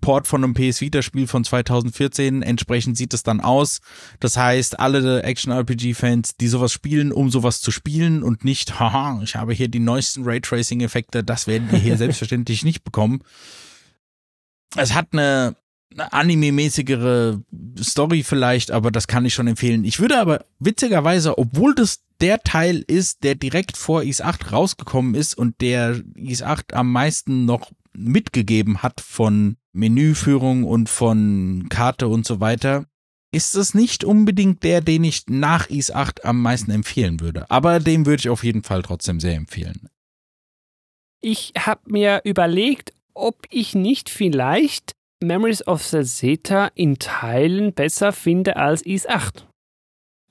Port 0.01 0.29
von 0.29 0.45
einem 0.45 0.55
PS 0.55 0.81
Vita 0.81 1.03
Spiel 1.03 1.27
von 1.27 1.43
2014. 1.45 2.43
Entsprechend 2.43 2.97
sieht 2.97 3.13
es 3.13 3.23
dann 3.23 3.41
aus. 3.41 3.81
Das 4.21 4.37
heißt, 4.37 4.79
alle 4.79 5.23
Action 5.25 5.53
RPG 5.53 5.95
Fans, 5.95 6.37
die 6.37 6.49
sowas 6.49 6.73
spielen, 6.73 7.13
um 7.13 7.31
sowas 7.31 7.61
zu 7.61 7.71
spielen 7.71 8.23
und 8.23 8.45
nicht, 8.45 8.79
haha, 8.79 9.21
ich 9.23 9.35
habe 9.35 9.53
hier 9.53 9.69
die 9.69 9.81
neuesten 9.81 10.25
Raytracing 10.25 10.81
Effekte, 10.81 11.25
das 11.25 11.47
werden 11.47 11.71
wir 11.71 11.79
hier 11.79 11.97
selbstverständlich 11.99 12.65
nicht 12.65 12.85
bekommen. 12.85 13.23
Es 14.77 14.95
hat 14.95 15.09
eine, 15.13 15.57
eine 15.93 16.13
anime-mäßigere 16.13 17.43
Story 17.81 18.23
vielleicht, 18.23 18.71
aber 18.71 18.91
das 18.93 19.09
kann 19.09 19.25
ich 19.25 19.35
schon 19.35 19.49
empfehlen. 19.49 19.85
Ich 19.85 19.99
würde 19.99 20.21
aber 20.21 20.45
witzigerweise, 20.61 21.37
obwohl 21.37 21.75
das 21.75 22.01
der 22.21 22.39
Teil 22.45 22.85
ist, 22.87 23.25
der 23.25 23.35
direkt 23.35 23.77
vor 23.77 24.05
Is 24.05 24.21
8 24.21 24.53
rausgekommen 24.53 25.17
ist 25.17 25.37
und 25.37 25.61
der 25.61 26.01
Is 26.15 26.43
8 26.43 26.73
am 26.75 26.93
meisten 26.93 27.45
noch 27.45 27.73
mitgegeben 27.95 28.83
hat 28.83 29.01
von 29.01 29.57
Menüführung 29.73 30.65
und 30.65 30.89
von 30.89 31.67
Karte 31.69 32.09
und 32.09 32.27
so 32.27 32.41
weiter, 32.41 32.87
ist 33.33 33.55
es 33.55 33.75
nicht 33.75 34.05
unbedingt 34.05 34.63
der, 34.63 34.83
den 34.83 35.05
ich 35.05 35.25
nach 35.29 35.71
Is 35.71 35.91
8 35.91 36.25
am 36.25 36.41
meisten 36.43 36.71
empfehlen 36.71 37.21
würde. 37.21 37.51
Aber 37.51 37.81
den 37.81 38.05
würde 38.05 38.21
ich 38.21 38.29
auf 38.29 38.45
jeden 38.45 38.63
Fall 38.63 38.83
trotzdem 38.83 39.21
sehr 39.21 39.35
empfehlen. 39.35 39.89
Ich 41.23 41.53
habe 41.59 41.81
mir 41.87 42.21
überlegt, 42.25 42.93
ob 43.15 43.47
ich 43.51 43.75
nicht 43.75 44.11
vielleicht 44.11 44.93
Memories 45.23 45.67
of 45.67 45.83
the 45.85 46.03
Zeta 46.03 46.71
in 46.75 46.99
Teilen 46.99 47.73
besser 47.73 48.13
finde 48.13 48.57
als 48.57 48.83
Is 48.83 49.07
8. 49.07 49.47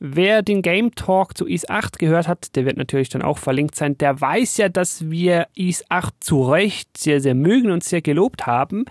Wer 0.04 0.42
den 0.42 0.64
Game 0.64 0.96
Talk 0.96 1.38
zu 1.38 1.46
Is 1.46 1.70
8 1.70 2.00
gehört 2.00 2.28
hat, 2.28 2.56
der 2.56 2.66
wird 2.66 2.76
natürlich 2.76 3.10
dann 3.10 3.22
auch 3.22 3.38
verlinkt 3.38 3.76
sein, 3.76 4.00
der 4.00 4.20
weiß 4.20 4.58
ja, 4.58 4.68
dass 4.68 5.12
wir 5.12 5.48
Is 5.54 5.86
8 5.90 6.16
zu 6.20 6.42
Recht 6.42 6.98
sehr, 6.98 7.22
sehr 7.22 7.36
mögen 7.36 7.70
und 7.70 7.84
sehr 7.84 8.02
gelobt 8.02 8.48
haben. 8.48 8.86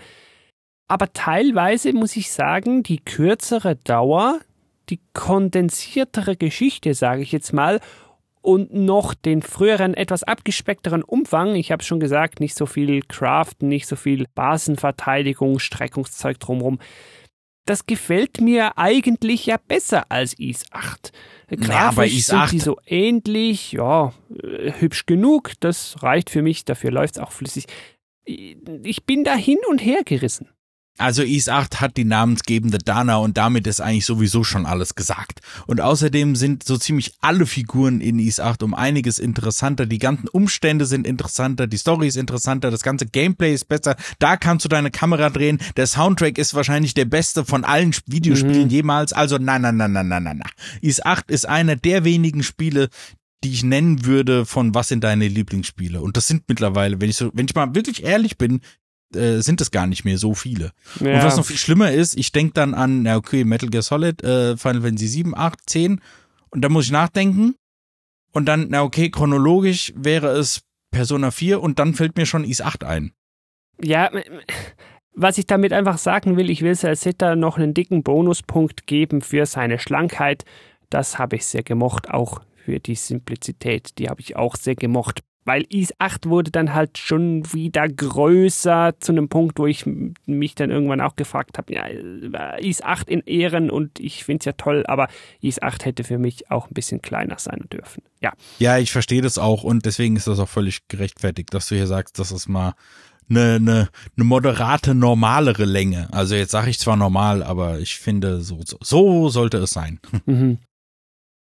Aber 0.87 1.11
teilweise 1.11 1.91
muss 1.91 2.15
ich 2.15 2.31
sagen, 2.31 2.81
die 2.83 2.99
kürzere 2.99 3.75
Dauer, 3.75 4.39
die 4.89 5.01
kondensiertere 5.11 6.37
Geschichte, 6.37 6.93
sage 6.93 7.23
ich 7.23 7.33
jetzt 7.33 7.51
mal, 7.51 7.81
und 8.41 8.73
noch 8.73 9.13
den 9.13 9.41
früheren, 9.41 9.93
etwas 9.95 10.23
abgespeckteren 10.23 11.03
Umfang. 11.03 11.55
Ich 11.55 11.73
habe 11.73 11.83
schon 11.83 11.99
gesagt, 11.99 12.39
nicht 12.39 12.55
so 12.55 12.65
viel 12.65 13.01
Craft, 13.01 13.55
nicht 13.59 13.85
so 13.85 13.97
viel 13.97 14.27
Basenverteidigung, 14.33 15.59
Streckungszeug 15.59 16.39
drumherum 16.39 16.79
das 17.65 17.85
gefällt 17.85 18.41
mir 18.41 18.77
eigentlich 18.77 19.45
ja 19.45 19.57
besser 19.57 20.05
als 20.09 20.33
Is 20.33 20.65
8. 20.71 21.11
Grafisch 21.49 21.75
aber 21.75 22.05
Is 22.05 22.27
sind 22.27 22.39
8 22.39 22.51
die 22.53 22.59
so 22.59 22.77
ähnlich, 22.85 23.73
ja, 23.73 24.13
äh, 24.41 24.71
hübsch 24.79 25.05
genug, 25.05 25.53
das 25.59 26.01
reicht 26.01 26.29
für 26.29 26.41
mich, 26.41 26.65
dafür 26.65 26.91
läuft 26.91 27.15
es 27.15 27.21
auch 27.21 27.31
flüssig. 27.31 27.65
Ich 28.25 29.05
bin 29.05 29.23
da 29.23 29.35
hin 29.35 29.57
und 29.67 29.79
her 29.79 30.01
gerissen. 30.05 30.49
Also 31.01 31.23
Is 31.23 31.49
8 31.49 31.81
hat 31.81 31.97
die 31.97 32.05
namensgebende 32.05 32.77
Dana 32.77 33.17
und 33.17 33.37
damit 33.37 33.67
ist 33.67 33.81
eigentlich 33.81 34.05
sowieso 34.05 34.43
schon 34.43 34.65
alles 34.65 34.95
gesagt. 34.95 35.41
Und 35.67 35.81
außerdem 35.81 36.35
sind 36.35 36.63
so 36.63 36.77
ziemlich 36.77 37.13
alle 37.21 37.45
Figuren 37.45 38.01
in 38.01 38.19
Is 38.19 38.39
8 38.39 38.63
um 38.63 38.73
einiges 38.73 39.19
interessanter. 39.19 39.85
Die 39.85 39.99
ganzen 39.99 40.27
Umstände 40.27 40.85
sind 40.85 41.07
interessanter, 41.07 41.67
die 41.67 41.77
Story 41.77 42.07
ist 42.07 42.17
interessanter, 42.17 42.71
das 42.71 42.83
ganze 42.83 43.07
Gameplay 43.07 43.53
ist 43.53 43.67
besser. 43.67 43.95
Da 44.19 44.37
kannst 44.37 44.65
du 44.65 44.69
deine 44.69 44.91
Kamera 44.91 45.29
drehen. 45.29 45.59
Der 45.75 45.87
Soundtrack 45.87 46.37
ist 46.37 46.53
wahrscheinlich 46.53 46.93
der 46.93 47.05
beste 47.05 47.45
von 47.45 47.63
allen 47.63 47.95
Videospielen 48.05 48.65
mhm. 48.65 48.69
jemals. 48.69 49.11
Also 49.11 49.37
nein, 49.37 49.61
nein, 49.63 49.77
nein, 49.77 49.91
nein, 49.91 50.07
nein, 50.07 50.23
nein. 50.23 50.41
Is 50.81 51.03
8 51.03 51.31
ist 51.31 51.47
einer 51.47 51.75
der 51.75 52.03
wenigen 52.03 52.43
Spiele, 52.43 52.89
die 53.43 53.51
ich 53.51 53.63
nennen 53.63 54.05
würde 54.05 54.45
von 54.45 54.75
was 54.75 54.89
sind 54.89 55.03
deine 55.03 55.27
Lieblingsspiele. 55.27 56.01
Und 56.01 56.15
das 56.15 56.27
sind 56.27 56.43
mittlerweile, 56.47 57.01
wenn 57.01 57.09
ich 57.09 57.17
so, 57.17 57.31
wenn 57.33 57.47
ich 57.47 57.55
mal 57.55 57.73
wirklich 57.73 58.03
ehrlich 58.03 58.37
bin, 58.37 58.61
äh, 59.15 59.41
sind 59.41 59.61
es 59.61 59.71
gar 59.71 59.87
nicht 59.87 60.05
mehr 60.05 60.17
so 60.17 60.33
viele. 60.33 60.71
Ja. 60.99 61.15
Und 61.15 61.23
was 61.23 61.37
noch 61.37 61.45
viel 61.45 61.57
schlimmer 61.57 61.91
ist, 61.91 62.17
ich 62.17 62.31
denke 62.31 62.53
dann 62.53 62.73
an, 62.73 63.05
ja 63.05 63.17
okay, 63.17 63.43
Metal 63.43 63.69
Gear 63.69 63.83
Solid, 63.83 64.23
äh, 64.23 64.57
Final 64.57 64.81
Fantasy 64.81 65.07
7, 65.07 65.35
8, 65.35 65.59
10 65.65 66.01
und 66.49 66.61
da 66.61 66.69
muss 66.69 66.85
ich 66.85 66.91
nachdenken 66.91 67.55
und 68.31 68.45
dann, 68.45 68.67
na 68.69 68.83
okay, 68.83 69.09
chronologisch 69.09 69.93
wäre 69.95 70.29
es 70.29 70.61
Persona 70.91 71.31
4 71.31 71.61
und 71.61 71.79
dann 71.79 71.93
fällt 71.93 72.17
mir 72.17 72.25
schon 72.25 72.43
Is 72.43 72.61
8 72.61 72.83
ein. 72.83 73.13
Ja, 73.81 74.11
was 75.13 75.37
ich 75.37 75.45
damit 75.45 75.73
einfach 75.73 75.97
sagen 75.97 76.37
will, 76.37 76.49
ich 76.49 76.61
will 76.61 76.75
Salsetta 76.75 77.35
noch 77.35 77.57
einen 77.57 77.73
dicken 77.73 78.03
Bonuspunkt 78.03 78.87
geben 78.87 79.21
für 79.21 79.45
seine 79.45 79.79
Schlankheit. 79.79 80.45
Das 80.89 81.17
habe 81.17 81.37
ich 81.37 81.45
sehr 81.45 81.63
gemocht, 81.63 82.09
auch 82.09 82.41
für 82.55 82.79
die 82.79 82.95
Simplizität, 82.95 83.97
die 83.97 84.09
habe 84.09 84.21
ich 84.21 84.35
auch 84.35 84.55
sehr 84.55 84.75
gemocht 84.75 85.21
weil 85.45 85.65
Is 85.69 85.93
8 85.99 86.27
wurde 86.27 86.51
dann 86.51 86.73
halt 86.73 86.97
schon 86.97 87.51
wieder 87.53 87.87
größer 87.87 88.93
zu 88.99 89.11
einem 89.11 89.27
Punkt, 89.27 89.57
wo 89.59 89.65
ich 89.65 89.85
mich 90.25 90.55
dann 90.55 90.69
irgendwann 90.69 91.01
auch 91.01 91.15
gefragt 91.15 91.57
habe, 91.57 91.73
ja, 91.73 91.85
Is 92.57 92.81
8 92.81 93.09
in 93.09 93.21
Ehren 93.21 93.69
und 93.69 93.99
ich 93.99 94.23
finde 94.23 94.39
es 94.39 94.45
ja 94.45 94.51
toll, 94.53 94.85
aber 94.87 95.07
Is 95.41 95.61
8 95.61 95.85
hätte 95.85 96.03
für 96.03 96.17
mich 96.17 96.51
auch 96.51 96.67
ein 96.67 96.73
bisschen 96.73 97.01
kleiner 97.01 97.39
sein 97.39 97.65
dürfen. 97.71 98.03
Ja. 98.21 98.33
Ja, 98.59 98.77
ich 98.77 98.91
verstehe 98.91 99.21
das 99.21 99.37
auch 99.37 99.63
und 99.63 99.85
deswegen 99.85 100.15
ist 100.15 100.27
das 100.27 100.39
auch 100.39 100.49
völlig 100.49 100.87
gerechtfertigt, 100.87 101.53
dass 101.53 101.67
du 101.67 101.75
hier 101.75 101.87
sagst, 101.87 102.19
dass 102.19 102.31
es 102.31 102.47
mal 102.47 102.73
eine, 103.29 103.55
eine, 103.55 103.89
eine 104.17 104.25
moderate, 104.25 104.93
normalere 104.93 105.65
Länge. 105.65 106.09
Also 106.11 106.35
jetzt 106.35 106.51
sage 106.51 106.69
ich 106.69 106.79
zwar 106.79 106.97
normal, 106.97 107.43
aber 107.43 107.79
ich 107.79 107.97
finde, 107.97 108.41
so, 108.41 108.59
so, 108.63 108.77
so 108.81 109.29
sollte 109.29 109.57
es 109.57 109.71
sein. 109.71 109.99
Mhm. 110.25 110.59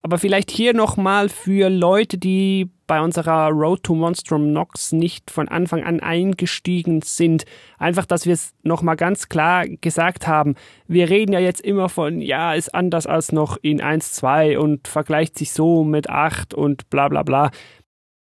Aber 0.04 0.18
vielleicht 0.18 0.50
hier 0.50 0.74
nochmal 0.74 1.30
für 1.30 1.70
Leute, 1.70 2.18
die 2.18 2.72
bei 2.92 3.00
unserer 3.00 3.48
Road 3.52 3.84
to 3.84 3.96
Monstrum 3.96 4.52
Nox 4.52 4.92
nicht 4.92 5.32
von 5.32 5.48
Anfang 5.48 5.82
an 5.82 6.02
eingestiegen 6.02 7.02
sind. 7.02 7.46
Einfach, 7.78 8.06
dass 8.06 8.26
wir 8.26 8.34
es 8.34 8.54
nochmal 8.64 8.98
ganz 8.98 9.30
klar 9.30 9.66
gesagt 9.66 10.28
haben. 10.28 10.56
Wir 10.88 11.10
reden 11.10 11.32
ja 11.32 11.39
jetzt 11.39 11.62
immer 11.62 11.88
von, 11.88 12.20
ja, 12.20 12.54
ist 12.54 12.76
anders 12.76 13.08
als 13.08 13.32
noch 13.32 13.56
in 13.62 13.80
1.2 13.80 14.58
und 14.58 14.89
vergleicht 14.89 15.38
sich 15.38 15.54
so 15.54 15.86
mit 15.86 16.10
8 16.10 16.54
und 16.54 16.89
bla 16.89 17.08
bla 17.08 17.24
bla. 17.24 17.52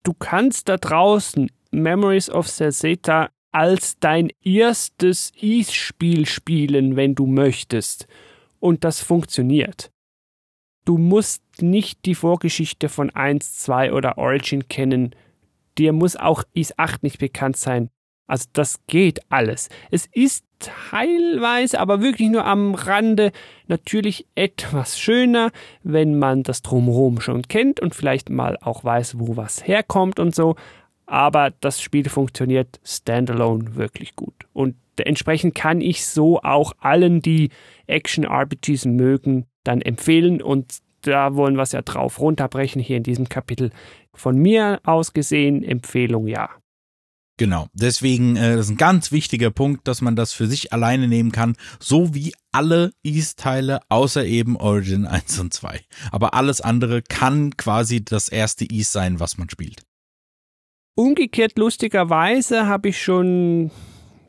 Du 0.02 0.12
kannst 0.12 0.68
da 0.68 0.76
draußen 0.76 1.48
Memories 1.70 2.28
of 2.28 2.48
Celzeta 2.48 3.28
als 3.52 4.00
dein 4.00 4.28
erstes 4.42 5.30
Ease-Spiel 5.40 6.26
spielen, 6.26 6.96
wenn 6.96 7.14
du 7.14 7.26
möchtest. 7.26 8.08
Und 8.58 8.82
das 8.82 9.00
funktioniert 9.00 9.92
du 10.88 10.96
musst 10.96 11.42
nicht 11.60 12.06
die 12.06 12.14
Vorgeschichte 12.14 12.88
von 12.88 13.10
1, 13.10 13.58
2 13.58 13.92
oder 13.92 14.16
Origin 14.16 14.68
kennen. 14.68 15.14
Dir 15.76 15.92
muss 15.92 16.16
auch 16.16 16.44
Is 16.54 16.78
8 16.78 17.02
nicht 17.02 17.18
bekannt 17.18 17.58
sein. 17.58 17.90
Also 18.26 18.46
das 18.54 18.80
geht 18.86 19.20
alles. 19.30 19.68
Es 19.90 20.06
ist 20.12 20.46
teilweise, 20.58 21.78
aber 21.78 22.00
wirklich 22.00 22.30
nur 22.30 22.46
am 22.46 22.74
Rande 22.74 23.32
natürlich 23.66 24.26
etwas 24.34 24.98
schöner, 24.98 25.50
wenn 25.82 26.18
man 26.18 26.42
das 26.42 26.62
drumherum 26.62 27.20
schon 27.20 27.42
kennt 27.42 27.80
und 27.80 27.94
vielleicht 27.94 28.30
mal 28.30 28.56
auch 28.62 28.82
weiß, 28.82 29.18
wo 29.18 29.36
was 29.36 29.66
herkommt 29.66 30.18
und 30.18 30.34
so. 30.34 30.56
Aber 31.04 31.50
das 31.60 31.82
Spiel 31.82 32.08
funktioniert 32.08 32.80
standalone 32.82 33.76
wirklich 33.76 34.16
gut. 34.16 34.46
Und 34.54 34.74
entsprechend 34.96 35.54
kann 35.54 35.82
ich 35.82 36.06
so 36.06 36.40
auch 36.40 36.72
allen, 36.80 37.20
die 37.20 37.50
Action-RPGs 37.86 38.86
mögen, 38.86 39.46
dann 39.64 39.80
empfehlen 39.80 40.42
und 40.42 40.78
da 41.02 41.34
wollen 41.34 41.56
wir 41.56 41.62
es 41.62 41.72
ja 41.72 41.82
drauf 41.82 42.20
runterbrechen 42.20 42.80
hier 42.80 42.96
in 42.96 43.02
diesem 43.02 43.28
Kapitel. 43.28 43.70
Von 44.14 44.36
mir 44.36 44.80
aus 44.84 45.12
gesehen, 45.12 45.62
Empfehlung 45.62 46.26
ja. 46.26 46.50
Genau, 47.38 47.68
deswegen 47.72 48.34
äh, 48.34 48.56
das 48.56 48.66
ist 48.66 48.72
ein 48.72 48.78
ganz 48.78 49.12
wichtiger 49.12 49.52
Punkt, 49.52 49.86
dass 49.86 50.00
man 50.00 50.16
das 50.16 50.32
für 50.32 50.48
sich 50.48 50.72
alleine 50.72 51.06
nehmen 51.06 51.30
kann, 51.30 51.54
so 51.78 52.12
wie 52.12 52.34
alle 52.50 52.90
East-Teile, 53.04 53.78
außer 53.88 54.24
eben 54.24 54.56
Origin 54.56 55.06
1 55.06 55.38
und 55.38 55.54
2. 55.54 55.80
Aber 56.10 56.34
alles 56.34 56.60
andere 56.60 57.00
kann 57.00 57.56
quasi 57.56 58.04
das 58.04 58.28
erste 58.28 58.64
East 58.64 58.90
sein, 58.90 59.20
was 59.20 59.38
man 59.38 59.48
spielt. 59.48 59.84
Umgekehrt 60.96 61.56
lustigerweise 61.58 62.66
habe 62.66 62.88
ich 62.88 63.00
schon 63.00 63.70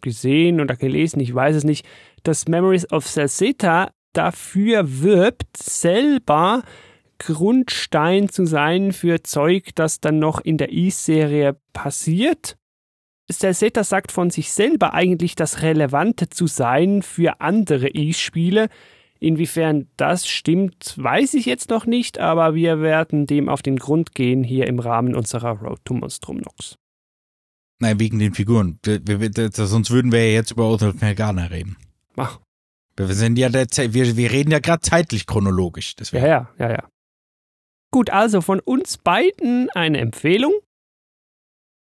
gesehen 0.02 0.62
oder 0.62 0.76
gelesen, 0.76 1.20
ich 1.20 1.34
weiß 1.34 1.56
es 1.56 1.64
nicht, 1.64 1.86
dass 2.22 2.48
Memories 2.48 2.92
of 2.92 3.08
Celceta 3.08 3.92
dafür 4.14 5.02
wirbt, 5.02 5.58
selber 5.58 6.64
Grundstein 7.18 8.30
zu 8.30 8.46
sein 8.46 8.94
für 8.94 9.24
Zeug, 9.24 9.76
das 9.76 10.00
dann 10.00 10.20
noch 10.20 10.40
in 10.40 10.58
der 10.58 10.72
Ease-Serie 10.72 11.58
passiert. 11.74 12.58
Celzeta 13.32 13.84
sagt 13.84 14.12
von 14.12 14.30
sich 14.30 14.52
selber 14.52 14.94
eigentlich 14.94 15.36
das 15.36 15.62
Relevante 15.62 16.30
zu 16.30 16.48
sein 16.48 17.02
für 17.02 17.42
andere 17.42 17.90
Ease-Spiele. 17.90 18.70
Inwiefern 19.20 19.88
das 19.98 20.28
stimmt, 20.28 20.96
weiß 20.98 21.34
ich 21.34 21.46
jetzt 21.46 21.70
noch 21.70 21.86
nicht, 21.86 22.20
aber 22.20 22.56
wir 22.56 22.80
werden 22.80 23.28
dem 23.28 23.50
auf 23.50 23.62
den 23.62 23.76
Grund 23.76 24.16
gehen 24.16 24.44
hier 24.44 24.66
im 24.66 24.80
Rahmen 24.80 25.14
unserer 25.14 25.60
Road 25.60 25.80
to 25.84 25.94
Monstrum 25.94 26.38
Nox. 26.38 26.76
Nein, 27.80 28.00
wegen 28.00 28.18
den 28.18 28.34
Figuren. 28.34 28.80
Sonst 28.84 29.92
würden 29.92 30.12
wir 30.12 30.26
ja 30.26 30.34
jetzt 30.34 30.52
über 30.52 30.70
Otto 30.70 30.94
Melgana 31.00 31.46
reden. 31.46 31.76
Ach. 32.16 32.40
Wir 33.08 33.16
sind 33.16 33.38
ja 33.40 33.50
der, 33.50 33.68
wir, 33.94 34.18
wir 34.18 34.32
reden 34.32 34.52
ja 34.52 34.60
gerade 34.60 34.82
zeitlich 34.82 35.26
chronologisch. 35.26 35.96
Deswegen. 35.96 36.26
Ja, 36.26 36.30
ja, 36.30 36.50
ja, 36.58 36.72
ja. 36.72 36.90
Gut, 37.92 38.10
also 38.10 38.42
von 38.42 38.60
uns 38.60 38.98
beiden 38.98 39.70
eine 39.72 40.00
Empfehlung. 40.00 40.54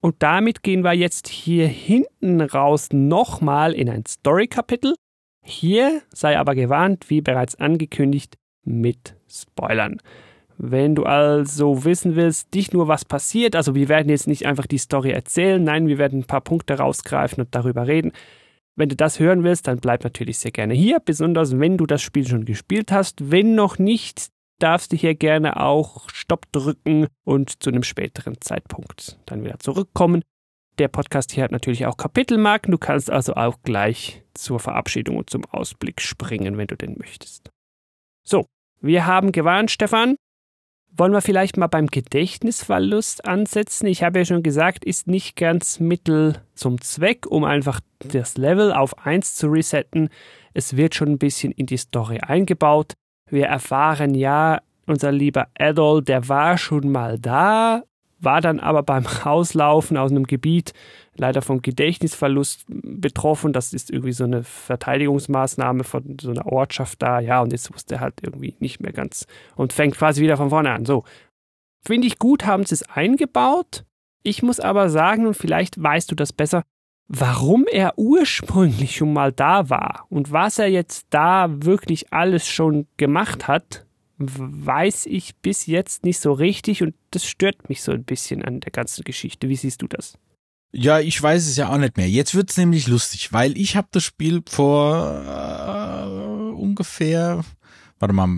Und 0.00 0.22
damit 0.22 0.62
gehen 0.62 0.84
wir 0.84 0.92
jetzt 0.92 1.26
hier 1.28 1.66
hinten 1.66 2.40
raus 2.40 2.88
nochmal 2.92 3.74
in 3.74 3.90
ein 3.90 4.06
Story-Kapitel. 4.06 4.94
Hier 5.44 6.02
sei 6.14 6.38
aber 6.38 6.54
gewarnt, 6.54 7.10
wie 7.10 7.20
bereits 7.20 7.56
angekündigt, 7.56 8.36
mit 8.64 9.16
Spoilern. 9.28 10.00
Wenn 10.56 10.94
du 10.94 11.04
also 11.04 11.84
wissen 11.84 12.16
willst, 12.16 12.54
nicht 12.54 12.74
nur 12.74 12.88
was 12.88 13.04
passiert, 13.04 13.56
also 13.56 13.74
wir 13.74 13.88
werden 13.88 14.08
jetzt 14.08 14.26
nicht 14.26 14.46
einfach 14.46 14.66
die 14.66 14.78
Story 14.78 15.10
erzählen, 15.10 15.62
nein, 15.62 15.86
wir 15.86 15.98
werden 15.98 16.20
ein 16.20 16.26
paar 16.26 16.40
Punkte 16.40 16.78
rausgreifen 16.78 17.42
und 17.44 17.54
darüber 17.54 17.86
reden. 17.86 18.12
Wenn 18.79 18.89
du 18.89 18.95
das 18.95 19.18
hören 19.18 19.43
willst, 19.43 19.66
dann 19.66 19.81
bleib 19.81 20.05
natürlich 20.05 20.39
sehr 20.39 20.53
gerne 20.53 20.72
hier, 20.72 21.01
besonders 21.01 21.59
wenn 21.59 21.76
du 21.76 21.85
das 21.85 22.01
Spiel 22.01 22.24
schon 22.24 22.45
gespielt 22.45 22.93
hast. 22.93 23.33
Wenn 23.33 23.57
noch 23.57 23.81
nicht, 23.81 24.29
darfst 24.61 24.93
du 24.93 24.97
hier 24.97 25.16
gerne 25.16 25.61
auch 25.61 26.09
Stopp 26.11 26.47
drücken 26.53 27.09
und 27.24 27.61
zu 27.61 27.70
einem 27.70 27.83
späteren 27.83 28.41
Zeitpunkt 28.41 29.18
dann 29.26 29.43
wieder 29.43 29.59
zurückkommen. 29.59 30.22
Der 30.79 30.87
Podcast 30.87 31.33
hier 31.33 31.43
hat 31.43 31.51
natürlich 31.51 31.87
auch 31.87 31.97
Kapitelmarken, 31.97 32.70
du 32.70 32.79
kannst 32.79 33.11
also 33.11 33.35
auch 33.35 33.57
gleich 33.64 34.22
zur 34.35 34.61
Verabschiedung 34.61 35.16
und 35.16 35.29
zum 35.29 35.45
Ausblick 35.47 36.01
springen, 36.01 36.57
wenn 36.57 36.68
du 36.68 36.76
denn 36.76 36.95
möchtest. 36.99 37.51
So, 38.22 38.47
wir 38.81 39.07
haben 39.07 39.33
gewarnt, 39.33 39.72
Stefan. 39.72 40.14
Wollen 40.97 41.12
wir 41.12 41.20
vielleicht 41.20 41.57
mal 41.57 41.68
beim 41.68 41.86
Gedächtnisverlust 41.86 43.24
ansetzen? 43.24 43.86
Ich 43.86 44.03
habe 44.03 44.18
ja 44.18 44.24
schon 44.24 44.43
gesagt, 44.43 44.84
ist 44.84 45.07
nicht 45.07 45.36
ganz 45.36 45.78
Mittel 45.78 46.43
zum 46.55 46.80
Zweck, 46.80 47.26
um 47.26 47.45
einfach 47.45 47.80
das 48.01 48.36
Level 48.36 48.72
auf 48.72 49.07
1 49.07 49.36
zu 49.36 49.47
resetten. 49.49 50.09
Es 50.55 50.76
wird 50.76 50.95
schon 50.95 51.09
ein 51.09 51.18
bisschen 51.18 51.53
in 51.53 51.66
die 51.66 51.76
Story 51.76 52.18
eingebaut. 52.18 52.95
Wir 53.30 53.47
erfahren 53.47 54.14
ja, 54.14 54.61
unser 54.86 55.12
lieber 55.12 55.49
Adol, 55.59 56.03
der 56.03 56.28
war 56.28 56.59
schon 56.59 56.91
mal 56.91 57.18
da, 57.18 57.82
war 58.20 58.40
dann 58.40 58.60
aber 58.60 58.82
beim 58.82 59.06
Rauslaufen 59.06 59.96
aus 59.96 60.10
einem 60.10 60.24
Gebiet 60.24 60.72
leider 61.16 61.42
vom 61.42 61.62
Gedächtnisverlust 61.62 62.64
betroffen. 62.68 63.52
Das 63.52 63.72
ist 63.72 63.90
irgendwie 63.90 64.12
so 64.12 64.24
eine 64.24 64.44
Verteidigungsmaßnahme 64.44 65.84
von 65.84 66.16
so 66.20 66.30
einer 66.30 66.46
Ortschaft 66.46 67.02
da. 67.02 67.20
Ja, 67.20 67.40
und 67.42 67.52
jetzt 67.52 67.72
wusste 67.72 67.96
er 67.96 68.00
halt 68.00 68.20
irgendwie 68.22 68.56
nicht 68.60 68.80
mehr 68.80 68.92
ganz 68.92 69.26
und 69.56 69.72
fängt 69.72 69.96
quasi 69.96 70.22
wieder 70.22 70.36
von 70.36 70.50
vorne 70.50 70.72
an. 70.72 70.84
So. 70.84 71.04
Finde 71.84 72.06
ich 72.06 72.18
gut, 72.18 72.44
haben 72.44 72.64
sie 72.64 72.74
es 72.74 72.88
eingebaut. 72.88 73.84
Ich 74.22 74.42
muss 74.42 74.60
aber 74.60 74.90
sagen, 74.90 75.26
und 75.26 75.34
vielleicht 75.34 75.80
weißt 75.80 76.10
du 76.10 76.14
das 76.14 76.32
besser, 76.32 76.62
warum 77.08 77.64
er 77.70 77.98
ursprünglich 77.98 78.96
schon 78.96 79.12
mal 79.12 79.32
da 79.32 79.70
war 79.70 80.06
und 80.10 80.30
was 80.30 80.58
er 80.58 80.68
jetzt 80.68 81.06
da 81.10 81.46
wirklich 81.48 82.12
alles 82.12 82.46
schon 82.46 82.86
gemacht 82.96 83.48
hat, 83.48 83.86
weiß 84.18 85.06
ich 85.06 85.36
bis 85.36 85.66
jetzt 85.66 86.04
nicht 86.04 86.18
so 86.18 86.32
richtig 86.32 86.82
und 86.82 86.94
das 87.10 87.24
stört 87.24 87.68
mich 87.68 87.82
so 87.82 87.92
ein 87.92 88.04
bisschen 88.04 88.44
an 88.44 88.60
der 88.60 88.72
ganzen 88.72 89.04
Geschichte. 89.04 89.48
Wie 89.48 89.56
siehst 89.56 89.82
du 89.82 89.86
das? 89.86 90.18
Ja, 90.72 91.00
ich 91.00 91.20
weiß 91.22 91.46
es 91.46 91.56
ja 91.56 91.72
auch 91.72 91.78
nicht 91.78 91.96
mehr. 91.96 92.08
Jetzt 92.08 92.34
wird's 92.34 92.56
nämlich 92.56 92.88
lustig, 92.88 93.32
weil 93.32 93.56
ich 93.56 93.76
habe 93.76 93.88
das 93.90 94.04
Spiel 94.04 94.42
vor 94.46 95.24
äh, 95.24 96.52
ungefähr, 96.54 97.44
warte 97.98 98.12
mal, 98.12 98.28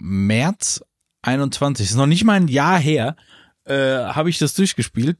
März 0.00 0.82
21, 1.22 1.90
ist 1.90 1.96
noch 1.96 2.06
nicht 2.06 2.24
mal 2.24 2.34
ein 2.34 2.48
Jahr 2.48 2.80
her, 2.80 3.16
äh, 3.64 3.98
habe 3.98 4.30
ich 4.30 4.38
das 4.38 4.54
durchgespielt 4.54 5.18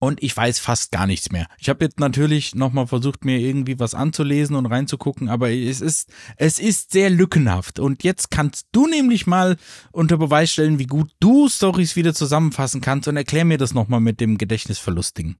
und 0.00 0.22
ich 0.22 0.36
weiß 0.36 0.58
fast 0.58 0.90
gar 0.90 1.06
nichts 1.06 1.30
mehr. 1.30 1.46
Ich 1.58 1.68
habe 1.68 1.84
jetzt 1.84 2.00
natürlich 2.00 2.54
nochmal 2.54 2.86
versucht, 2.86 3.24
mir 3.24 3.38
irgendwie 3.38 3.78
was 3.78 3.94
anzulesen 3.94 4.56
und 4.56 4.66
reinzugucken, 4.66 5.28
aber 5.28 5.50
es 5.50 5.80
ist, 5.80 6.10
es 6.36 6.58
ist 6.58 6.90
sehr 6.90 7.10
lückenhaft. 7.10 7.78
Und 7.78 8.02
jetzt 8.02 8.30
kannst 8.30 8.66
du 8.72 8.86
nämlich 8.86 9.26
mal 9.26 9.56
unter 9.92 10.16
Beweis 10.16 10.50
stellen, 10.52 10.78
wie 10.78 10.86
gut 10.86 11.10
du 11.20 11.48
Stories 11.48 11.96
wieder 11.96 12.14
zusammenfassen 12.14 12.80
kannst 12.80 13.08
und 13.08 13.16
erklär 13.16 13.44
mir 13.44 13.58
das 13.58 13.74
nochmal 13.74 14.00
mit 14.00 14.20
dem 14.20 14.38
Gedächtnisverlustding. 14.38 15.36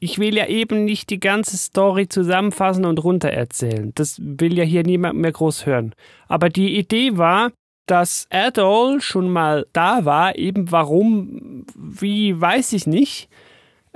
Ich 0.00 0.18
will 0.18 0.36
ja 0.36 0.46
eben 0.46 0.84
nicht 0.84 1.10
die 1.10 1.18
ganze 1.18 1.56
Story 1.56 2.08
zusammenfassen 2.08 2.84
und 2.84 3.02
runtererzählen. 3.02 3.92
Das 3.94 4.20
will 4.20 4.56
ja 4.56 4.64
hier 4.64 4.84
niemand 4.84 5.18
mehr 5.18 5.32
groß 5.32 5.66
hören. 5.66 5.94
Aber 6.28 6.50
die 6.50 6.78
Idee 6.78 7.16
war, 7.16 7.50
dass 7.86 8.26
Adol 8.30 9.00
schon 9.00 9.30
mal 9.30 9.66
da 9.72 10.04
war, 10.04 10.36
eben 10.36 10.70
warum, 10.70 11.64
wie 11.74 12.38
weiß 12.38 12.74
ich 12.74 12.86
nicht 12.86 13.27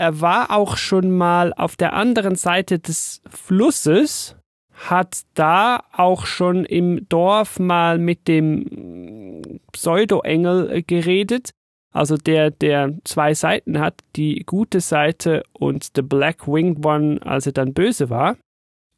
er 0.02 0.20
war 0.20 0.50
auch 0.50 0.76
schon 0.78 1.16
mal 1.16 1.54
auf 1.54 1.76
der 1.76 1.92
anderen 1.92 2.34
Seite 2.34 2.80
des 2.80 3.22
Flusses, 3.30 4.34
hat 4.72 5.20
da 5.34 5.84
auch 5.92 6.26
schon 6.26 6.64
im 6.64 7.08
Dorf 7.08 7.60
mal 7.60 7.98
mit 7.98 8.26
dem 8.26 9.60
Pseudo-Engel 9.70 10.82
geredet, 10.82 11.50
also 11.92 12.16
der, 12.16 12.50
der 12.50 12.98
zwei 13.04 13.32
Seiten 13.34 13.78
hat, 13.78 14.00
die 14.16 14.42
gute 14.44 14.80
Seite 14.80 15.44
und 15.52 15.92
The 15.94 16.02
Black 16.02 16.48
Winged 16.48 16.84
One, 16.84 17.20
als 17.24 17.46
er 17.46 17.52
dann 17.52 17.72
böse 17.72 18.10
war. 18.10 18.36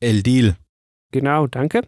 El 0.01 0.23
Deal. 0.23 0.57
Genau, 1.11 1.47
danke. 1.47 1.83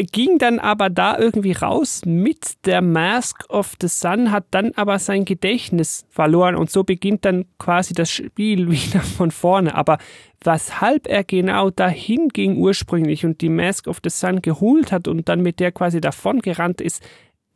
Er 0.00 0.06
ging 0.06 0.38
dann 0.38 0.58
aber 0.60 0.88
da 0.88 1.18
irgendwie 1.18 1.52
raus 1.52 2.06
mit 2.06 2.64
der 2.64 2.80
Mask 2.80 3.44
of 3.50 3.74
the 3.82 3.88
Sun, 3.88 4.30
hat 4.30 4.46
dann 4.50 4.72
aber 4.76 4.98
sein 4.98 5.26
Gedächtnis 5.26 6.06
verloren 6.08 6.56
und 6.56 6.70
so 6.70 6.84
beginnt 6.84 7.26
dann 7.26 7.44
quasi 7.58 7.92
das 7.92 8.10
Spiel 8.10 8.70
wieder 8.70 9.00
von 9.00 9.30
vorne. 9.30 9.74
Aber 9.74 9.98
weshalb 10.42 11.06
er 11.06 11.22
genau 11.22 11.68
dahin 11.68 12.28
ging 12.28 12.56
ursprünglich 12.56 13.26
und 13.26 13.42
die 13.42 13.50
Mask 13.50 13.88
of 13.88 14.00
the 14.02 14.08
Sun 14.08 14.40
geholt 14.40 14.90
hat 14.90 15.06
und 15.06 15.28
dann 15.28 15.42
mit 15.42 15.60
der 15.60 15.70
quasi 15.70 16.00
davon 16.00 16.40
gerannt 16.40 16.80
ist, 16.80 17.06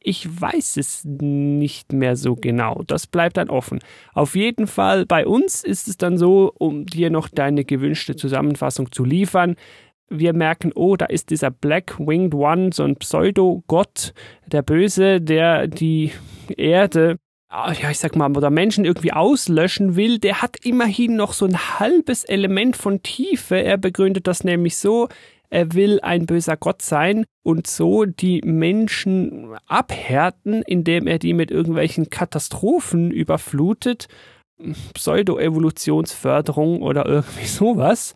ich 0.07 0.29
weiß 0.39 0.77
es 0.77 1.03
nicht 1.03 1.95
mehr 1.95 2.15
so 2.15 2.37
genau. 2.37 2.83
Das 2.87 3.07
bleibt 3.07 3.39
dann 3.39 3.49
offen. 3.49 3.79
Auf 4.13 4.37
jeden 4.37 4.67
Fall 4.67 5.07
bei 5.07 5.27
uns 5.27 5.65
ist 5.65 5.89
es 5.89 5.97
dann 5.97 6.19
so, 6.19 6.53
um 6.59 6.85
dir 6.85 7.09
noch 7.09 7.31
deine 7.31 7.65
gewünschte 7.65 8.15
Zusammenfassung 8.15 8.93
zu 8.93 9.03
liefern 9.03 9.57
wir 10.09 10.33
merken, 10.33 10.73
oh, 10.75 10.97
da 10.97 11.07
ist 11.07 11.31
dieser 11.31 11.51
Black 11.51 11.99
Winged 11.99 12.35
One, 12.35 12.71
so 12.73 12.85
ein 12.85 12.97
Pseudo-Gott, 12.97 14.13
der 14.47 14.63
Böse, 14.63 15.21
der 15.21 15.67
die 15.67 16.13
Erde, 16.57 17.17
ah, 17.49 17.73
ja, 17.73 17.91
ich 17.91 17.99
sag 17.99 18.17
mal, 18.17 18.37
oder 18.37 18.51
Menschen 18.51 18.85
irgendwie 18.85 19.13
auslöschen 19.13 19.97
will, 19.97 20.19
der 20.19 20.43
hat 20.43 20.57
immerhin 20.65 21.17
noch 21.17 21.33
so 21.33 21.47
ein 21.47 21.79
halbes 21.79 22.25
Element 22.25 22.77
von 22.77 23.03
Tiefe. 23.03 23.63
Er 23.63 23.79
begründet 23.79 24.27
das 24.27 24.45
nämlich 24.45 24.77
so, 24.77 25.09
er 25.51 25.73
will 25.73 26.01
ein 26.03 26.27
böser 26.27 26.57
Gott 26.57 26.83
sein 26.83 27.25
und 27.45 27.67
so 27.67 28.05
die 28.05 28.41
Menschen 28.45 29.55
abhärten, 29.67 30.63
indem 30.63 31.07
er 31.07 31.19
die 31.19 31.33
mit 31.33 31.51
irgendwelchen 31.51 32.11
Katastrophen 32.11 33.11
überflutet. 33.11 34.09
Pseudo-Evolutionsförderung 34.95 36.83
oder 36.83 37.07
irgendwie 37.07 37.47
sowas. 37.47 38.15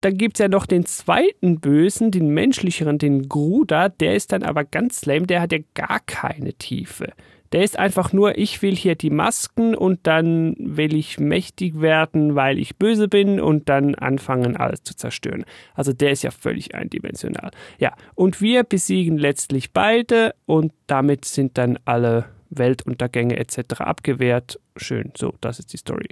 Dann 0.00 0.16
gibt 0.16 0.36
es 0.36 0.40
ja 0.40 0.48
noch 0.48 0.66
den 0.66 0.86
zweiten 0.86 1.58
Bösen, 1.58 2.12
den 2.12 2.28
menschlicheren, 2.28 2.98
den 2.98 3.28
Gruder, 3.28 3.88
der 3.88 4.14
ist 4.14 4.30
dann 4.32 4.44
aber 4.44 4.64
ganz 4.64 5.04
lame, 5.06 5.26
der 5.26 5.40
hat 5.40 5.52
ja 5.52 5.58
gar 5.74 5.98
keine 6.00 6.52
Tiefe. 6.54 7.12
Der 7.52 7.64
ist 7.64 7.78
einfach 7.78 8.12
nur, 8.12 8.36
ich 8.36 8.60
will 8.60 8.76
hier 8.76 8.94
die 8.94 9.10
Masken 9.10 9.74
und 9.74 10.06
dann 10.06 10.54
will 10.58 10.94
ich 10.94 11.18
mächtig 11.18 11.80
werden, 11.80 12.34
weil 12.34 12.58
ich 12.58 12.76
böse 12.76 13.08
bin 13.08 13.40
und 13.40 13.68
dann 13.68 13.94
anfangen, 13.94 14.56
alles 14.56 14.82
zu 14.82 14.94
zerstören. 14.94 15.44
Also 15.74 15.92
der 15.92 16.10
ist 16.10 16.22
ja 16.22 16.30
völlig 16.30 16.74
eindimensional. 16.74 17.50
Ja, 17.78 17.94
und 18.14 18.40
wir 18.40 18.64
besiegen 18.64 19.16
letztlich 19.16 19.72
beide 19.72 20.34
und 20.44 20.72
damit 20.86 21.24
sind 21.24 21.56
dann 21.56 21.78
alle 21.86 22.26
Weltuntergänge 22.50 23.36
etc. 23.36 23.80
abgewehrt. 23.80 24.60
Schön, 24.76 25.12
so, 25.16 25.34
das 25.40 25.58
ist 25.58 25.72
die 25.72 25.78
Story. 25.78 26.08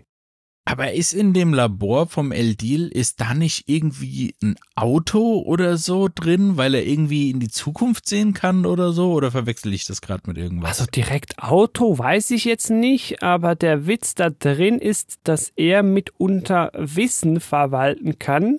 Aber 0.68 0.92
ist 0.92 1.12
in 1.12 1.32
dem 1.32 1.54
Labor 1.54 2.08
vom 2.08 2.32
El 2.32 2.56
Deal, 2.56 2.88
ist 2.88 3.20
da 3.20 3.34
nicht 3.34 3.68
irgendwie 3.68 4.34
ein 4.42 4.56
Auto 4.74 5.40
oder 5.42 5.76
so 5.76 6.08
drin, 6.12 6.56
weil 6.56 6.74
er 6.74 6.84
irgendwie 6.84 7.30
in 7.30 7.38
die 7.38 7.48
Zukunft 7.48 8.08
sehen 8.08 8.34
kann 8.34 8.66
oder 8.66 8.90
so? 8.90 9.12
Oder 9.12 9.30
verwechsel 9.30 9.72
ich 9.72 9.86
das 9.86 10.00
gerade 10.00 10.24
mit 10.26 10.36
irgendwas? 10.36 10.80
Also 10.80 10.86
direkt 10.86 11.38
Auto 11.38 11.96
weiß 11.96 12.32
ich 12.32 12.44
jetzt 12.44 12.70
nicht, 12.70 13.22
aber 13.22 13.54
der 13.54 13.86
Witz 13.86 14.16
da 14.16 14.28
drin 14.28 14.80
ist, 14.80 15.20
dass 15.22 15.52
er 15.54 15.84
mitunter 15.84 16.72
Wissen 16.74 17.38
verwalten 17.38 18.18
kann. 18.18 18.58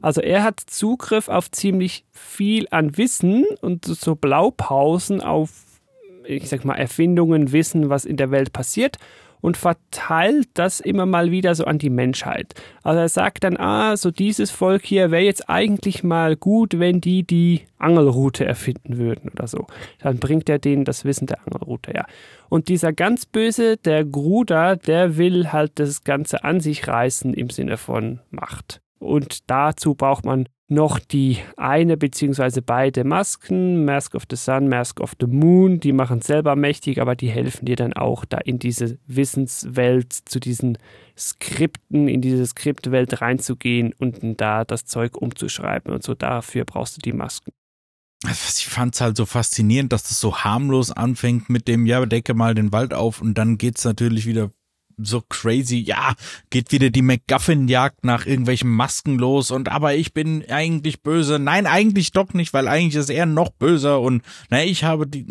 Also 0.00 0.20
er 0.20 0.44
hat 0.44 0.60
Zugriff 0.60 1.28
auf 1.28 1.50
ziemlich 1.50 2.04
viel 2.12 2.68
an 2.70 2.96
Wissen 2.96 3.44
und 3.62 3.84
so 3.84 4.14
Blaupausen 4.14 5.20
auf, 5.20 5.50
ich 6.24 6.48
sag 6.48 6.64
mal, 6.64 6.76
Erfindungen, 6.76 7.50
Wissen, 7.50 7.90
was 7.90 8.04
in 8.04 8.16
der 8.16 8.30
Welt 8.30 8.52
passiert 8.52 8.98
und 9.40 9.56
verteilt 9.56 10.48
das 10.54 10.80
immer 10.80 11.06
mal 11.06 11.30
wieder 11.30 11.54
so 11.54 11.64
an 11.64 11.78
die 11.78 11.90
Menschheit. 11.90 12.54
Also 12.82 13.00
er 13.00 13.08
sagt 13.08 13.44
dann, 13.44 13.56
ah, 13.56 13.96
so 13.96 14.10
dieses 14.10 14.50
Volk 14.50 14.84
hier 14.84 15.10
wäre 15.10 15.22
jetzt 15.22 15.48
eigentlich 15.48 16.02
mal 16.02 16.36
gut, 16.36 16.78
wenn 16.78 17.00
die 17.00 17.24
die 17.24 17.62
Angelroute 17.78 18.44
erfinden 18.44 18.98
würden 18.98 19.30
oder 19.30 19.46
so. 19.46 19.66
Dann 20.00 20.18
bringt 20.18 20.48
er 20.48 20.58
denen 20.58 20.84
das 20.84 21.04
Wissen 21.04 21.26
der 21.26 21.40
Angelroute, 21.46 21.92
ja. 21.94 22.06
Und 22.48 22.68
dieser 22.68 22.92
ganz 22.92 23.26
böse, 23.26 23.76
der 23.76 24.04
Gruder, 24.04 24.76
der 24.76 25.16
will 25.16 25.52
halt 25.52 25.78
das 25.78 26.04
Ganze 26.04 26.44
an 26.44 26.60
sich 26.60 26.88
reißen 26.88 27.34
im 27.34 27.50
Sinne 27.50 27.76
von 27.76 28.20
Macht. 28.30 28.80
Und 28.98 29.50
dazu 29.50 29.94
braucht 29.94 30.24
man 30.24 30.48
noch 30.68 30.98
die 30.98 31.38
eine 31.56 31.96
beziehungsweise 31.96 32.60
beide 32.60 33.02
Masken, 33.02 33.86
Mask 33.86 34.14
of 34.14 34.24
the 34.28 34.36
Sun, 34.36 34.68
Mask 34.68 35.00
of 35.00 35.14
the 35.18 35.26
Moon, 35.26 35.80
die 35.80 35.92
machen 35.92 36.20
selber 36.20 36.56
mächtig, 36.56 37.00
aber 37.00 37.16
die 37.16 37.30
helfen 37.30 37.64
dir 37.64 37.76
dann 37.76 37.94
auch 37.94 38.26
da 38.26 38.38
in 38.38 38.58
diese 38.58 38.98
Wissenswelt, 39.06 40.12
zu 40.12 40.38
diesen 40.38 40.76
Skripten, 41.16 42.06
in 42.06 42.20
diese 42.20 42.46
Skriptwelt 42.46 43.22
reinzugehen 43.22 43.94
und 43.98 44.18
da 44.40 44.64
das 44.64 44.84
Zeug 44.84 45.16
umzuschreiben 45.16 45.92
und 45.92 46.02
so 46.02 46.14
dafür 46.14 46.64
brauchst 46.66 46.98
du 46.98 47.00
die 47.00 47.14
Masken. 47.14 47.50
Ich 48.24 48.66
fand 48.66 48.94
es 48.94 49.00
halt 49.00 49.16
so 49.16 49.26
faszinierend, 49.26 49.92
dass 49.92 50.02
das 50.02 50.20
so 50.20 50.38
harmlos 50.38 50.90
anfängt 50.90 51.48
mit 51.48 51.68
dem, 51.68 51.86
ja, 51.86 52.04
decke 52.04 52.34
mal 52.34 52.54
den 52.54 52.72
Wald 52.72 52.92
auf 52.92 53.22
und 53.22 53.34
dann 53.38 53.58
geht's 53.58 53.84
natürlich 53.84 54.26
wieder 54.26 54.50
so 54.98 55.22
crazy, 55.28 55.78
ja, 55.78 56.14
geht 56.50 56.72
wieder 56.72 56.90
die 56.90 57.02
MacGuffin-Jagd 57.02 58.04
nach 58.04 58.26
irgendwelchen 58.26 58.70
Masken 58.70 59.18
los 59.18 59.50
und 59.50 59.68
aber 59.68 59.94
ich 59.94 60.12
bin 60.12 60.44
eigentlich 60.50 61.02
böse. 61.02 61.38
Nein, 61.38 61.66
eigentlich 61.66 62.12
doch 62.12 62.32
nicht, 62.34 62.52
weil 62.52 62.68
eigentlich 62.68 62.96
ist 62.96 63.10
er 63.10 63.26
noch 63.26 63.50
böser 63.50 64.00
und 64.00 64.22
na, 64.50 64.64
ich 64.64 64.84
habe 64.84 65.06
die, 65.06 65.26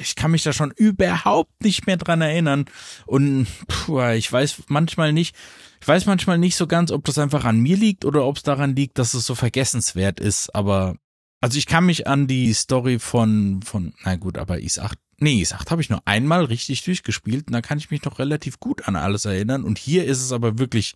ich 0.00 0.14
kann 0.14 0.30
mich 0.30 0.42
da 0.42 0.52
schon 0.52 0.70
überhaupt 0.70 1.62
nicht 1.62 1.86
mehr 1.86 1.96
dran 1.96 2.20
erinnern 2.20 2.66
und 3.06 3.46
puh, 3.66 4.00
ich 4.10 4.32
weiß 4.32 4.64
manchmal 4.68 5.12
nicht, 5.12 5.34
ich 5.80 5.88
weiß 5.88 6.06
manchmal 6.06 6.38
nicht 6.38 6.56
so 6.56 6.66
ganz, 6.66 6.92
ob 6.92 7.04
das 7.04 7.18
einfach 7.18 7.44
an 7.44 7.60
mir 7.60 7.76
liegt 7.76 8.04
oder 8.04 8.24
ob 8.24 8.36
es 8.36 8.42
daran 8.42 8.76
liegt, 8.76 8.98
dass 8.98 9.14
es 9.14 9.26
so 9.26 9.34
vergessenswert 9.34 10.20
ist, 10.20 10.54
aber 10.54 10.96
also 11.40 11.56
ich 11.56 11.66
kann 11.66 11.86
mich 11.86 12.06
an 12.06 12.26
die 12.26 12.52
Story 12.52 12.98
von, 12.98 13.62
von, 13.62 13.94
na 14.04 14.16
gut, 14.16 14.36
aber 14.36 14.60
Is 14.60 14.78
8 14.78 14.98
Nee, 15.20 15.44
sagt 15.44 15.70
habe 15.70 15.82
ich 15.82 15.90
nur 15.90 16.00
einmal 16.06 16.44
richtig 16.44 16.82
durchgespielt 16.82 17.46
und 17.46 17.52
da 17.52 17.60
kann 17.60 17.78
ich 17.78 17.90
mich 17.90 18.02
noch 18.04 18.18
relativ 18.18 18.58
gut 18.58 18.88
an 18.88 18.96
alles 18.96 19.26
erinnern. 19.26 19.64
Und 19.64 19.78
hier 19.78 20.06
ist 20.06 20.22
es 20.22 20.32
aber 20.32 20.58
wirklich, 20.58 20.94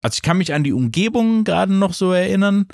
also 0.00 0.14
ich 0.14 0.22
kann 0.22 0.38
mich 0.38 0.54
an 0.54 0.62
die 0.62 0.72
Umgebung 0.72 1.42
gerade 1.42 1.74
noch 1.74 1.92
so 1.92 2.12
erinnern, 2.12 2.68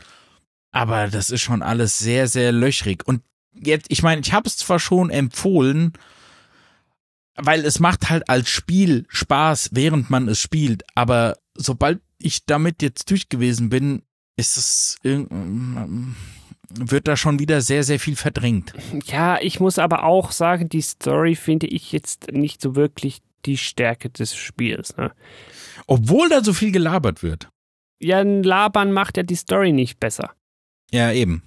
aber 0.71 1.09
das 1.09 1.31
ist 1.31 1.41
schon 1.41 1.62
alles 1.62 1.99
sehr, 1.99 2.29
sehr 2.29 2.53
löchrig. 2.53 3.07
Und 3.09 3.23
jetzt, 3.55 3.87
ich 3.89 4.03
meine, 4.03 4.21
ich 4.21 4.33
habe 4.35 4.47
es 4.47 4.59
zwar 4.59 4.79
schon 4.79 5.09
empfohlen, 5.09 5.95
weil 7.35 7.64
es 7.64 7.81
macht 7.81 8.11
halt 8.11 8.29
als 8.29 8.51
Spiel 8.51 9.07
Spaß, 9.09 9.71
während 9.73 10.11
man 10.11 10.29
es 10.29 10.39
spielt, 10.39 10.85
aber 10.95 11.39
sobald 11.55 12.01
ich 12.19 12.45
damit 12.45 12.83
jetzt 12.83 13.11
durch 13.11 13.31
gewesen 13.31 13.71
bin, 13.71 14.03
ist 14.37 14.59
es 14.59 14.99
irgendwie 15.03 16.14
wird 16.71 17.09
da 17.09 17.16
schon 17.16 17.39
wieder 17.39 17.61
sehr, 17.61 17.83
sehr 17.83 17.99
viel 17.99 18.16
verdrängt. 18.16 18.73
Ja, 19.07 19.41
ich 19.41 19.61
muss 19.61 19.79
aber 19.79 20.05
auch 20.05 20.33
sagen, 20.33 20.69
die 20.69 20.83
Story 20.83 21.35
finde 21.35 21.66
ich 21.66 21.93
jetzt 21.93 22.33
nicht 22.33 22.61
so 22.61 22.77
wirklich 22.77 23.21
die 23.47 23.57
Stärke 23.57 24.11
des 24.11 24.37
Spiels. 24.37 24.97
Ne? 24.97 25.12
Obwohl 25.87 26.29
da 26.29 26.43
so 26.43 26.53
viel 26.53 26.73
gelabert 26.73 27.23
wird. 27.23 27.49
Ja, 28.01 28.21
ein 28.21 28.43
Labern 28.43 28.93
macht 28.93 29.16
ja 29.16 29.23
die 29.23 29.35
Story 29.35 29.73
nicht 29.73 29.99
besser. 29.99 30.33
Ja, 30.91 31.12
eben. 31.12 31.43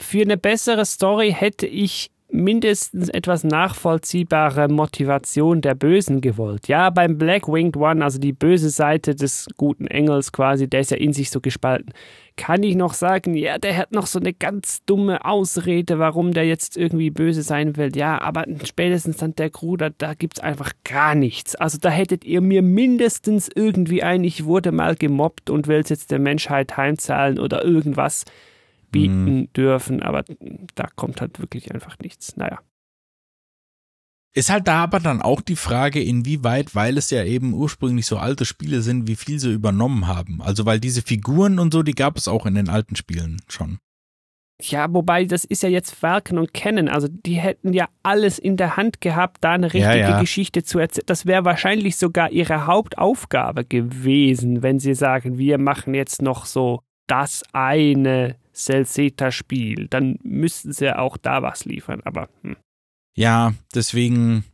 Für 0.00 0.22
eine 0.22 0.36
bessere 0.36 0.86
Story 0.86 1.34
hätte 1.36 1.66
ich 1.66 2.10
mindestens 2.30 3.08
etwas 3.08 3.42
nachvollziehbare 3.42 4.68
Motivation 4.68 5.60
der 5.60 5.74
Bösen 5.74 6.20
gewollt. 6.20 6.68
Ja, 6.68 6.90
beim 6.90 7.16
Black 7.16 7.48
Winged 7.48 7.76
One, 7.76 8.04
also 8.04 8.18
die 8.18 8.32
böse 8.32 8.70
Seite 8.70 9.14
des 9.14 9.48
guten 9.56 9.86
Engels 9.86 10.32
quasi, 10.32 10.68
der 10.68 10.80
ist 10.80 10.90
ja 10.90 10.98
in 10.98 11.12
sich 11.12 11.30
so 11.30 11.40
gespalten, 11.40 11.92
kann 12.36 12.62
ich 12.62 12.76
noch 12.76 12.94
sagen, 12.94 13.34
ja, 13.34 13.58
der 13.58 13.76
hat 13.76 13.92
noch 13.92 14.06
so 14.06 14.20
eine 14.20 14.32
ganz 14.32 14.84
dumme 14.84 15.24
Ausrede, 15.24 15.98
warum 15.98 16.32
der 16.32 16.46
jetzt 16.46 16.76
irgendwie 16.76 17.10
böse 17.10 17.42
sein 17.42 17.76
will. 17.76 17.96
Ja, 17.96 18.20
aber 18.20 18.44
spätestens 18.64 19.16
dann 19.16 19.34
der 19.34 19.50
Gruder, 19.50 19.90
da 19.90 20.14
gibt's 20.14 20.38
einfach 20.38 20.72
gar 20.84 21.14
nichts. 21.14 21.56
Also 21.56 21.78
da 21.78 21.88
hättet 21.88 22.24
ihr 22.24 22.40
mir 22.40 22.62
mindestens 22.62 23.50
irgendwie 23.52 24.02
ein, 24.02 24.22
ich 24.22 24.44
wurde 24.44 24.70
mal 24.70 24.94
gemobbt 24.94 25.50
und 25.50 25.66
will 25.66 25.82
jetzt 25.84 26.10
der 26.10 26.18
Menschheit 26.18 26.76
heimzahlen 26.76 27.38
oder 27.38 27.64
irgendwas 27.64 28.24
bieten 28.90 29.40
mhm. 29.40 29.52
dürfen, 29.52 30.02
aber 30.02 30.24
da 30.74 30.86
kommt 30.94 31.20
halt 31.20 31.38
wirklich 31.40 31.72
einfach 31.72 31.98
nichts. 31.98 32.36
Naja. 32.36 32.60
Ist 34.34 34.50
halt 34.50 34.68
da 34.68 34.82
aber 34.84 35.00
dann 35.00 35.22
auch 35.22 35.40
die 35.40 35.56
Frage, 35.56 36.02
inwieweit, 36.02 36.74
weil 36.74 36.98
es 36.98 37.10
ja 37.10 37.24
eben 37.24 37.54
ursprünglich 37.54 38.06
so 38.06 38.18
alte 38.18 38.44
Spiele 38.44 38.82
sind, 38.82 39.08
wie 39.08 39.16
viel 39.16 39.38
sie 39.40 39.52
übernommen 39.52 40.06
haben. 40.06 40.42
Also 40.42 40.66
weil 40.66 40.80
diese 40.80 41.02
Figuren 41.02 41.58
und 41.58 41.72
so, 41.72 41.82
die 41.82 41.94
gab 41.94 42.16
es 42.16 42.28
auch 42.28 42.46
in 42.46 42.54
den 42.54 42.68
alten 42.68 42.94
Spielen 42.94 43.40
schon. 43.48 43.78
Ja, 44.60 44.92
wobei 44.92 45.24
das 45.24 45.44
ist 45.44 45.62
ja 45.62 45.68
jetzt 45.68 45.94
Falken 45.94 46.36
und 46.36 46.52
Kennen. 46.52 46.88
Also 46.88 47.06
die 47.08 47.36
hätten 47.36 47.72
ja 47.72 47.88
alles 48.02 48.38
in 48.38 48.56
der 48.56 48.76
Hand 48.76 49.00
gehabt, 49.00 49.38
da 49.40 49.52
eine 49.52 49.66
richtige 49.66 49.98
ja, 49.98 50.10
ja. 50.10 50.20
Geschichte 50.20 50.64
zu 50.64 50.78
erzählen. 50.80 51.06
Das 51.06 51.26
wäre 51.26 51.44
wahrscheinlich 51.44 51.96
sogar 51.96 52.30
ihre 52.30 52.66
Hauptaufgabe 52.66 53.64
gewesen, 53.64 54.62
wenn 54.62 54.80
sie 54.80 54.94
sagen, 54.94 55.38
wir 55.38 55.58
machen 55.58 55.94
jetzt 55.94 56.22
noch 56.22 56.44
so 56.44 56.82
das 57.06 57.44
eine 57.52 58.36
Celseta-Spiel, 58.58 59.86
dann 59.88 60.18
müssten 60.22 60.72
sie 60.72 60.86
ja 60.86 60.98
auch 60.98 61.16
da 61.16 61.42
was 61.42 61.64
liefern, 61.64 62.00
aber. 62.04 62.28
Hm. 62.42 62.56
Ja, 63.16 63.54
deswegen. 63.74 64.44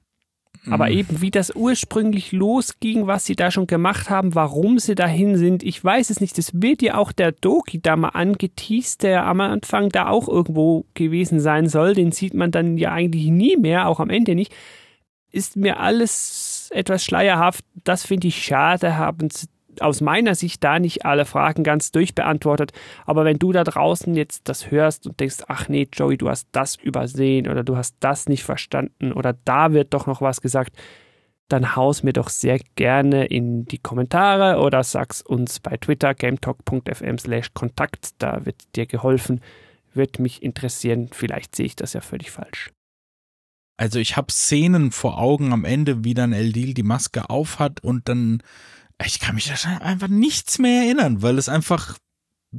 Aber 0.70 0.86
hm. 0.86 0.98
eben, 0.98 1.20
wie 1.20 1.30
das 1.30 1.54
ursprünglich 1.54 2.32
losging, 2.32 3.06
was 3.06 3.26
sie 3.26 3.36
da 3.36 3.50
schon 3.50 3.66
gemacht 3.66 4.08
haben, 4.08 4.34
warum 4.34 4.78
sie 4.78 4.94
dahin 4.94 5.36
sind, 5.36 5.62
ich 5.62 5.82
weiß 5.82 6.10
es 6.10 6.20
nicht. 6.20 6.38
Das 6.38 6.52
wird 6.54 6.80
ja 6.82 6.96
auch 6.96 7.12
der 7.12 7.32
Doki 7.32 7.80
da 7.80 7.96
mal 7.96 8.10
angeteased, 8.10 9.02
der 9.02 9.26
am 9.26 9.40
Anfang 9.40 9.88
da 9.88 10.08
auch 10.08 10.28
irgendwo 10.28 10.86
gewesen 10.94 11.40
sein 11.40 11.68
soll. 11.68 11.94
Den 11.94 12.12
sieht 12.12 12.34
man 12.34 12.50
dann 12.50 12.78
ja 12.78 12.92
eigentlich 12.92 13.26
nie 13.26 13.56
mehr, 13.56 13.88
auch 13.88 14.00
am 14.00 14.10
Ende 14.10 14.34
nicht. 14.34 14.54
Ist 15.30 15.56
mir 15.56 15.80
alles 15.80 16.70
etwas 16.72 17.04
schleierhaft. 17.04 17.64
Das 17.82 18.06
finde 18.06 18.28
ich 18.28 18.42
schade, 18.42 18.96
haben 18.96 19.28
sie 19.30 19.48
aus 19.82 20.00
meiner 20.00 20.34
Sicht 20.34 20.62
da 20.64 20.78
nicht 20.78 21.04
alle 21.04 21.24
Fragen 21.24 21.64
ganz 21.64 21.92
durchbeantwortet. 21.92 22.72
Aber 23.06 23.24
wenn 23.24 23.38
du 23.38 23.52
da 23.52 23.64
draußen 23.64 24.14
jetzt 24.14 24.48
das 24.48 24.70
hörst 24.70 25.06
und 25.06 25.20
denkst, 25.20 25.44
ach 25.48 25.68
nee, 25.68 25.88
Joey, 25.92 26.16
du 26.16 26.28
hast 26.28 26.48
das 26.52 26.76
übersehen 26.76 27.48
oder 27.48 27.64
du 27.64 27.76
hast 27.76 27.96
das 28.00 28.28
nicht 28.28 28.44
verstanden 28.44 29.12
oder 29.12 29.34
da 29.44 29.72
wird 29.72 29.94
doch 29.94 30.06
noch 30.06 30.20
was 30.20 30.40
gesagt, 30.40 30.76
dann 31.48 31.76
haus 31.76 32.02
mir 32.02 32.12
doch 32.12 32.30
sehr 32.30 32.58
gerne 32.74 33.26
in 33.26 33.66
die 33.66 33.78
Kommentare 33.78 34.60
oder 34.60 34.82
sag's 34.82 35.20
uns 35.20 35.60
bei 35.60 35.76
Twitter 35.76 36.14
gametalk.fm 36.14 37.18
slash 37.18 37.52
Kontakt. 37.52 38.14
Da 38.18 38.46
wird 38.46 38.56
dir 38.76 38.86
geholfen. 38.86 39.40
Wird 39.92 40.18
mich 40.18 40.42
interessieren. 40.42 41.10
Vielleicht 41.12 41.54
sehe 41.54 41.66
ich 41.66 41.76
das 41.76 41.92
ja 41.92 42.00
völlig 42.00 42.30
falsch. 42.30 42.70
Also 43.76 43.98
ich 43.98 44.16
habe 44.16 44.32
Szenen 44.32 44.90
vor 44.90 45.18
Augen 45.18 45.52
am 45.52 45.64
Ende, 45.64 46.04
wie 46.04 46.14
dann 46.14 46.32
Eldil 46.32 46.74
die 46.74 46.82
Maske 46.82 47.28
aufhat 47.28 47.82
und 47.82 48.08
dann 48.08 48.42
ich 49.04 49.18
kann 49.20 49.34
mich 49.34 49.46
da 49.46 49.78
einfach 49.78 50.08
nichts 50.08 50.58
mehr 50.58 50.84
erinnern, 50.84 51.22
weil 51.22 51.38
es 51.38 51.48
einfach 51.48 51.96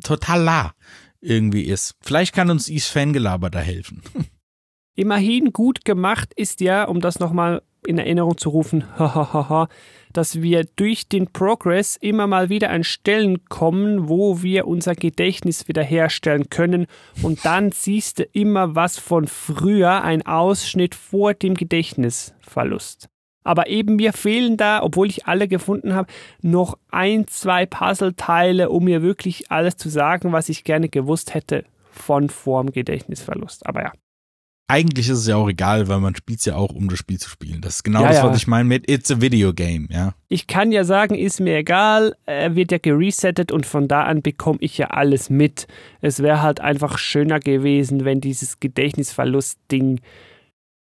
total 0.04 0.44
la 0.44 0.74
irgendwie 1.22 1.64
ist. 1.64 1.96
Vielleicht 2.02 2.34
kann 2.34 2.50
uns 2.50 2.70
Is 2.70 2.88
Fangelaber 2.88 3.50
da 3.50 3.60
helfen. 3.60 4.02
Immerhin 4.96 5.52
gut 5.52 5.84
gemacht 5.84 6.34
ist 6.36 6.62
ja, 6.62 6.86
um 6.86 7.02
das 7.02 7.20
nochmal 7.20 7.62
in 7.86 7.98
Erinnerung 7.98 8.38
zu 8.38 8.50
rufen, 8.50 8.84
dass 10.14 10.42
wir 10.42 10.64
durch 10.76 11.08
den 11.10 11.28
Progress 11.28 11.98
immer 11.98 12.28
mal 12.28 12.50
wieder 12.50 12.70
an 12.70 12.84
Stellen 12.84 13.46
kommen, 13.46 14.08
wo 14.08 14.42
wir 14.42 14.68
unser 14.68 14.96
Gedächtnis 14.96 15.68
wiederherstellen 15.68 16.50
können 16.50 16.88
und 17.22 17.46
dann 17.46 17.72
siehst 17.72 18.20
du 18.20 18.24
immer 18.24 18.76
was 18.76 18.98
von 18.98 19.28
früher, 19.28 20.04
ein 20.04 20.26
Ausschnitt 20.26 20.96
vor 20.96 21.34
dem 21.34 21.56
Gedächtnisverlust. 21.56 23.10
Aber 23.46 23.68
eben 23.68 23.96
mir 23.96 24.12
fehlen 24.12 24.58
da, 24.58 24.84
obwohl 24.84 25.08
ich 25.08 25.28
alle 25.28 25.48
gefunden 25.48 25.94
habe, 25.94 26.12
noch 26.42 26.78
ein, 26.92 27.28
zwei 27.28 27.66
Puzzleteile, 27.66 28.70
um 28.70 28.84
mir 28.84 29.02
wirklich 29.02 29.52
alles 29.52 29.78
zu 29.78 29.88
sagen, 29.88 30.34
was 30.34 30.50
ich 30.50 30.66
gerne 30.66 30.90
gewusst 30.90 31.34
hätte 31.34 31.64
von 31.92 32.30
vorm 32.30 32.72
Gedächtnisverlust. 32.72 33.66
Aber 33.66 33.84
ja. 33.84 33.94
Eigentlich 34.68 35.10
ist 35.10 35.20
es 35.20 35.28
ja 35.28 35.36
auch 35.36 35.48
egal, 35.48 35.88
weil 35.88 36.00
man 36.00 36.16
spielt 36.16 36.40
es 36.40 36.46
ja 36.46 36.56
auch, 36.56 36.74
um 36.74 36.90
das 36.90 36.98
Spiel 36.98 37.20
zu 37.20 37.30
spielen. 37.30 37.62
Das 37.62 37.76
ist 37.76 37.84
genau 37.84 38.02
ja, 38.02 38.08
das, 38.08 38.24
was 38.24 38.32
ja. 38.32 38.36
ich 38.36 38.48
meine 38.48 38.68
mit 38.68 38.90
It's 38.90 39.12
a 39.12 39.22
Video 39.22 39.54
Game, 39.54 39.88
ja. 39.92 40.16
Ich 40.28 40.48
kann 40.48 40.72
ja 40.72 40.84
sagen, 40.84 41.14
ist 41.14 41.40
mir 41.40 41.58
egal, 41.58 42.16
er 42.26 42.56
wird 42.56 42.72
ja 42.72 42.80
geresettet 42.80 43.52
und 43.52 43.68
von 43.68 43.88
da 43.88 44.06
an 44.06 44.24
bekomme 44.24 44.58
ich 44.62 44.80
ja 44.80 44.88
alles 44.88 45.30
mit. 45.30 45.68
Es 46.02 46.24
wäre 46.24 46.42
halt 46.42 46.62
einfach 46.62 46.98
schöner 46.98 47.40
gewesen, 47.40 48.06
wenn 48.06 48.22
dieses 48.22 48.60
Gedächtnisverlust-Ding 48.60 50.02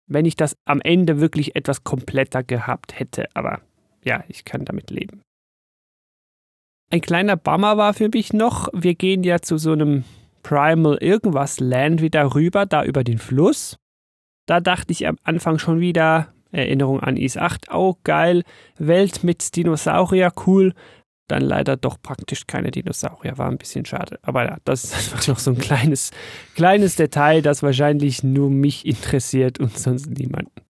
wenn 0.07 0.25
ich 0.25 0.35
das 0.35 0.55
am 0.65 0.81
Ende 0.81 1.19
wirklich 1.19 1.55
etwas 1.55 1.83
kompletter 1.83 2.43
gehabt 2.43 2.99
hätte. 2.99 3.27
Aber 3.33 3.61
ja, 4.03 4.23
ich 4.27 4.45
kann 4.45 4.65
damit 4.65 4.89
leben. 4.89 5.21
Ein 6.89 7.01
kleiner 7.01 7.35
Bummer 7.35 7.77
war 7.77 7.93
für 7.93 8.09
mich 8.09 8.31
noch, 8.31 8.69
wir 8.73 8.95
gehen 8.95 9.23
ja 9.23 9.39
zu 9.39 9.57
so 9.57 9.73
einem 9.73 10.05
Primal 10.41 10.97
irgendwas 11.01 11.59
Land 11.59 12.01
wieder 12.01 12.33
rüber, 12.33 12.65
da 12.65 12.85
über 12.85 13.03
den 13.03 13.17
Fluss. 13.17 13.75
Da 14.45 14.61
dachte 14.61 14.93
ich 14.93 15.05
am 15.05 15.17
Anfang 15.23 15.59
schon 15.59 15.81
wieder, 15.81 16.33
Erinnerung 16.51 17.01
an 17.01 17.17
Is 17.17 17.35
8 17.35 17.71
auch 17.71 17.97
geil. 18.03 18.43
Welt 18.77 19.25
mit 19.25 19.55
Dinosaurier 19.57 20.31
cool. 20.45 20.73
Dann 21.27 21.41
leider 21.41 21.75
doch 21.75 22.01
praktisch 22.01 22.47
keine 22.47 22.71
Dinosaurier, 22.71 23.37
war 23.37 23.49
ein 23.49 23.57
bisschen 23.57 23.85
schade. 23.85 24.19
Aber 24.21 24.45
ja, 24.45 24.57
das 24.63 24.85
ist 25.13 25.27
noch 25.27 25.39
so 25.39 25.51
ein 25.51 25.57
kleines, 25.57 26.11
kleines 26.55 26.95
Detail, 26.95 27.41
das 27.41 27.63
wahrscheinlich 27.63 28.23
nur 28.23 28.49
mich 28.49 28.85
interessiert 28.85 29.59
und 29.59 29.77
sonst 29.77 30.09
niemanden. 30.09 30.61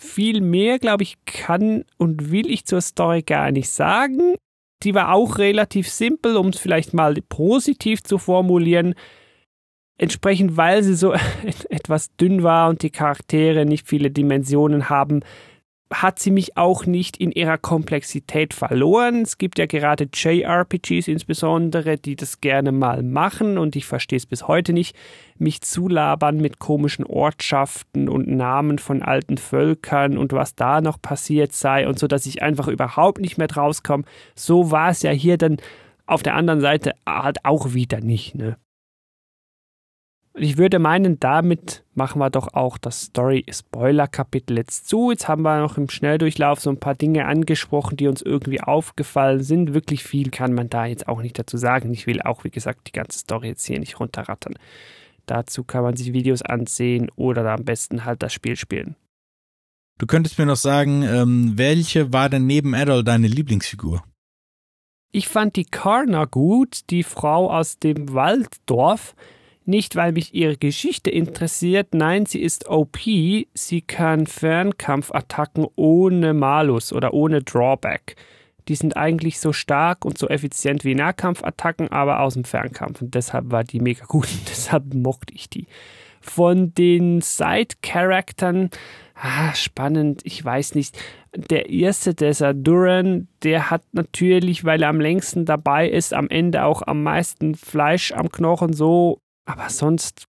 Viel 0.00 0.40
mehr, 0.40 0.78
glaube 0.78 1.02
ich, 1.02 1.16
kann 1.24 1.84
und 1.98 2.30
will 2.30 2.50
ich 2.50 2.66
zur 2.66 2.80
Story 2.80 3.22
gar 3.22 3.50
nicht 3.50 3.70
sagen. 3.70 4.34
Die 4.82 4.94
war 4.94 5.12
auch 5.12 5.38
relativ 5.38 5.90
simpel, 5.90 6.36
um 6.36 6.48
es 6.48 6.58
vielleicht 6.58 6.94
mal 6.94 7.14
positiv 7.28 8.02
zu 8.02 8.18
formulieren 8.18 8.94
entsprechend, 10.00 10.56
weil 10.56 10.82
sie 10.82 10.94
so 10.94 11.12
etwas 11.68 12.14
dünn 12.16 12.42
war 12.42 12.70
und 12.70 12.82
die 12.82 12.90
Charaktere 12.90 13.66
nicht 13.66 13.86
viele 13.86 14.10
Dimensionen 14.10 14.88
haben, 14.88 15.20
hat 15.92 16.20
sie 16.20 16.30
mich 16.30 16.56
auch 16.56 16.86
nicht 16.86 17.16
in 17.16 17.32
ihrer 17.32 17.58
Komplexität 17.58 18.54
verloren. 18.54 19.22
Es 19.22 19.38
gibt 19.38 19.58
ja 19.58 19.66
gerade 19.66 20.08
JRPGs 20.12 21.08
insbesondere, 21.08 21.98
die 21.98 22.14
das 22.14 22.40
gerne 22.40 22.70
mal 22.70 23.02
machen 23.02 23.58
und 23.58 23.74
ich 23.74 23.86
verstehe 23.86 24.16
es 24.16 24.26
bis 24.26 24.46
heute 24.46 24.72
nicht, 24.72 24.96
mich 25.38 25.62
zulabern 25.62 26.36
mit 26.36 26.60
komischen 26.60 27.04
Ortschaften 27.04 28.08
und 28.08 28.28
Namen 28.28 28.78
von 28.78 29.02
alten 29.02 29.36
Völkern 29.36 30.16
und 30.16 30.32
was 30.32 30.54
da 30.54 30.80
noch 30.80 31.02
passiert 31.02 31.52
sei 31.52 31.88
und 31.88 31.98
so, 31.98 32.06
dass 32.06 32.26
ich 32.26 32.40
einfach 32.40 32.68
überhaupt 32.68 33.20
nicht 33.20 33.36
mehr 33.36 33.50
rauskomme. 33.50 34.04
So 34.36 34.70
war 34.70 34.90
es 34.90 35.02
ja 35.02 35.10
hier 35.10 35.38
dann 35.38 35.56
auf 36.06 36.22
der 36.22 36.36
anderen 36.36 36.60
Seite 36.60 36.92
halt 37.04 37.44
auch 37.44 37.74
wieder 37.74 38.00
nicht, 38.00 38.36
ne? 38.36 38.56
Ich 40.34 40.58
würde 40.58 40.78
meinen, 40.78 41.18
damit 41.18 41.84
machen 41.94 42.20
wir 42.20 42.30
doch 42.30 42.54
auch 42.54 42.78
das 42.78 43.02
Story-Spoiler-Kapitel 43.02 44.58
jetzt 44.58 44.88
zu. 44.88 45.10
Jetzt 45.10 45.26
haben 45.26 45.42
wir 45.42 45.60
noch 45.60 45.76
im 45.76 45.90
Schnelldurchlauf 45.90 46.60
so 46.60 46.70
ein 46.70 46.78
paar 46.78 46.94
Dinge 46.94 47.26
angesprochen, 47.26 47.96
die 47.96 48.06
uns 48.06 48.22
irgendwie 48.22 48.60
aufgefallen 48.60 49.42
sind. 49.42 49.74
Wirklich 49.74 50.04
viel 50.04 50.30
kann 50.30 50.54
man 50.54 50.70
da 50.70 50.86
jetzt 50.86 51.08
auch 51.08 51.20
nicht 51.20 51.38
dazu 51.38 51.56
sagen. 51.56 51.92
Ich 51.92 52.06
will 52.06 52.22
auch, 52.22 52.44
wie 52.44 52.50
gesagt, 52.50 52.86
die 52.86 52.92
ganze 52.92 53.18
Story 53.18 53.48
jetzt 53.48 53.66
hier 53.66 53.80
nicht 53.80 53.98
runterrattern. 53.98 54.54
Dazu 55.26 55.64
kann 55.64 55.82
man 55.82 55.96
sich 55.96 56.12
Videos 56.12 56.42
ansehen 56.42 57.10
oder 57.16 57.48
am 57.50 57.64
besten 57.64 58.04
halt 58.04 58.22
das 58.22 58.32
Spiel 58.32 58.56
spielen. 58.56 58.94
Du 59.98 60.06
könntest 60.06 60.38
mir 60.38 60.46
noch 60.46 60.56
sagen, 60.56 61.02
ähm, 61.02 61.52
welche 61.56 62.12
war 62.12 62.28
denn 62.28 62.46
neben 62.46 62.74
Adol 62.74 63.04
deine 63.04 63.26
Lieblingsfigur? 63.26 64.02
Ich 65.12 65.28
fand 65.28 65.56
die 65.56 65.64
Karna 65.64 66.24
gut, 66.24 66.88
die 66.90 67.02
Frau 67.02 67.50
aus 67.52 67.78
dem 67.80 68.14
Walddorf. 68.14 69.14
Nicht, 69.70 69.94
weil 69.94 70.10
mich 70.10 70.34
ihre 70.34 70.56
Geschichte 70.56 71.10
interessiert, 71.10 71.94
nein, 71.94 72.26
sie 72.26 72.42
ist 72.42 72.68
OP, 72.68 72.98
sie 73.54 73.80
kann 73.86 74.26
Fernkampfattacken 74.26 75.64
ohne 75.76 76.34
Malus 76.34 76.92
oder 76.92 77.14
ohne 77.14 77.40
Drawback. 77.40 78.16
Die 78.66 78.74
sind 78.74 78.96
eigentlich 78.96 79.38
so 79.38 79.52
stark 79.52 80.04
und 80.04 80.18
so 80.18 80.26
effizient 80.26 80.84
wie 80.84 80.96
Nahkampfattacken, 80.96 81.92
aber 81.92 82.18
aus 82.18 82.34
dem 82.34 82.42
Fernkampf. 82.42 83.00
Und 83.00 83.14
deshalb 83.14 83.52
war 83.52 83.62
die 83.62 83.78
mega 83.78 84.06
gut 84.06 84.26
und 84.32 84.40
deshalb 84.48 84.92
mochte 84.92 85.32
ich 85.34 85.48
die. 85.48 85.68
Von 86.20 86.74
den 86.74 87.20
Side-Charaktern, 87.20 88.70
ah, 89.14 89.54
spannend, 89.54 90.22
ich 90.24 90.44
weiß 90.44 90.74
nicht. 90.74 90.98
Der 91.48 91.70
erste, 91.70 92.12
der 92.12 92.54
Duran, 92.54 93.28
der 93.44 93.70
hat 93.70 93.84
natürlich, 93.92 94.64
weil 94.64 94.82
er 94.82 94.88
am 94.88 95.00
längsten 95.00 95.44
dabei 95.44 95.88
ist, 95.88 96.12
am 96.12 96.28
Ende 96.28 96.64
auch 96.64 96.82
am 96.82 97.04
meisten 97.04 97.54
Fleisch 97.54 98.10
am 98.10 98.32
Knochen, 98.32 98.72
so 98.72 99.20
aber 99.44 99.68
sonst 99.70 100.26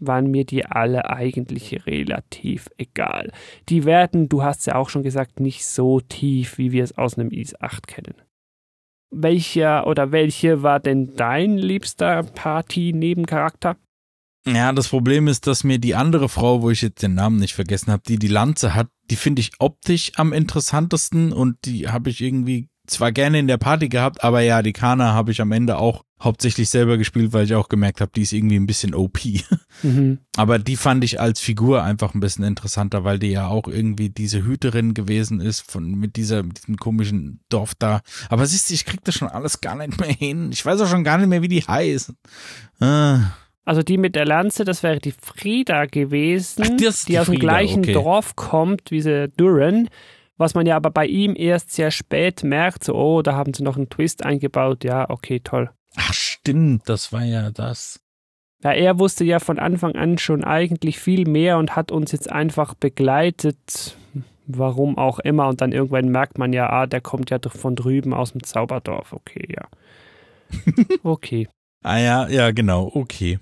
waren 0.00 0.30
mir 0.30 0.44
die 0.44 0.64
alle 0.64 1.10
eigentlich 1.10 1.86
relativ 1.86 2.68
egal. 2.78 3.32
Die 3.68 3.84
werden, 3.84 4.28
du 4.28 4.42
hast 4.42 4.66
ja 4.66 4.76
auch 4.76 4.88
schon 4.88 5.02
gesagt, 5.02 5.40
nicht 5.40 5.66
so 5.66 6.00
tief, 6.00 6.58
wie 6.58 6.72
wir 6.72 6.82
es 6.82 6.96
aus 6.96 7.18
einem 7.18 7.30
IS 7.30 7.60
8 7.60 7.86
kennen. 7.86 8.14
Welcher 9.12 9.86
oder 9.86 10.12
welche 10.12 10.62
war 10.62 10.80
denn 10.80 11.16
dein 11.16 11.58
liebster 11.58 12.22
Party-Nebencharakter? 12.22 13.76
Ja, 14.46 14.72
das 14.72 14.88
Problem 14.88 15.28
ist, 15.28 15.46
dass 15.46 15.64
mir 15.64 15.78
die 15.78 15.94
andere 15.94 16.30
Frau, 16.30 16.62
wo 16.62 16.70
ich 16.70 16.80
jetzt 16.80 17.02
den 17.02 17.14
Namen 17.14 17.36
nicht 17.36 17.54
vergessen 17.54 17.92
habe, 17.92 18.02
die 18.06 18.18
die 18.18 18.28
Lanze 18.28 18.74
hat, 18.74 18.88
die 19.10 19.16
finde 19.16 19.40
ich 19.40 19.52
optisch 19.58 20.12
am 20.16 20.32
interessantesten 20.32 21.32
und 21.32 21.56
die 21.66 21.88
habe 21.88 22.08
ich 22.08 22.22
irgendwie 22.22 22.69
zwar 22.90 23.12
gerne 23.12 23.38
in 23.38 23.48
der 23.48 23.58
Party 23.58 23.88
gehabt, 23.88 24.22
aber 24.24 24.40
ja, 24.40 24.62
die 24.62 24.72
Kana 24.72 25.14
habe 25.14 25.30
ich 25.30 25.40
am 25.40 25.52
Ende 25.52 25.78
auch 25.78 26.04
hauptsächlich 26.22 26.68
selber 26.68 26.98
gespielt, 26.98 27.32
weil 27.32 27.44
ich 27.46 27.54
auch 27.54 27.68
gemerkt 27.68 28.00
habe, 28.00 28.12
die 28.14 28.22
ist 28.22 28.32
irgendwie 28.32 28.56
ein 28.56 28.66
bisschen 28.66 28.94
OP. 28.94 29.20
Mhm. 29.82 30.18
Aber 30.36 30.58
die 30.58 30.76
fand 30.76 31.04
ich 31.04 31.20
als 31.20 31.40
Figur 31.40 31.82
einfach 31.82 32.12
ein 32.12 32.20
bisschen 32.20 32.44
interessanter, 32.44 33.02
weil 33.02 33.18
die 33.18 33.30
ja 33.30 33.46
auch 33.46 33.66
irgendwie 33.66 34.10
diese 34.10 34.44
Hüterin 34.44 34.92
gewesen 34.92 35.40
ist 35.40 35.60
von 35.60 35.92
mit 35.92 36.16
dieser 36.16 36.42
mit 36.42 36.58
diesem 36.58 36.76
komischen 36.76 37.40
Dorf 37.48 37.72
da. 37.78 38.02
Aber 38.28 38.44
siehst 38.44 38.68
du, 38.68 38.74
ich 38.74 38.84
krieg 38.84 39.02
das 39.04 39.14
schon 39.14 39.28
alles 39.28 39.62
gar 39.62 39.76
nicht 39.76 39.98
mehr 39.98 40.12
hin. 40.12 40.50
Ich 40.52 40.66
weiß 40.66 40.82
auch 40.82 40.86
schon 40.86 41.02
gar 41.02 41.16
nicht 41.16 41.28
mehr, 41.28 41.40
wie 41.40 41.48
die 41.48 41.62
heißt. 41.62 42.12
Ah. 42.80 43.30
Also 43.64 43.82
die 43.82 43.96
mit 43.96 44.16
der 44.16 44.26
Lanze, 44.26 44.64
das 44.64 44.82
wäre 44.82 44.98
die 44.98 45.14
Frieda 45.18 45.86
gewesen, 45.86 46.62
Ach, 46.62 46.76
die, 46.76 46.90
die 47.08 47.18
aus 47.18 47.26
dem 47.26 47.38
gleichen 47.38 47.80
okay. 47.80 47.94
Dorf 47.94 48.36
kommt 48.36 48.90
wie 48.90 49.00
sie 49.00 49.30
Duran 49.36 49.88
was 50.40 50.54
man 50.54 50.66
ja 50.66 50.74
aber 50.74 50.90
bei 50.90 51.06
ihm 51.06 51.34
erst 51.36 51.70
sehr 51.70 51.90
spät 51.90 52.42
merkt, 52.42 52.84
so, 52.84 52.94
oh, 52.94 53.20
da 53.20 53.34
haben 53.34 53.52
sie 53.52 53.62
noch 53.62 53.76
einen 53.76 53.90
Twist 53.90 54.24
eingebaut, 54.24 54.84
ja, 54.84 55.08
okay, 55.10 55.40
toll. 55.40 55.70
Ach, 55.96 56.14
stimmt, 56.14 56.88
das 56.88 57.12
war 57.12 57.24
ja 57.24 57.50
das. 57.50 58.00
Ja, 58.62 58.72
er 58.72 58.98
wusste 58.98 59.24
ja 59.24 59.38
von 59.38 59.58
Anfang 59.58 59.96
an 59.96 60.16
schon 60.16 60.42
eigentlich 60.42 60.98
viel 60.98 61.28
mehr 61.28 61.58
und 61.58 61.76
hat 61.76 61.92
uns 61.92 62.12
jetzt 62.12 62.32
einfach 62.32 62.72
begleitet, 62.72 63.96
warum 64.46 64.96
auch 64.96 65.18
immer. 65.18 65.48
Und 65.48 65.60
dann 65.60 65.72
irgendwann 65.72 66.08
merkt 66.08 66.38
man 66.38 66.54
ja, 66.54 66.70
ah, 66.70 66.86
der 66.86 67.02
kommt 67.02 67.30
ja 67.30 67.38
doch 67.38 67.54
von 67.54 67.76
drüben 67.76 68.14
aus 68.14 68.32
dem 68.32 68.42
Zauberdorf. 68.42 69.12
Okay, 69.12 69.46
ja. 69.54 69.68
Okay. 71.02 71.48
ah 71.84 71.98
ja, 71.98 72.28
ja, 72.28 72.50
genau, 72.50 72.90
okay. 72.94 73.38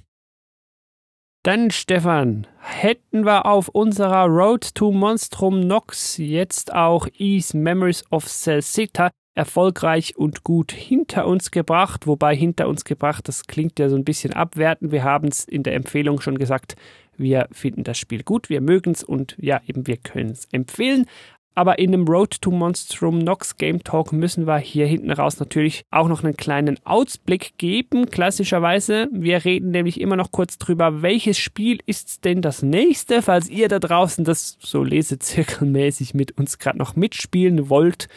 Dann, 1.45 1.70
Stefan, 1.70 2.47
hätten 2.59 3.24
wir 3.24 3.47
auf 3.47 3.68
unserer 3.68 4.26
Road 4.26 4.74
to 4.74 4.91
Monstrum 4.91 5.61
Nox 5.61 6.16
jetzt 6.16 6.74
auch 6.74 7.07
Ease 7.16 7.57
Memories 7.57 8.05
of 8.11 8.26
Celceta 8.26 9.11
erfolgreich 9.36 10.16
und 10.16 10.43
gut 10.43 10.72
hinter 10.72 11.28
uns 11.28 11.53
gebracht. 11.53 12.09
Wobei 12.09 12.34
hinter 12.34 12.68
uns 12.68 12.84
gebracht, 12.84 13.28
das 13.28 13.47
klingt 13.47 13.78
ja 13.78 13.89
so 13.89 13.95
ein 13.95 14.05
bisschen 14.05 14.32
abwertend. 14.32 14.91
Wir 14.91 15.05
haben 15.05 15.28
es 15.28 15.45
in 15.45 15.62
der 15.62 15.74
Empfehlung 15.74 16.20
schon 16.20 16.39
gesagt, 16.39 16.74
wir 17.16 17.49
finden 17.53 17.84
das 17.84 17.99
Spiel 17.99 18.24
gut, 18.24 18.51
wir 18.51 18.61
mögen 18.61 18.91
es 18.91 19.05
und 19.05 19.36
ja, 19.39 19.61
eben 19.66 19.86
wir 19.86 19.97
können 19.97 20.30
es 20.30 20.47
empfehlen. 20.51 21.07
Aber 21.55 21.78
in 21.78 21.90
dem 21.90 22.07
Road 22.07 22.40
to 22.40 22.51
Monstrum 22.51 23.18
Nox 23.18 23.57
Game 23.57 23.82
Talk 23.82 24.12
müssen 24.12 24.46
wir 24.46 24.59
hier 24.59 24.86
hinten 24.86 25.11
raus 25.11 25.40
natürlich 25.40 25.82
auch 25.90 26.07
noch 26.07 26.22
einen 26.22 26.36
kleinen 26.36 26.78
Ausblick 26.84 27.59
geben. 27.59 28.11
Klassischerweise, 28.11 29.09
wir 29.12 29.44
reden 29.44 29.72
nämlich 29.72 30.01
immer 30.01 30.14
noch 30.14 30.30
kurz 30.30 30.59
drüber, 30.59 31.03
welches 31.03 31.38
Spiel 31.38 31.78
ist 31.84 32.24
denn 32.24 32.42
das 32.42 32.62
nächste, 32.62 33.22
falls 33.22 33.49
ihr 33.49 33.68
da 33.68 33.80
draußen 33.80 34.24
das 34.24 34.57
so 34.61 34.84
lesezirkelmäßig 34.84 36.14
mit 36.14 36.38
uns 36.38 36.59
gerade 36.59 36.78
noch 36.78 36.94
mitspielen 36.94 37.68
wollt 37.68 38.09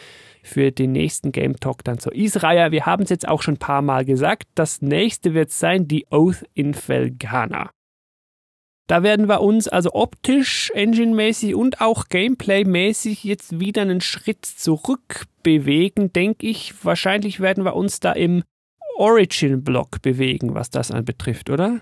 für 0.42 0.72
den 0.72 0.92
nächsten 0.92 1.32
Game 1.32 1.58
Talk 1.58 1.84
dann 1.84 1.98
zur 1.98 2.14
Israel. 2.14 2.72
Wir 2.72 2.86
haben 2.86 3.04
es 3.04 3.10
jetzt 3.10 3.26
auch 3.26 3.42
schon 3.42 3.54
ein 3.54 3.58
paar 3.58 3.82
Mal 3.82 4.04
gesagt. 4.04 4.44
Das 4.54 4.82
nächste 4.82 5.34
wird 5.34 5.50
sein 5.50 5.88
die 5.88 6.06
Oath 6.10 6.44
in 6.54 6.74
Felgana. 6.74 7.70
Da 8.92 9.02
werden 9.02 9.26
wir 9.26 9.40
uns 9.40 9.68
also 9.68 9.94
optisch, 9.94 10.70
engine-mäßig 10.74 11.54
und 11.54 11.80
auch 11.80 12.10
gameplay-mäßig 12.10 13.24
jetzt 13.24 13.58
wieder 13.58 13.80
einen 13.80 14.02
Schritt 14.02 14.44
zurück 14.44 15.24
bewegen, 15.42 16.12
denke 16.12 16.46
ich. 16.46 16.84
Wahrscheinlich 16.84 17.40
werden 17.40 17.64
wir 17.64 17.74
uns 17.74 18.00
da 18.00 18.12
im 18.12 18.42
Origin-Block 18.98 20.02
bewegen, 20.02 20.54
was 20.54 20.68
das 20.68 20.90
anbetrifft, 20.90 21.48
oder? 21.48 21.80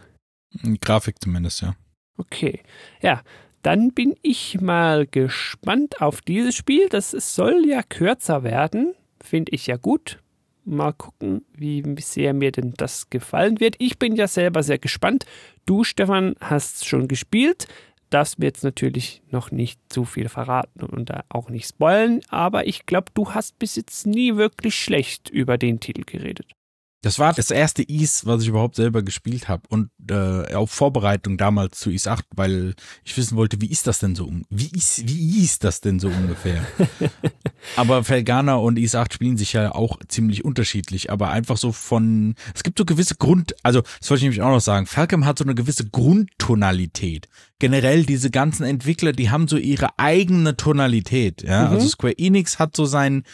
Die 0.52 0.78
Grafik 0.78 1.16
zumindest, 1.20 1.62
ja. 1.62 1.74
Okay. 2.16 2.60
Ja, 3.02 3.22
dann 3.62 3.92
bin 3.92 4.14
ich 4.22 4.60
mal 4.60 5.04
gespannt 5.04 6.00
auf 6.00 6.20
dieses 6.20 6.54
Spiel. 6.54 6.88
Das 6.90 7.10
soll 7.10 7.66
ja 7.66 7.82
kürzer 7.82 8.44
werden. 8.44 8.94
Finde 9.20 9.50
ich 9.50 9.66
ja 9.66 9.78
gut. 9.78 10.20
Mal 10.64 10.92
gucken, 10.92 11.44
wie 11.54 11.82
sehr 12.00 12.34
mir 12.34 12.52
denn 12.52 12.74
das 12.76 13.10
gefallen 13.10 13.60
wird. 13.60 13.76
Ich 13.78 13.98
bin 13.98 14.14
ja 14.14 14.28
selber 14.28 14.62
sehr 14.62 14.78
gespannt. 14.78 15.24
Du, 15.66 15.84
Stefan, 15.84 16.34
hast 16.40 16.86
schon 16.86 17.08
gespielt. 17.08 17.66
Das 18.10 18.40
wird 18.40 18.56
jetzt 18.56 18.64
natürlich 18.64 19.22
noch 19.30 19.52
nicht 19.52 19.80
zu 19.88 20.04
viel 20.04 20.28
verraten 20.28 20.82
und 20.82 21.12
auch 21.28 21.48
nicht 21.48 21.68
spoilen, 21.68 22.20
aber 22.28 22.66
ich 22.66 22.84
glaube, 22.84 23.12
du 23.14 23.34
hast 23.34 23.58
bis 23.60 23.76
jetzt 23.76 24.04
nie 24.04 24.36
wirklich 24.36 24.74
schlecht 24.74 25.30
über 25.30 25.56
den 25.58 25.78
Titel 25.78 26.02
geredet. 26.04 26.52
Das 27.02 27.18
war 27.18 27.32
das 27.32 27.50
erste 27.50 27.82
Ease, 27.82 28.26
was 28.26 28.42
ich 28.42 28.48
überhaupt 28.48 28.76
selber 28.76 29.02
gespielt 29.02 29.48
habe 29.48 29.62
und 29.68 29.90
äh, 30.10 30.54
auf 30.54 30.70
Vorbereitung 30.70 31.38
damals 31.38 31.78
zu 31.78 31.90
Ease 31.90 32.10
8, 32.10 32.26
weil 32.36 32.74
ich 33.04 33.16
wissen 33.16 33.36
wollte, 33.36 33.60
wie 33.62 33.70
ist 33.70 33.86
das 33.86 34.00
denn 34.00 34.14
so 34.14 34.30
wie 34.50 34.70
ist 34.76 35.08
wie 35.08 35.42
ist 35.42 35.64
das 35.64 35.80
denn 35.80 35.98
so 35.98 36.08
ungefähr? 36.08 36.62
aber 37.76 38.04
Felgana 38.04 38.56
und 38.56 38.78
Ease 38.78 38.98
8 38.98 39.14
spielen 39.14 39.38
sich 39.38 39.54
ja 39.54 39.74
auch 39.74 39.98
ziemlich 40.08 40.44
unterschiedlich, 40.44 41.10
aber 41.10 41.30
einfach 41.30 41.56
so 41.56 41.72
von 41.72 42.34
es 42.54 42.62
gibt 42.62 42.76
so 42.76 42.84
gewisse 42.84 43.14
Grund, 43.14 43.54
also 43.62 43.80
das 43.80 44.10
wollte 44.10 44.18
ich 44.18 44.24
nämlich 44.24 44.42
auch 44.42 44.50
noch 44.50 44.60
sagen. 44.60 44.84
Falcom 44.86 45.24
hat 45.24 45.38
so 45.38 45.44
eine 45.44 45.54
gewisse 45.54 45.88
Grundtonalität. 45.88 47.28
Generell 47.58 48.04
diese 48.04 48.30
ganzen 48.30 48.64
Entwickler, 48.64 49.12
die 49.12 49.30
haben 49.30 49.48
so 49.48 49.56
ihre 49.56 49.98
eigene 49.98 50.56
Tonalität, 50.56 51.42
ja? 51.42 51.66
Mhm. 51.66 51.72
Also 51.72 51.88
Square 51.88 52.18
Enix 52.18 52.58
hat 52.58 52.76
so 52.76 52.84
sein 52.84 53.24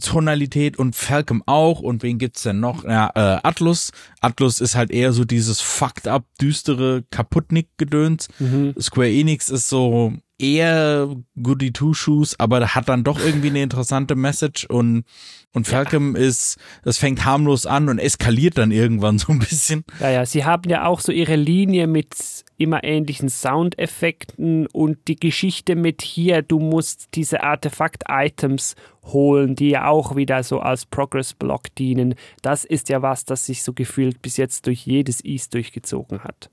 Tonalität 0.00 0.78
und 0.78 0.94
Falcom 0.94 1.42
auch. 1.46 1.80
Und 1.80 2.02
wen 2.02 2.18
gibt's 2.18 2.42
denn 2.42 2.60
noch? 2.60 2.84
Ja, 2.84 3.10
äh, 3.14 3.40
Atlus. 3.42 3.92
Atlus 4.20 4.60
ist 4.60 4.74
halt 4.74 4.90
eher 4.90 5.12
so 5.12 5.24
dieses 5.24 5.60
fucked 5.60 6.06
up, 6.06 6.24
düstere 6.40 7.04
Kaputtnick-Gedöns. 7.10 8.28
Mhm. 8.38 8.74
Square 8.78 9.10
Enix 9.10 9.48
ist 9.48 9.68
so 9.68 10.14
eher 10.40 11.14
Goody 11.40 11.72
Two 11.72 11.94
Shoes, 11.94 12.38
aber 12.38 12.74
hat 12.74 12.88
dann 12.88 13.04
doch 13.04 13.20
irgendwie 13.20 13.50
eine 13.50 13.62
interessante 13.62 14.16
Message 14.16 14.64
und 14.66 15.04
und 15.52 15.66
Falcom 15.66 16.14
ja. 16.14 16.22
ist, 16.22 16.58
das 16.84 16.98
fängt 16.98 17.24
harmlos 17.24 17.66
an 17.66 17.88
und 17.88 17.98
eskaliert 17.98 18.56
dann 18.56 18.70
irgendwann 18.70 19.18
so 19.18 19.32
ein 19.32 19.40
bisschen. 19.40 19.84
Ja, 19.98 20.10
ja, 20.10 20.24
sie 20.24 20.44
haben 20.44 20.70
ja 20.70 20.84
auch 20.84 21.00
so 21.00 21.10
ihre 21.10 21.34
Linie 21.34 21.88
mit 21.88 22.14
immer 22.56 22.84
ähnlichen 22.84 23.28
Soundeffekten 23.28 24.68
und 24.68 25.08
die 25.08 25.16
Geschichte 25.16 25.74
mit 25.74 26.02
hier, 26.02 26.42
du 26.42 26.60
musst 26.60 27.08
diese 27.14 27.42
Artefakt-Items 27.42 28.76
holen, 29.06 29.56
die 29.56 29.70
ja 29.70 29.88
auch 29.88 30.14
wieder 30.14 30.44
so 30.44 30.60
als 30.60 30.86
Progress-Block 30.86 31.74
dienen. 31.74 32.14
Das 32.42 32.64
ist 32.64 32.88
ja 32.88 33.02
was, 33.02 33.24
das 33.24 33.46
sich 33.46 33.64
so 33.64 33.72
gefühlt 33.72 34.22
bis 34.22 34.36
jetzt 34.36 34.68
durch 34.68 34.86
jedes 34.86 35.24
East 35.24 35.54
durchgezogen 35.54 36.22
hat. 36.22 36.50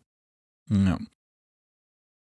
Ja. 0.70 0.98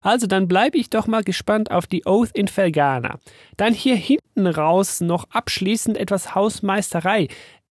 Also 0.00 0.26
dann 0.26 0.48
bleibe 0.48 0.78
ich 0.78 0.90
doch 0.90 1.06
mal 1.06 1.22
gespannt 1.22 1.70
auf 1.70 1.86
die 1.86 2.06
Oath 2.06 2.30
in 2.32 2.48
Felgana. 2.48 3.18
Dann 3.56 3.74
hier 3.74 3.96
hinten 3.96 4.46
raus 4.46 5.00
noch 5.00 5.28
abschließend 5.30 5.96
etwas 5.96 6.34
Hausmeisterei. 6.34 7.28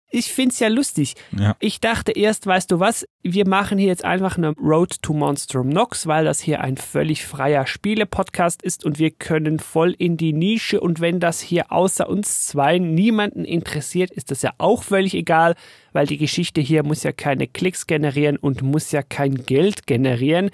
Ich 0.09 0.33
find's 0.33 0.61
ja 0.61 0.69
lustig. 0.69 1.15
Ja. 1.37 1.57
Ich 1.59 1.81
dachte 1.81 2.13
erst, 2.13 2.47
weißt 2.47 2.71
du 2.71 2.79
was, 2.79 3.07
wir 3.23 3.47
machen 3.47 3.77
hier 3.77 3.89
jetzt 3.89 4.05
einfach 4.05 4.39
eine 4.39 4.51
Road 4.53 5.03
to 5.03 5.13
Monstrum 5.13 5.69
Nox, 5.69 6.07
weil 6.07 6.25
das 6.25 6.41
hier 6.41 6.61
ein 6.61 6.77
völlig 6.77 7.27
freier 7.27 7.67
Spiele-Podcast 7.67 8.63
ist 8.63 8.85
und 8.85 9.01
wir 9.01 9.11
können 9.11 9.59
voll 9.59 9.95
in 9.99 10.17
die 10.17 10.33
Nische 10.33 10.81
und 10.81 11.01
wenn 11.01 11.19
das 11.19 11.41
hier 11.41 11.73
außer 11.73 12.09
uns 12.09 12.47
zwei 12.47 12.79
niemanden 12.79 13.45
interessiert, 13.45 14.13
ist 14.13 14.31
das 14.31 14.43
ja 14.43 14.53
auch 14.59 14.85
völlig 14.85 15.13
egal, 15.15 15.57
weil 15.93 16.07
die 16.07 16.19
Geschichte 16.19 16.61
hier 16.61 16.85
muss 16.85 17.03
ja 17.03 17.11
keine 17.11 17.49
Klicks 17.49 17.89
generieren 17.89 18.37
und 18.37 18.63
muss 18.63 18.93
ja 18.93 19.03
kein 19.03 19.35
Geld 19.45 19.89
generieren. 19.89 20.51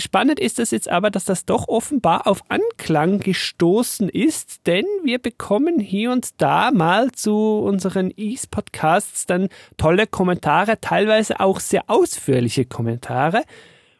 Spannend 0.00 0.38
ist 0.38 0.60
es 0.60 0.70
jetzt 0.70 0.88
aber, 0.88 1.10
dass 1.10 1.24
das 1.24 1.44
doch 1.44 1.66
offenbar 1.66 2.28
auf 2.28 2.42
Anklang 2.48 3.18
gestoßen 3.18 4.08
ist, 4.08 4.64
denn 4.68 4.84
wir 5.02 5.18
bekommen 5.18 5.80
hier 5.80 6.12
und 6.12 6.40
da 6.40 6.70
mal 6.70 7.10
zu 7.10 7.34
unseren 7.34 8.12
Ease-Podcasts 8.16 9.26
dann 9.26 9.48
tolle 9.76 10.06
Kommentare, 10.06 10.80
teilweise 10.80 11.40
auch 11.40 11.58
sehr 11.58 11.90
ausführliche 11.90 12.64
Kommentare. 12.64 13.42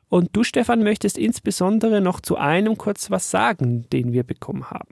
Und 0.09 0.31
du, 0.35 0.45
Stefan, 0.45 0.85
möchtest 0.85 1.19
insbesondere 1.19 2.01
noch 2.01 2.21
zu 2.21 2.37
einem 2.37 2.79
kurz 2.79 3.11
was 3.11 3.33
sagen, 3.33 3.91
den 3.91 4.13
wir 4.13 4.23
bekommen 4.23 4.71
haben. 4.71 4.89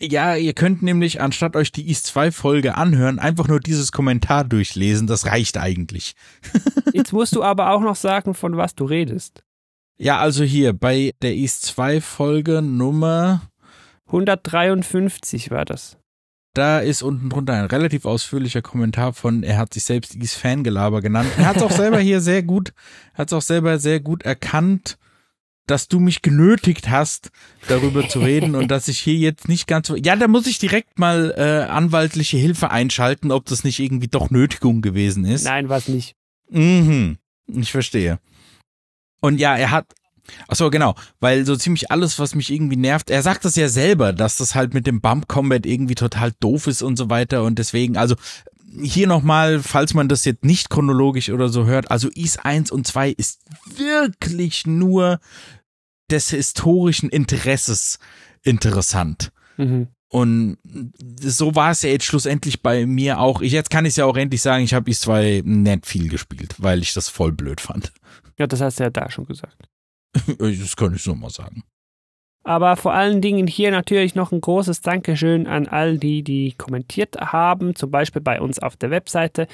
Ja, 0.00 0.36
ihr 0.36 0.52
könnt 0.52 0.82
nämlich, 0.82 1.20
anstatt 1.20 1.56
euch 1.56 1.72
die 1.72 1.88
East 1.88 2.06
2 2.06 2.30
Folge 2.30 2.76
anhören, 2.76 3.18
einfach 3.18 3.48
nur 3.48 3.58
dieses 3.58 3.90
Kommentar 3.90 4.44
durchlesen. 4.44 5.08
Das 5.08 5.26
reicht 5.26 5.58
eigentlich. 5.58 6.14
Jetzt 6.92 7.12
musst 7.12 7.34
du 7.34 7.42
aber 7.42 7.72
auch 7.72 7.80
noch 7.80 7.96
sagen, 7.96 8.34
von 8.34 8.56
was 8.56 8.76
du 8.76 8.84
redest. 8.84 9.42
Ja, 9.98 10.18
also 10.18 10.44
hier 10.44 10.74
bei 10.74 11.14
der 11.22 11.34
East 11.34 11.64
2 11.66 12.00
Folge 12.02 12.60
Nummer 12.60 13.42
153 14.06 15.50
war 15.50 15.64
das. 15.64 15.96
Da 16.52 16.80
ist 16.80 17.02
unten 17.02 17.30
drunter 17.30 17.54
ein 17.54 17.66
relativ 17.66 18.04
ausführlicher 18.04 18.62
Kommentar 18.62 19.12
von, 19.12 19.42
er 19.42 19.58
hat 19.58 19.74
sich 19.74 19.84
selbst 19.84 20.14
East 20.14 20.36
Fangelaber 20.36 21.00
genannt. 21.00 21.30
Er 21.38 21.46
hat 21.46 21.56
es 21.56 21.62
auch 21.62 21.70
selber 21.70 21.98
hier 21.98 22.20
sehr 22.20 22.42
gut, 22.42 22.72
hat 23.14 23.28
es 23.28 23.32
auch 23.32 23.42
selber 23.42 23.78
sehr 23.78 24.00
gut 24.00 24.22
erkannt, 24.22 24.98
dass 25.66 25.88
du 25.88 25.98
mich 25.98 26.22
genötigt 26.22 26.88
hast, 26.88 27.30
darüber 27.68 28.08
zu 28.08 28.20
reden 28.20 28.54
und 28.54 28.68
dass 28.68 28.88
ich 28.88 29.00
hier 29.00 29.16
jetzt 29.16 29.48
nicht 29.48 29.66
ganz 29.66 29.88
so. 29.88 29.96
Ja, 29.96 30.14
da 30.14 30.28
muss 30.28 30.46
ich 30.46 30.58
direkt 30.58 30.98
mal 30.98 31.34
äh, 31.36 31.70
anwaltliche 31.70 32.36
Hilfe 32.36 32.70
einschalten, 32.70 33.32
ob 33.32 33.46
das 33.46 33.64
nicht 33.64 33.80
irgendwie 33.80 34.08
doch 34.08 34.30
Nötigung 34.30 34.82
gewesen 34.82 35.24
ist. 35.24 35.44
Nein, 35.44 35.68
was 35.68 35.88
nicht. 35.88 36.14
Mhm. 36.50 37.18
Ich 37.48 37.72
verstehe. 37.72 38.18
Und 39.26 39.38
ja, 39.38 39.56
er 39.56 39.72
hat, 39.72 39.92
ach 40.46 40.54
so 40.54 40.70
genau, 40.70 40.94
weil 41.18 41.44
so 41.44 41.56
ziemlich 41.56 41.90
alles, 41.90 42.20
was 42.20 42.36
mich 42.36 42.52
irgendwie 42.52 42.76
nervt, 42.76 43.10
er 43.10 43.22
sagt 43.22 43.44
das 43.44 43.56
ja 43.56 43.68
selber, 43.68 44.12
dass 44.12 44.36
das 44.36 44.54
halt 44.54 44.72
mit 44.72 44.86
dem 44.86 45.00
Bump 45.00 45.26
Combat 45.26 45.66
irgendwie 45.66 45.96
total 45.96 46.32
doof 46.38 46.68
ist 46.68 46.80
und 46.80 46.96
so 46.96 47.10
weiter 47.10 47.42
und 47.42 47.58
deswegen, 47.58 47.96
also 47.96 48.14
hier 48.80 49.08
nochmal, 49.08 49.60
falls 49.60 49.94
man 49.94 50.08
das 50.08 50.24
jetzt 50.24 50.44
nicht 50.44 50.70
chronologisch 50.70 51.30
oder 51.30 51.48
so 51.48 51.66
hört, 51.66 51.90
also 51.90 52.08
Is 52.14 52.38
1 52.38 52.70
und 52.70 52.86
2 52.86 53.10
ist 53.10 53.40
wirklich 53.76 54.64
nur 54.64 55.18
des 56.08 56.30
historischen 56.30 57.08
Interesses 57.10 57.98
interessant. 58.42 59.32
Mhm. 59.56 59.88
Und 60.08 60.58
so 61.20 61.54
war 61.56 61.72
es 61.72 61.82
ja 61.82 61.90
jetzt 61.90 62.04
schlussendlich 62.04 62.62
bei 62.62 62.86
mir 62.86 63.18
auch. 63.20 63.40
Ich, 63.40 63.52
jetzt 63.52 63.70
kann 63.70 63.84
ich 63.84 63.90
es 63.90 63.96
ja 63.96 64.04
auch 64.04 64.16
endlich 64.16 64.40
sagen, 64.40 64.62
ich 64.62 64.72
habe 64.72 64.90
Is 64.90 65.00
2 65.00 65.42
nicht 65.44 65.86
viel 65.86 66.08
gespielt, 66.08 66.54
weil 66.58 66.80
ich 66.80 66.94
das 66.94 67.08
voll 67.08 67.32
blöd 67.32 67.60
fand. 67.60 67.92
Ja, 68.38 68.46
das 68.46 68.60
hast 68.60 68.78
du 68.78 68.84
ja 68.84 68.90
da 68.90 69.10
schon 69.10 69.26
gesagt. 69.26 69.68
das 70.38 70.76
kann 70.76 70.94
ich 70.94 71.02
so 71.02 71.14
mal 71.14 71.30
sagen. 71.30 71.64
Aber 72.44 72.76
vor 72.76 72.94
allen 72.94 73.20
Dingen 73.20 73.48
hier 73.48 73.72
natürlich 73.72 74.14
noch 74.14 74.30
ein 74.30 74.40
großes 74.40 74.80
Dankeschön 74.80 75.48
an 75.48 75.66
all 75.66 75.98
die, 75.98 76.22
die 76.22 76.54
kommentiert 76.56 77.16
haben, 77.16 77.74
zum 77.74 77.90
Beispiel 77.90 78.22
bei 78.22 78.40
uns 78.40 78.60
auf 78.60 78.76
der 78.76 78.90
Webseite. 78.90 79.48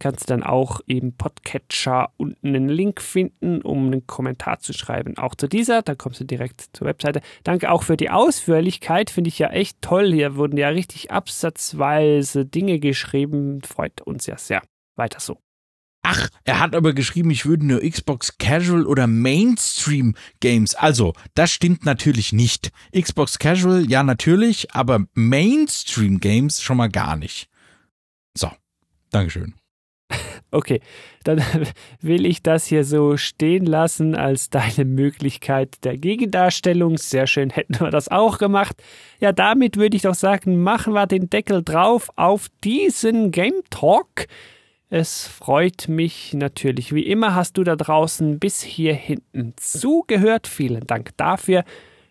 Kannst 0.00 0.22
du 0.22 0.34
dann 0.34 0.44
auch 0.44 0.80
im 0.86 1.16
Podcatcher 1.16 2.12
unten 2.16 2.48
einen 2.48 2.68
Link 2.68 3.00
finden, 3.00 3.62
um 3.62 3.86
einen 3.86 4.06
Kommentar 4.06 4.60
zu 4.60 4.72
schreiben. 4.72 5.18
Auch 5.18 5.34
zu 5.34 5.48
dieser, 5.48 5.82
da 5.82 5.96
kommst 5.96 6.20
du 6.20 6.24
direkt 6.24 6.68
zur 6.72 6.86
Webseite. 6.86 7.20
Danke 7.42 7.70
auch 7.70 7.82
für 7.82 7.96
die 7.96 8.10
Ausführlichkeit, 8.10 9.10
finde 9.10 9.28
ich 9.28 9.38
ja 9.40 9.48
echt 9.48 9.82
toll. 9.82 10.12
Hier 10.12 10.36
wurden 10.36 10.56
ja 10.56 10.68
richtig 10.68 11.10
absatzweise 11.10 12.46
Dinge 12.46 12.78
geschrieben. 12.78 13.60
Freut 13.62 14.00
uns 14.02 14.26
ja 14.26 14.38
sehr. 14.38 14.62
Weiter 14.94 15.18
so. 15.18 15.38
Ach, 16.02 16.28
er 16.44 16.60
hat 16.60 16.76
aber 16.76 16.92
geschrieben, 16.94 17.30
ich 17.30 17.44
würde 17.44 17.66
nur 17.66 17.80
Xbox 17.80 18.38
Casual 18.38 18.86
oder 18.86 19.06
Mainstream 19.08 20.14
Games. 20.40 20.74
Also, 20.74 21.12
das 21.34 21.50
stimmt 21.50 21.84
natürlich 21.84 22.32
nicht. 22.32 22.70
Xbox 22.98 23.38
Casual, 23.38 23.84
ja 23.90 24.02
natürlich, 24.04 24.72
aber 24.72 25.04
Mainstream 25.14 26.20
Games 26.20 26.62
schon 26.62 26.76
mal 26.76 26.88
gar 26.88 27.16
nicht. 27.16 27.48
So, 28.36 28.50
Dankeschön. 29.10 29.57
Okay, 30.50 30.80
dann 31.24 31.42
will 32.00 32.24
ich 32.24 32.42
das 32.42 32.66
hier 32.66 32.84
so 32.84 33.16
stehen 33.16 33.66
lassen 33.66 34.14
als 34.14 34.50
deine 34.50 34.84
Möglichkeit 34.84 35.84
der 35.84 35.98
Gegendarstellung. 35.98 36.96
Sehr 36.96 37.26
schön 37.26 37.50
hätten 37.50 37.80
wir 37.80 37.90
das 37.90 38.08
auch 38.08 38.38
gemacht. 38.38 38.82
Ja, 39.20 39.32
damit 39.32 39.76
würde 39.76 39.96
ich 39.96 40.02
doch 40.02 40.14
sagen, 40.14 40.60
machen 40.62 40.94
wir 40.94 41.06
den 41.06 41.28
Deckel 41.28 41.62
drauf 41.62 42.10
auf 42.16 42.48
diesen 42.64 43.30
Game 43.30 43.60
Talk. 43.70 44.26
Es 44.90 45.26
freut 45.26 45.88
mich 45.88 46.32
natürlich. 46.32 46.94
Wie 46.94 47.06
immer 47.06 47.34
hast 47.34 47.58
du 47.58 47.64
da 47.64 47.76
draußen 47.76 48.38
bis 48.38 48.62
hier 48.62 48.94
hinten 48.94 49.52
zugehört. 49.56 50.46
Vielen 50.46 50.86
Dank 50.86 51.10
dafür. 51.18 51.64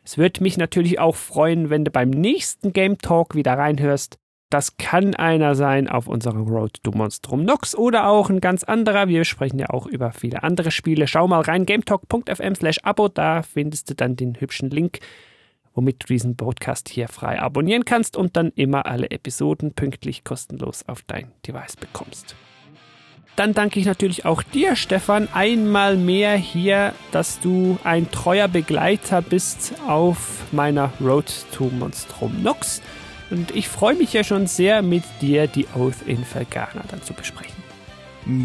Es 0.03 0.19
würde 0.19 0.43
mich 0.43 0.57
natürlich 0.57 0.99
auch 0.99 1.15
freuen, 1.15 1.71
wenn 1.71 1.85
du 1.85 1.91
beim 1.91 2.11
nächsten 2.11 2.73
Game 2.73 2.99
Talk 2.99 3.33
wieder 3.33 3.57
reinhörst. 3.57 4.19
Das 4.49 4.77
kann 4.77 5.13
einer 5.13 5.55
sein 5.55 5.89
auf 5.89 6.07
unserem 6.07 6.47
Road 6.47 6.81
to 6.81 6.91
Monstrum 6.91 7.43
Nox 7.43 7.75
oder 7.75 8.07
auch 8.07 8.29
ein 8.29 8.39
ganz 8.39 8.63
anderer. 8.63 9.09
Wir 9.09 9.25
sprechen 9.25 9.59
ja 9.59 9.69
auch 9.71 9.87
über 9.87 10.13
viele 10.13 10.43
andere 10.43 10.71
Spiele. 10.71 11.05
Schau 11.07 11.27
mal 11.27 11.41
rein, 11.41 11.65
gametalk.fm 11.65 12.55
slash 12.55 12.79
abo, 12.83 13.09
da 13.09 13.41
findest 13.41 13.89
du 13.89 13.93
dann 13.95 14.15
den 14.15 14.39
hübschen 14.39 14.69
Link, 14.69 14.99
womit 15.73 16.03
du 16.03 16.07
diesen 16.07 16.37
Podcast 16.37 16.87
hier 16.87 17.09
frei 17.09 17.41
abonnieren 17.41 17.83
kannst 17.83 18.15
und 18.15 18.37
dann 18.37 18.51
immer 18.55 18.85
alle 18.85 19.11
Episoden 19.11 19.73
pünktlich 19.73 20.23
kostenlos 20.23 20.87
auf 20.87 21.01
dein 21.01 21.29
Device 21.45 21.75
bekommst. 21.75 22.37
Dann 23.35 23.53
danke 23.53 23.81
ich 23.81 23.85
natürlich 23.85 24.25
auch 24.25 24.41
dir, 24.43 24.77
Stefan, 24.77 25.27
einmal 25.33 25.97
mehr 25.97 26.35
hier, 26.37 26.93
dass 27.11 27.41
du 27.41 27.77
ein 27.83 28.09
treuer 28.11 28.47
Begleiter 28.47 29.21
bist 29.21 29.73
auf 29.85 30.45
meiner 30.53 30.93
Road 31.01 31.31
to 31.51 31.65
Monstrum 31.65 32.41
Nox. 32.41 32.81
Und 33.29 33.51
ich 33.55 33.67
freue 33.67 33.95
mich 33.95 34.13
ja 34.13 34.23
schon 34.23 34.47
sehr, 34.47 34.81
mit 34.81 35.03
dir 35.21 35.47
die 35.47 35.67
Oath 35.75 36.01
in 36.05 36.23
Vergana 36.23 36.83
dann 36.89 37.01
zu 37.03 37.13
besprechen. 37.13 37.55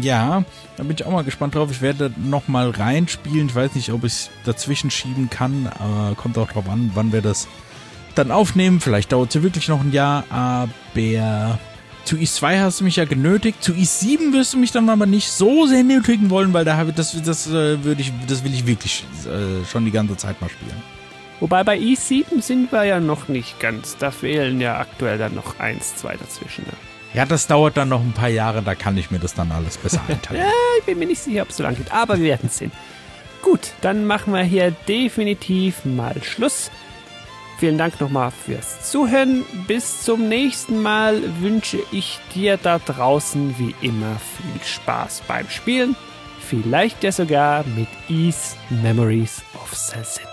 Ja, 0.01 0.45
da 0.77 0.83
bin 0.83 0.95
ich 0.97 1.05
auch 1.05 1.11
mal 1.11 1.23
gespannt 1.23 1.55
drauf. 1.55 1.69
Ich 1.71 1.81
werde 1.81 2.11
noch 2.17 2.47
mal 2.47 2.69
reinspielen. 2.69 3.47
Ich 3.47 3.55
weiß 3.55 3.75
nicht, 3.75 3.91
ob 3.91 4.03
ich 4.03 4.13
es 4.13 4.29
dazwischen 4.45 4.89
schieben 4.91 5.29
kann, 5.29 5.69
aber 5.79 6.15
kommt 6.15 6.37
auch 6.37 6.49
drauf 6.49 6.69
an, 6.69 6.91
wann 6.93 7.11
wir 7.11 7.21
das 7.21 7.47
dann 8.15 8.31
aufnehmen. 8.31 8.79
Vielleicht 8.79 9.11
dauert 9.11 9.29
es 9.29 9.35
ja 9.35 9.43
wirklich 9.43 9.67
noch 9.67 9.81
ein 9.81 9.91
Jahr, 9.91 10.23
aber 10.29 10.69
Zu 12.05 12.17
East 12.17 12.35
2 12.35 12.59
hast 12.59 12.79
du 12.79 12.83
mich 12.83 12.97
ja 12.97 13.05
genötigt. 13.05 13.63
Zu 13.63 13.73
East 13.73 14.01
7 14.01 14.33
wirst 14.33 14.53
du 14.53 14.57
mich 14.57 14.71
dann 14.71 14.89
aber 14.89 15.05
nicht 15.05 15.29
so 15.29 15.65
sehr 15.65 15.83
nötigen 15.83 16.29
wollen, 16.29 16.53
weil 16.53 16.65
da 16.65 16.77
habe 16.77 16.89
ich, 16.89 16.95
das, 16.95 17.21
das, 17.21 17.47
äh, 17.47 17.83
würde 17.83 18.01
ich, 18.01 18.11
das 18.27 18.43
will 18.43 18.53
ich 18.53 18.65
wirklich 18.65 19.05
äh, 19.25 19.65
schon 19.65 19.85
die 19.85 19.91
ganze 19.91 20.15
Zeit 20.17 20.39
mal 20.41 20.49
spielen. 20.49 20.81
Wobei 21.39 21.63
bei 21.63 21.77
E7 21.77 22.41
sind 22.41 22.71
wir 22.71 22.83
ja 22.83 22.99
noch 22.99 23.27
nicht 23.27 23.59
ganz. 23.59 23.97
Da 23.97 24.11
fehlen 24.11 24.61
ja 24.61 24.79
aktuell 24.79 25.17
dann 25.17 25.35
noch 25.35 25.59
eins, 25.59 25.95
zwei 25.95 26.15
dazwischen. 26.15 26.65
Ne? 26.65 26.73
Ja, 27.13 27.25
das 27.25 27.47
dauert 27.47 27.77
dann 27.77 27.89
noch 27.89 28.01
ein 28.01 28.13
paar 28.13 28.29
Jahre, 28.29 28.61
da 28.61 28.75
kann 28.75 28.97
ich 28.97 29.11
mir 29.11 29.19
das 29.19 29.33
dann 29.33 29.51
alles 29.51 29.77
besser 29.77 30.01
einteilen. 30.07 30.43
ja, 30.43 30.51
ich 30.79 30.85
bin 30.85 30.99
mir 30.99 31.05
nicht 31.07 31.21
sicher, 31.21 31.43
ob 31.43 31.49
es 31.49 31.57
so 31.57 31.63
lang 31.63 31.75
geht, 31.75 31.91
aber 31.91 32.17
wir 32.17 32.25
werden 32.25 32.47
es 32.47 32.57
sehen. 32.57 32.71
Gut, 33.41 33.73
dann 33.81 34.05
machen 34.05 34.33
wir 34.33 34.43
hier 34.43 34.71
definitiv 34.87 35.83
mal 35.85 36.15
Schluss. 36.23 36.71
Vielen 37.59 37.77
Dank 37.77 37.99
nochmal 38.01 38.31
fürs 38.31 38.89
Zuhören. 38.89 39.45
Bis 39.67 40.01
zum 40.03 40.27
nächsten 40.27 40.81
Mal 40.81 41.21
wünsche 41.39 41.79
ich 41.91 42.19
dir 42.33 42.57
da 42.57 42.79
draußen 42.79 43.55
wie 43.59 43.75
immer 43.85 44.17
viel 44.17 44.65
Spaß 44.65 45.23
beim 45.27 45.49
Spielen. 45.49 45.95
Vielleicht 46.39 47.03
ja 47.03 47.11
sogar 47.11 47.63
mit 47.75 47.87
Ease 48.09 48.55
Memories 48.69 49.43
of 49.55 49.73
Salsetta. 49.73 50.32